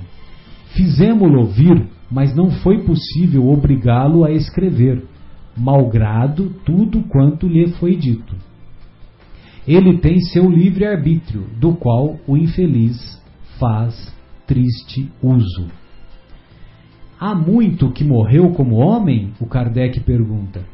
[0.74, 5.04] Fizemo-lo vir, mas não foi possível obrigá-lo a escrever,
[5.56, 8.36] malgrado tudo quanto lhe foi dito.
[9.68, 13.22] Ele tem seu livre-arbítrio, do qual o infeliz
[13.60, 14.12] faz
[14.48, 15.68] triste uso.
[17.20, 19.34] Há muito que morreu como homem?
[19.40, 20.66] O Kardec pergunta.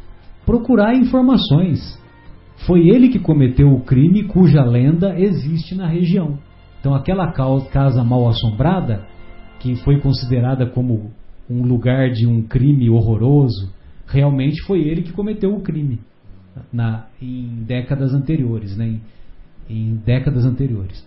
[0.46, 2.02] Procurar informações.
[2.66, 6.40] Foi ele que cometeu o crime cuja lenda existe na região.
[6.80, 9.06] Então, aquela casa mal assombrada,
[9.60, 11.12] que foi considerada como
[11.50, 13.70] um lugar de um crime horroroso,
[14.08, 16.00] realmente foi ele que cometeu o crime
[16.72, 19.00] na, em décadas anteriores, né?
[19.70, 21.06] em, em décadas anteriores.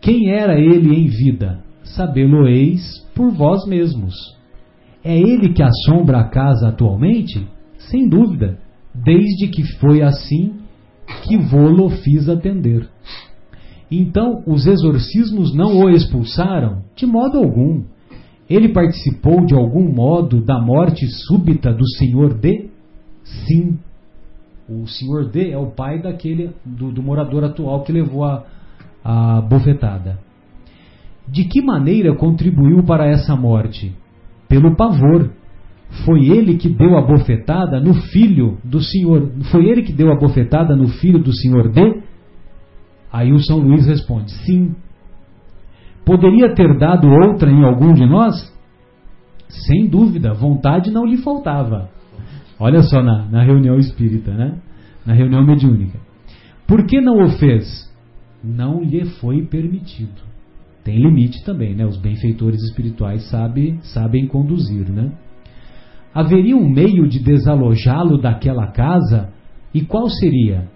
[0.00, 1.60] Quem era ele em vida?
[1.84, 4.14] Sabê-lo-eis por vós mesmos.
[5.04, 7.46] É ele que assombra a casa atualmente?
[7.78, 8.58] Sem dúvida,
[8.94, 10.54] desde que foi assim
[11.24, 12.88] que vô-lo fiz atender.
[13.90, 16.82] Então, os exorcismos não o expulsaram?
[16.96, 17.82] De modo algum.
[18.48, 22.70] Ele participou de algum modo da morte súbita do senhor D?
[23.22, 23.78] Sim.
[24.80, 28.44] O senhor D é o pai daquele do, do morador atual que levou a,
[29.04, 30.18] a bofetada.
[31.28, 33.94] De que maneira contribuiu para essa morte?
[34.48, 35.30] Pelo pavor.
[36.06, 39.30] Foi ele que deu a bofetada no filho do senhor.
[39.50, 42.02] Foi ele que deu a bofetada no filho do senhor D?
[43.12, 44.74] Aí o São Luís responde: Sim.
[46.04, 48.34] Poderia ter dado outra em algum de nós?
[49.48, 51.90] Sem dúvida, vontade não lhe faltava.
[52.62, 54.56] Olha só na, na reunião espírita, né?
[55.04, 55.98] Na reunião mediúnica.
[56.64, 57.92] Por que não o fez?
[58.42, 60.22] Não lhe foi permitido.
[60.84, 61.84] Tem limite também, né?
[61.84, 65.10] Os benfeitores espirituais sabe, sabem conduzir, né?
[66.14, 69.30] Haveria um meio de desalojá-lo daquela casa?
[69.74, 70.68] E qual seria?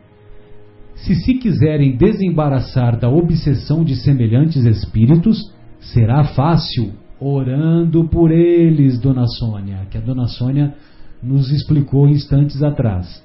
[0.96, 5.38] Se se quiserem desembaraçar da obsessão de semelhantes espíritos,
[5.78, 10.74] será fácil orando por eles, Dona Sônia, que a Dona Sônia
[11.22, 13.24] nos explicou instantes atrás.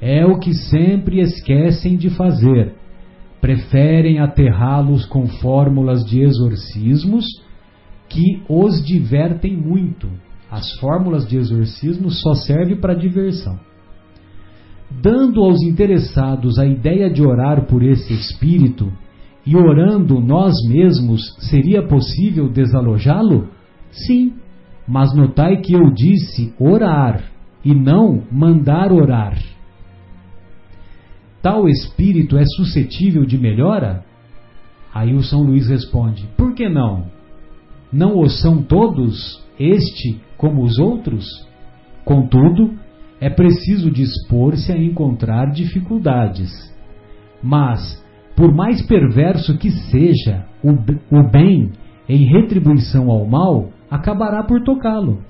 [0.00, 2.74] É o que sempre esquecem de fazer.
[3.40, 7.24] Preferem aterrá-los com fórmulas de exorcismos
[8.08, 10.08] que os divertem muito.
[10.50, 13.58] As fórmulas de exorcismo só servem para diversão
[14.90, 18.92] dando aos interessados a ideia de orar por esse espírito
[19.44, 23.48] e orando nós mesmos, seria possível desalojá-lo?
[23.90, 24.34] Sim,
[24.86, 27.24] mas notai que eu disse orar
[27.64, 29.36] e não mandar orar.
[31.42, 34.04] Tal espírito é suscetível de melhora?
[34.92, 37.06] Aí o São Luís responde: Por que não?
[37.92, 41.24] Não o são todos, este como os outros?
[42.04, 42.74] Contudo,
[43.20, 46.50] é preciso dispor-se a encontrar dificuldades.
[47.42, 48.04] Mas,
[48.36, 51.72] por mais perverso que seja, o, o bem,
[52.08, 55.20] em retribuição ao mal, acabará por tocá-lo.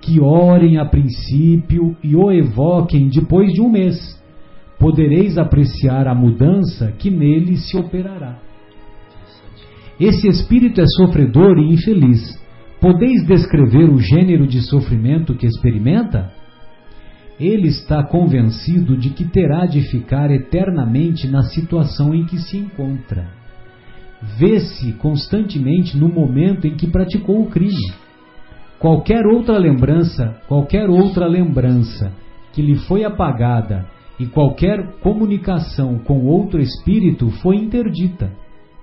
[0.00, 4.20] Que orem a princípio e o evoquem depois de um mês.
[4.78, 8.38] Podereis apreciar a mudança que nele se operará.
[10.00, 12.20] Esse espírito é sofredor e infeliz.
[12.80, 16.32] Podeis descrever o gênero de sofrimento que experimenta?
[17.38, 23.41] ele está convencido de que terá de ficar eternamente na situação em que se encontra.
[24.38, 27.92] Vê-se constantemente no momento em que praticou o crime.
[28.78, 32.12] Qualquer outra lembrança, qualquer outra lembrança
[32.52, 33.86] que lhe foi apagada
[34.18, 38.32] e qualquer comunicação com outro espírito foi interdita.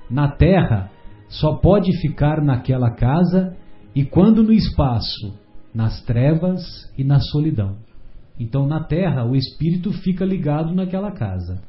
[0.10, 0.90] Na terra,
[1.28, 3.56] só pode ficar naquela casa
[3.96, 5.38] e quando no espaço,
[5.74, 7.78] nas trevas e na solidão.
[8.40, 11.62] Então, na Terra, o espírito fica ligado naquela casa.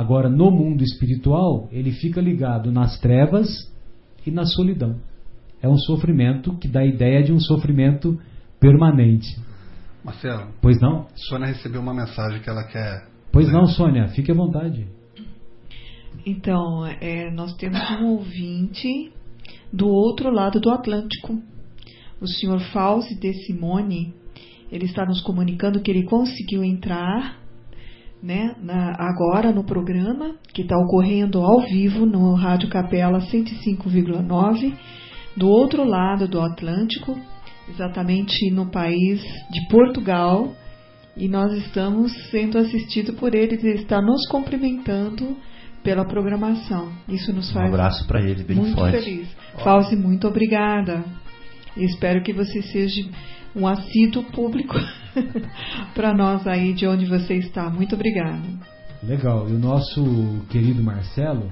[0.00, 3.46] Agora, no mundo espiritual, ele fica ligado nas trevas
[4.26, 4.98] e na solidão.
[5.60, 8.18] É um sofrimento que dá a ideia de um sofrimento
[8.58, 9.28] permanente.
[10.02, 10.52] Marcelo.
[10.62, 11.06] Pois não?
[11.14, 13.08] Sônia recebeu uma mensagem que ela quer.
[13.30, 14.88] Pois não, Sônia, fique à vontade.
[16.24, 19.12] Então, é, nós temos um ouvinte
[19.70, 21.38] do outro lado do Atlântico.
[22.22, 24.14] O senhor Fauzi de Simone
[24.72, 27.38] ele está nos comunicando que ele conseguiu entrar
[28.22, 34.74] né, na, agora no programa, que está ocorrendo ao vivo no Rádio Capela 105,9,
[35.36, 37.18] do outro lado do Atlântico,
[37.68, 40.52] exatamente no país de Portugal,
[41.16, 45.36] e nós estamos sendo assistidos por ele, ele está nos cumprimentando
[45.82, 46.92] pela programação.
[47.08, 49.00] Isso nos faz um abraço para ele, bem muito forte.
[49.00, 49.28] feliz.
[49.62, 51.04] Fauzi, muito obrigada.
[51.76, 53.02] espero que você seja
[53.54, 54.74] um assíduo público
[55.94, 57.68] para nós aí de onde você está.
[57.68, 58.42] Muito obrigada.
[59.02, 59.48] Legal.
[59.48, 61.50] E o nosso querido Marcelo,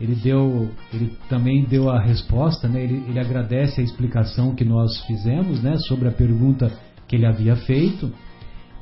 [0.00, 2.82] ele deu, ele também deu a resposta, né?
[2.82, 5.76] Ele, ele agradece a explicação que nós fizemos, né?
[5.76, 6.72] Sobre a pergunta
[7.06, 8.12] que ele havia feito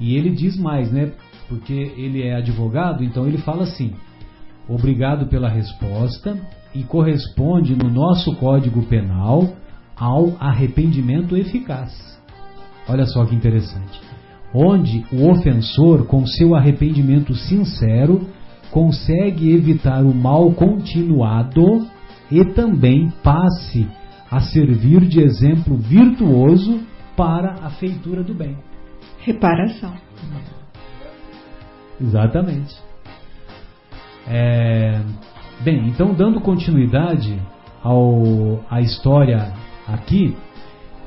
[0.00, 1.12] e ele diz mais, né?
[1.48, 3.94] Porque ele é advogado, então ele fala assim:
[4.68, 6.38] obrigado pela resposta
[6.74, 9.54] e corresponde no nosso Código Penal
[9.96, 12.15] ao arrependimento eficaz.
[12.88, 14.00] Olha só que interessante.
[14.54, 18.26] Onde o ofensor, com seu arrependimento sincero,
[18.70, 21.86] consegue evitar o mal continuado
[22.30, 23.86] e também passe
[24.30, 26.80] a servir de exemplo virtuoso
[27.16, 28.56] para a feitura do bem.
[29.18, 29.94] Reparação.
[32.00, 32.76] Exatamente.
[34.28, 35.00] É,
[35.60, 37.40] bem, então dando continuidade
[37.82, 39.52] ao, à história
[39.86, 40.36] aqui,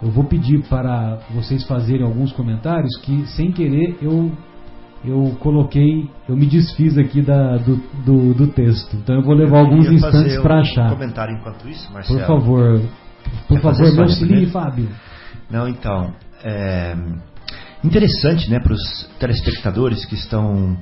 [0.02, 4.32] eu vou pedir para vocês fazerem alguns comentários que, sem querer, eu
[5.04, 8.98] eu coloquei, eu me desfiz aqui da, do, do, do texto.
[8.98, 10.90] Então eu vou levar eu alguns instantes para um achar.
[10.90, 12.20] comentário enquanto isso, Marcelo.
[12.20, 12.82] Por favor,
[13.48, 14.90] por Quer favor, me auxilie, Fábio.
[15.50, 16.14] Não, então,
[16.44, 16.96] é
[17.84, 20.78] interessante, né, para os telespectadores que estão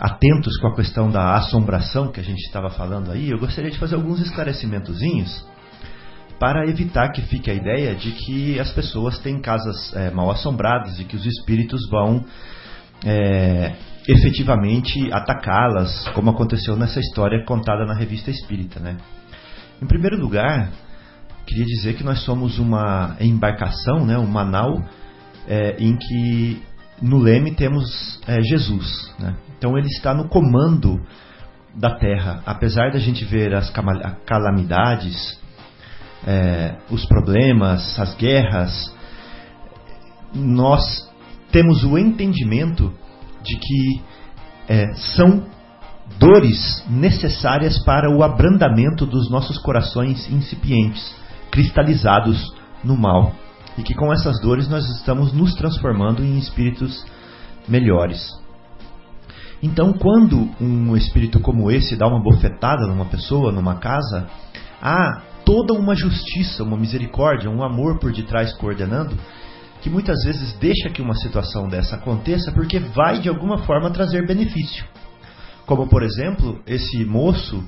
[0.00, 3.30] atentos com a questão da assombração que a gente estava falando aí.
[3.30, 5.46] Eu gostaria de fazer alguns esclarecimentozinhos
[6.38, 10.98] para evitar que fique a ideia de que as pessoas têm casas é, mal assombradas
[10.98, 12.24] e que os espíritos vão
[13.04, 13.74] é,
[14.08, 18.80] efetivamente atacá-las, como aconteceu nessa história contada na revista Espírita.
[18.80, 18.96] Né?
[19.80, 20.70] Em primeiro lugar,
[21.46, 24.82] queria dizer que nós somos uma embarcação, né, uma nau,
[25.48, 26.62] é, em que
[27.00, 29.12] no leme temos é, Jesus.
[29.18, 29.34] Né?
[29.58, 31.00] Então ele está no comando
[31.74, 32.42] da terra.
[32.46, 33.72] Apesar da gente ver as
[34.26, 35.38] calamidades,
[36.26, 38.94] é, os problemas, as guerras,
[40.34, 40.82] nós
[41.52, 42.92] temos o entendimento
[43.42, 44.02] de que
[44.68, 45.44] é, são
[46.18, 51.14] dores necessárias para o abrandamento dos nossos corações incipientes,
[51.50, 52.52] cristalizados
[52.82, 53.32] no mal.
[53.76, 57.04] E que com essas dores nós estamos nos transformando em espíritos
[57.68, 58.28] melhores.
[59.62, 64.26] Então, quando um espírito como esse dá uma bofetada numa pessoa, numa casa,
[64.80, 69.16] há toda uma justiça, uma misericórdia, um amor por detrás coordenando
[69.84, 74.26] que muitas vezes deixa que uma situação dessa aconteça porque vai de alguma forma trazer
[74.26, 74.82] benefício.
[75.66, 77.62] Como por exemplo, esse moço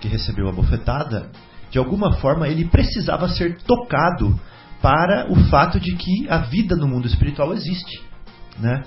[0.00, 1.30] que recebeu a bofetada,
[1.70, 4.36] de alguma forma ele precisava ser tocado
[4.82, 8.02] para o fato de que a vida no mundo espiritual existe,
[8.58, 8.82] né?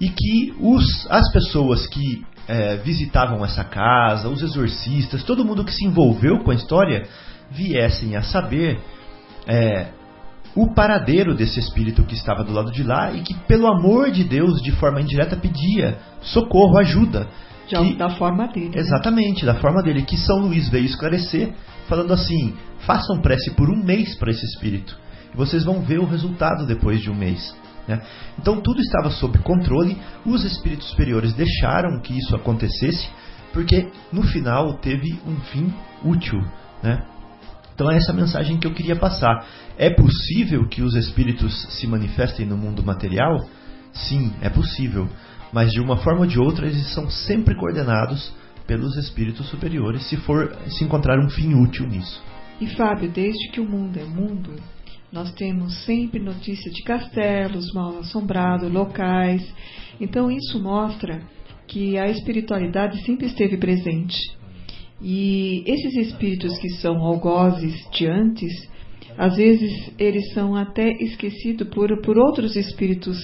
[0.00, 5.72] E que os, as pessoas que é, visitavam essa casa, os exorcistas, todo mundo que
[5.72, 7.06] se envolveu com a história,
[7.50, 8.78] viessem a saber
[9.46, 9.88] é,
[10.54, 14.24] o paradeiro desse espírito que estava do lado de lá e que, pelo amor de
[14.24, 17.28] Deus, de forma indireta, pedia socorro, ajuda.
[17.68, 18.70] Que, da forma dele.
[18.70, 18.78] Né?
[18.78, 20.02] Exatamente, da forma dele.
[20.02, 21.52] Que São Luís veio esclarecer,
[21.86, 24.98] falando assim: façam prece por um mês para esse espírito.
[25.32, 27.54] E vocês vão ver o resultado depois de um mês.
[27.86, 28.00] Né?
[28.38, 33.08] Então tudo estava sob controle, os espíritos superiores deixaram que isso acontecesse,
[33.52, 35.72] porque no final teve um fim
[36.04, 36.38] útil.
[36.82, 37.02] Né?
[37.78, 39.46] Então é essa mensagem que eu queria passar.
[39.78, 43.38] É possível que os espíritos se manifestem no mundo material?
[43.92, 45.08] Sim, é possível.
[45.52, 48.34] Mas de uma forma ou de outra, eles são sempre coordenados
[48.66, 52.20] pelos espíritos superiores, se for se encontrar um fim útil nisso.
[52.60, 54.54] E Fábio, desde que o mundo é mundo,
[55.12, 59.54] nós temos sempre notícia de castelos mal assombrados, locais.
[60.00, 61.22] Então isso mostra
[61.68, 64.18] que a espiritualidade sempre esteve presente.
[65.00, 68.52] E esses espíritos que são algozes de antes,
[69.16, 73.18] às vezes eles são até esquecidos por, por outros espíritos.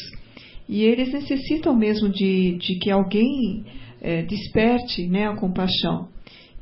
[0.69, 3.65] E eles necessitam mesmo de, de que alguém
[4.01, 6.09] é, desperte né, a compaixão,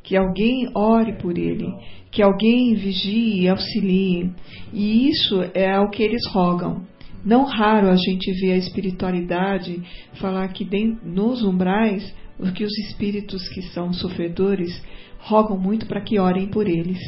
[0.03, 1.67] que alguém ore por ele,
[2.11, 4.31] que alguém vigie e auxilie.
[4.73, 6.83] E isso é o que eles rogam.
[7.25, 9.81] Não raro a gente vê a espiritualidade
[10.15, 10.67] falar que
[11.05, 12.13] nos umbrais
[12.51, 14.83] que os espíritos que são sofredores
[15.19, 16.99] rogam muito para que orem por eles,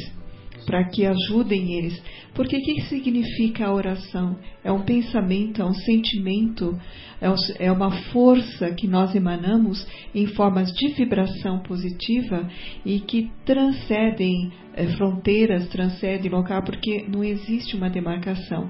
[0.65, 2.01] para que ajudem eles.
[2.33, 4.37] Porque o que significa a oração?
[4.63, 6.77] É um pensamento, é um sentimento,
[7.21, 12.49] é, é uma força que nós emanamos em formas de vibração positiva
[12.85, 18.69] e que transcendem é, fronteiras, transcendem local, porque não existe uma demarcação.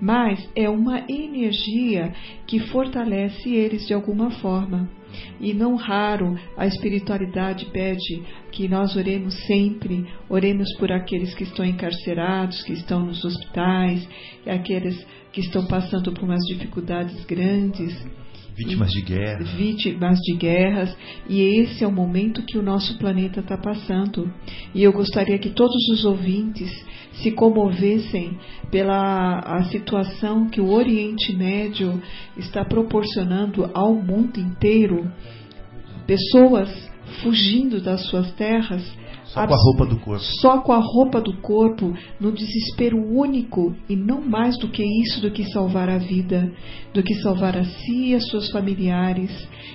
[0.00, 2.12] Mas é uma energia
[2.46, 4.90] que fortalece eles de alguma forma.
[5.40, 8.22] E não raro a espiritualidade pede
[8.52, 14.08] que nós oremos sempre, oremos por aqueles que estão encarcerados, que estão nos hospitais,
[14.46, 17.94] aqueles que estão passando por umas dificuldades grandes.
[18.56, 19.44] Vítimas de guerra.
[19.44, 20.96] Vítimas de guerras.
[21.28, 24.32] E esse é o momento que o nosso planeta está passando.
[24.74, 26.70] E eu gostaria que todos os ouvintes
[27.22, 28.38] se comovessem
[28.70, 32.00] pela a situação que o Oriente Médio
[32.36, 35.10] está proporcionando ao mundo inteiro.
[36.06, 36.70] Pessoas
[37.22, 38.82] fugindo das suas terras
[39.26, 40.24] só com a roupa do corpo.
[40.40, 45.20] Só com a roupa do corpo, no desespero único e não mais do que isso,
[45.20, 46.50] do que salvar a vida,
[46.94, 49.30] do que salvar a si e a seus familiares.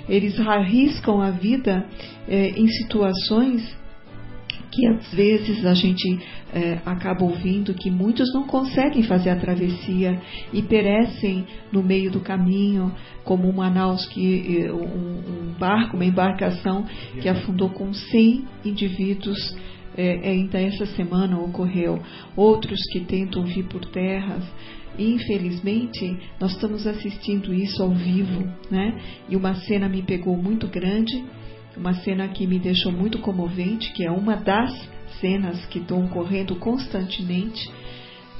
[0.07, 1.85] Eles arriscam a vida
[2.27, 3.80] eh, em situações
[4.71, 6.19] que às vezes a gente
[6.53, 10.19] é, acaba ouvindo que muitos não conseguem fazer a travessia
[10.53, 12.91] e perecem no meio do caminho,
[13.23, 16.85] como um Manaus que um, um barco, uma embarcação
[17.21, 19.55] que afundou com 100 indivíduos
[19.95, 22.01] é, ainda essa semana ocorreu.
[22.35, 24.43] Outros que tentam vir por terras.
[24.97, 28.99] Infelizmente, nós estamos assistindo isso ao vivo, né?
[29.29, 31.23] E uma cena me pegou muito grande
[31.77, 34.71] uma cena que me deixou muito comovente, que é uma das
[35.19, 37.69] cenas que estão ocorrendo constantemente,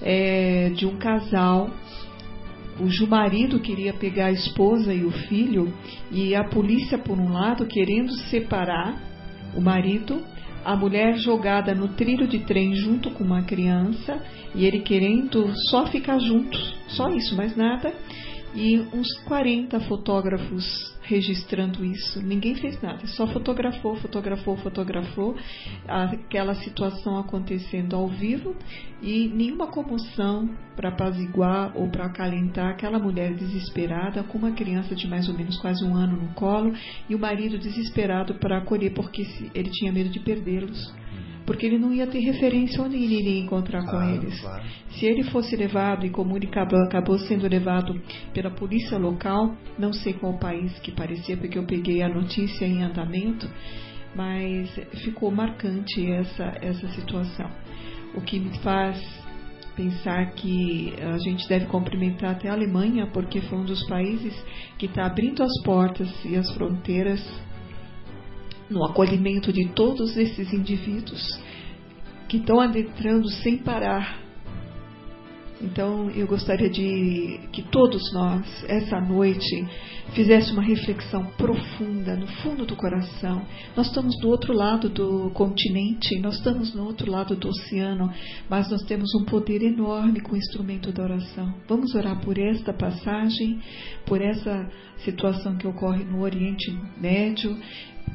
[0.01, 1.69] é de um casal.
[2.77, 5.71] Cujo marido queria pegar a esposa e o filho
[6.11, 8.99] e a polícia por um lado querendo separar
[9.55, 10.21] o marido,
[10.63, 14.21] a mulher jogada no trilho de trem junto com uma criança
[14.55, 17.93] e ele querendo só ficar juntos, só isso, mais nada,
[18.55, 20.65] e uns 40 fotógrafos
[21.11, 22.21] registrando isso.
[22.21, 25.35] Ninguém fez nada, só fotografou, fotografou, fotografou
[25.85, 28.55] aquela situação acontecendo ao vivo
[29.01, 35.05] e nenhuma comoção para apaziguar ou para acalentar aquela mulher desesperada com uma criança de
[35.07, 36.73] mais ou menos quase um ano no colo
[37.09, 40.93] e o marido desesperado para acolher porque ele tinha medo de perdê-los
[41.45, 44.39] porque ele não ia ter referência onde ele iria encontrar com eles.
[44.39, 44.63] Claro.
[44.91, 46.09] Se ele fosse levado, e
[46.47, 47.99] acabou, acabou, sendo levado
[48.34, 52.84] pela polícia local, não sei qual país que parecia, porque eu peguei a notícia em
[52.84, 53.49] andamento,
[54.15, 54.69] mas
[55.03, 57.49] ficou marcante essa, essa situação.
[58.15, 59.01] O que me faz
[59.76, 64.34] pensar que a gente deve cumprimentar até a Alemanha, porque foi um dos países
[64.77, 67.22] que está abrindo as portas e as fronteiras
[68.72, 71.39] no acolhimento de todos esses indivíduos
[72.27, 74.19] que estão adentrando sem parar.
[75.63, 79.67] Então, eu gostaria de que todos nós, essa noite,
[80.13, 83.45] fizesse uma reflexão profunda no fundo do coração.
[83.75, 88.11] Nós estamos do outro lado do continente, nós estamos no outro lado do oceano,
[88.49, 91.53] mas nós temos um poder enorme com o instrumento da oração.
[91.67, 93.59] Vamos orar por esta passagem,
[94.05, 94.67] por essa
[95.03, 97.55] situação que ocorre no Oriente Médio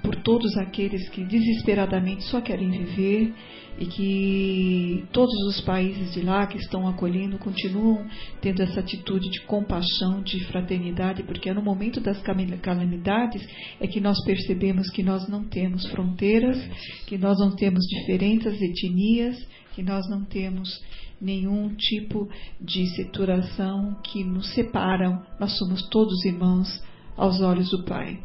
[0.02, 3.32] por todos aqueles que desesperadamente só querem viver
[3.78, 8.06] e que todos os países de lá que estão acolhendo continuam
[8.40, 13.46] tendo essa atitude de compaixão, de fraternidade, porque é no momento das calamidades
[13.78, 16.58] é que nós percebemos que nós não temos fronteiras,
[17.06, 19.36] que nós não temos diferentes etnias,
[19.74, 20.82] que nós não temos
[21.20, 22.28] nenhum tipo
[22.60, 26.82] de situação que nos separam, nós somos todos irmãos
[27.16, 28.22] aos olhos do Pai.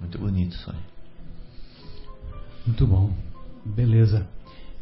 [0.00, 0.82] Muito bonito, Sônia.
[2.66, 3.12] Muito bom.
[3.64, 4.31] Beleza.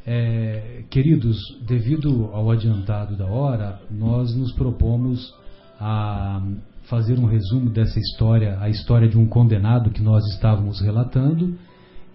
[0.07, 1.37] É, queridos,
[1.67, 5.35] devido ao adiantado da hora, nós nos propomos
[5.79, 6.43] a
[6.85, 11.55] fazer um resumo dessa história, a história de um condenado que nós estávamos relatando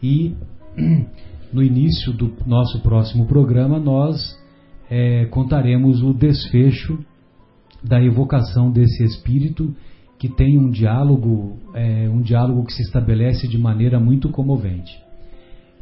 [0.01, 0.35] e
[1.53, 4.37] no início do nosso próximo programa nós
[4.89, 6.99] é, contaremos o desfecho
[7.83, 9.73] da evocação desse espírito
[10.17, 14.91] que tem um diálogo, é, um diálogo que se estabelece de maneira muito comovente.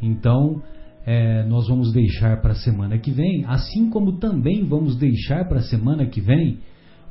[0.02, 0.62] Então,
[1.06, 5.60] é, nós vamos deixar para a semana que vem, assim como também vamos deixar para
[5.60, 6.60] a semana que vem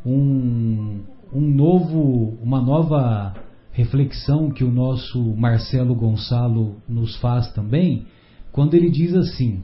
[0.05, 1.01] um,
[1.33, 3.35] um novo, uma nova
[3.73, 8.07] reflexão que o nosso Marcelo Gonçalo nos faz também,
[8.51, 9.63] quando ele diz assim: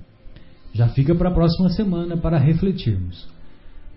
[0.73, 3.27] já fica para a próxima semana para refletirmos.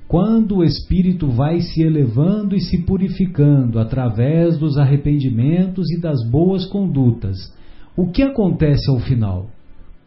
[0.07, 6.65] Quando o espírito vai se elevando e se purificando através dos arrependimentos e das boas
[6.65, 7.37] condutas,
[7.95, 9.49] o que acontece ao final?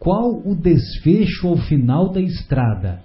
[0.05, 3.01] Qual o desfecho ao final da estrada?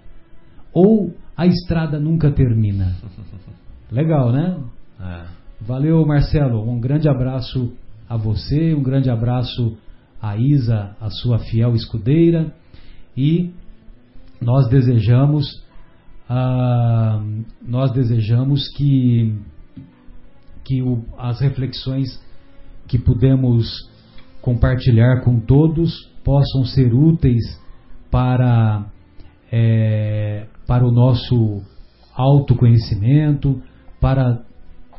[0.70, 2.94] Ou a estrada nunca termina?
[3.90, 4.62] Legal, né?
[5.00, 5.24] É.
[5.62, 6.60] Valeu, Marcelo.
[6.70, 7.72] Um grande abraço
[8.06, 9.78] a você, um grande abraço
[10.20, 12.52] a Isa, a sua fiel escudeira,
[13.16, 13.50] e
[14.38, 15.64] nós desejamos
[16.28, 17.24] ah,
[17.66, 19.38] nós desejamos que,
[20.66, 22.22] que o, as reflexões
[22.86, 23.88] que pudemos
[24.42, 27.44] compartilhar com todos possam ser úteis
[28.10, 28.86] para,
[29.50, 31.62] é, para o nosso
[32.14, 33.60] autoconhecimento,
[34.00, 34.42] para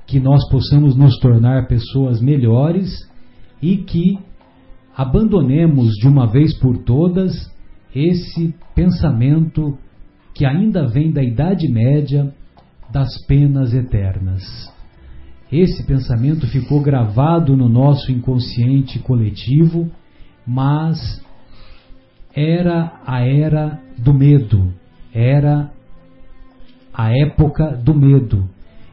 [0.07, 2.89] que nós possamos nos tornar pessoas melhores
[3.61, 4.19] e que
[4.95, 7.49] abandonemos de uma vez por todas
[7.93, 9.77] esse pensamento
[10.33, 12.33] que ainda vem da Idade Média
[12.91, 14.43] das penas eternas.
[15.51, 19.91] Esse pensamento ficou gravado no nosso inconsciente coletivo,
[20.53, 21.23] mas
[22.35, 24.73] era a era do medo,
[25.13, 25.71] era
[26.93, 28.49] a época do medo.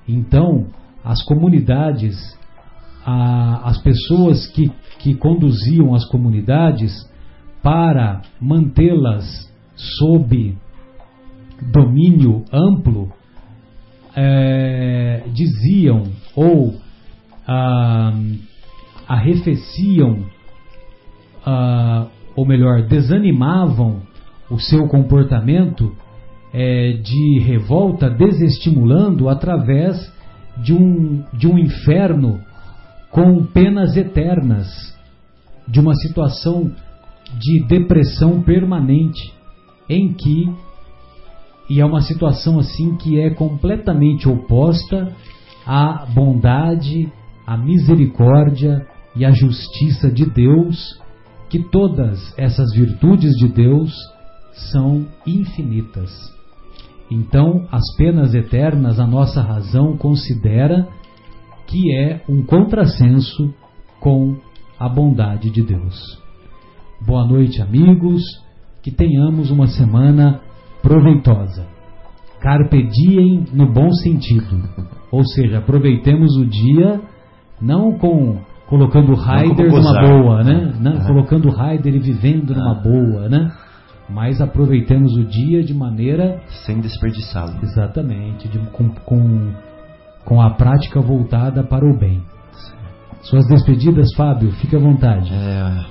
[0.06, 0.68] Então,
[1.04, 2.14] as comunidades,
[3.04, 4.70] a, as pessoas que,
[5.00, 6.92] que conduziam as comunidades
[7.60, 10.56] para mantê-las sob
[11.72, 13.12] domínio amplo,
[14.14, 16.04] é, diziam
[16.36, 16.74] ou
[17.46, 18.12] ah,
[19.08, 20.24] arrefeciam,
[22.34, 24.02] ou melhor, desanimavam
[24.50, 25.94] o seu comportamento
[26.52, 30.12] é, de revolta, desestimulando através
[30.56, 32.40] de um, de um inferno
[33.10, 34.66] com penas eternas,
[35.66, 36.70] de uma situação
[37.38, 39.32] de depressão permanente,
[39.88, 40.50] em que,
[41.68, 45.12] e é uma situação assim que é completamente oposta
[45.66, 47.10] à bondade,
[47.46, 50.98] à misericórdia e à justiça de Deus,
[51.48, 53.92] que todas essas virtudes de Deus
[54.72, 56.10] são infinitas.
[57.10, 60.86] Então, as penas eternas, a nossa razão considera
[61.66, 63.54] que é um contrassenso
[64.00, 64.36] com
[64.78, 65.96] a bondade de Deus.
[67.06, 68.22] Boa noite, amigos.
[68.82, 70.40] Que tenhamos uma semana
[70.82, 71.66] proveitosa.
[72.40, 74.62] Carpe diem no bom sentido.
[75.10, 77.00] Ou seja, aproveitemos o dia
[77.60, 78.38] não com
[78.68, 80.74] colocando Raider numa boa, né?
[80.78, 81.06] Não, é.
[81.06, 82.82] Colocando Raider e vivendo numa ah.
[82.82, 83.50] boa, né?
[84.08, 87.58] Mas aproveitemos o dia de maneira sem desperdiçá-lo.
[87.62, 89.52] Exatamente, de, com, com,
[90.24, 92.22] com a prática voltada para o bem.
[93.22, 95.30] Suas despedidas, Fábio, fique à vontade.
[95.32, 95.84] É,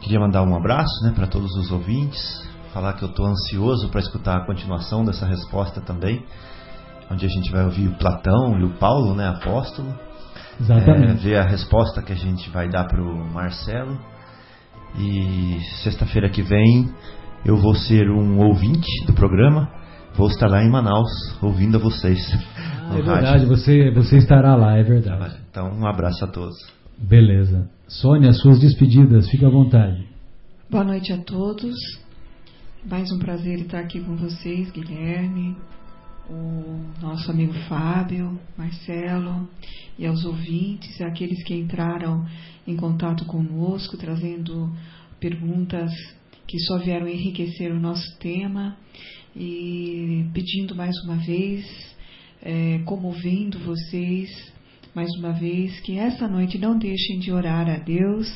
[0.00, 4.00] queria mandar um abraço né, para todos os ouvintes, falar que eu estou ansioso para
[4.00, 6.22] escutar a continuação dessa resposta também,
[7.10, 9.88] onde a gente vai ouvir o Platão e o Paulo, né, apóstolo.
[10.60, 11.20] Exatamente.
[11.20, 13.98] É, ver a resposta que a gente vai dar para o Marcelo.
[14.98, 16.88] E sexta-feira que vem
[17.44, 19.70] eu vou ser um ouvinte do programa.
[20.14, 21.10] Vou estar lá em Manaus
[21.42, 22.18] ouvindo a vocês.
[22.56, 25.36] Ah, é verdade, você, você estará lá, é verdade.
[25.50, 26.56] Então, um abraço a todos.
[26.98, 27.68] Beleza.
[27.86, 30.08] Sônia, suas despedidas, fique à vontade.
[30.70, 31.76] Boa noite a todos.
[32.84, 35.56] Mais um prazer estar aqui com vocês, Guilherme,
[36.28, 39.48] o nosso amigo Fábio, Marcelo
[39.98, 42.26] e aos ouvintes, aqueles que entraram
[42.66, 44.72] em contato conosco, trazendo
[45.20, 45.92] perguntas
[46.46, 48.76] que só vieram enriquecer o nosso tema
[49.34, 51.64] e pedindo mais uma vez,
[52.42, 54.54] é, comovendo vocês
[54.94, 58.26] mais uma vez, que essa noite não deixem de orar a Deus,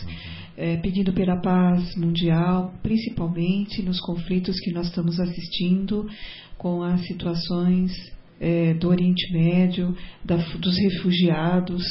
[0.59, 6.07] é, pedindo pela paz mundial, principalmente nos conflitos que nós estamos assistindo,
[6.61, 7.91] com as situações
[8.39, 11.83] é, do Oriente Médio, da, dos refugiados.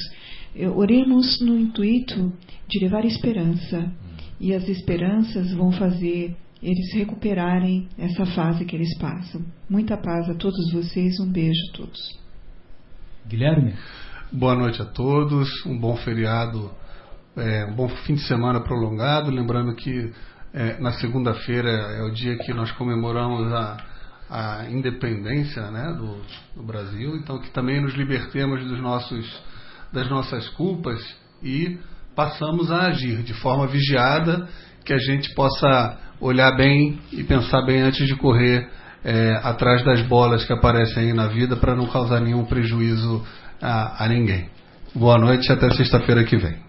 [0.75, 2.31] Oremos no intuito
[2.67, 3.91] de levar esperança
[4.39, 9.41] e as esperanças vão fazer eles recuperarem essa fase que eles passam.
[9.67, 12.19] Muita paz a todos vocês, um beijo a todos.
[13.27, 13.73] Guilherme?
[14.31, 16.69] Boa noite a todos, um bom feriado,
[17.35, 19.31] é, um bom fim de semana prolongado.
[19.31, 20.11] Lembrando que
[20.53, 23.88] é, na segunda-feira é o dia que nós comemoramos a,
[24.29, 26.21] a independência né, do,
[26.55, 29.41] do, Brasil, então que também nos libertemos dos nossos,
[29.91, 30.99] das nossas culpas
[31.41, 31.77] e
[32.15, 34.47] passamos a agir de forma vigiada,
[34.85, 38.69] que a gente possa olhar bem e pensar bem antes de correr
[39.03, 43.25] é, atrás das bolas que aparecem aí na vida para não causar nenhum prejuízo
[43.61, 44.49] a, a ninguém.
[44.93, 46.68] Boa noite e até sexta-feira que vem.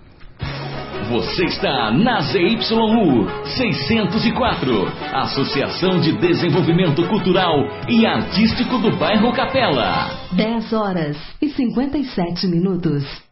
[1.10, 10.08] Você está na ZYU 604, Associação de Desenvolvimento Cultural e Artístico do Bairro Capela.
[10.30, 13.29] 10 horas e 57 minutos.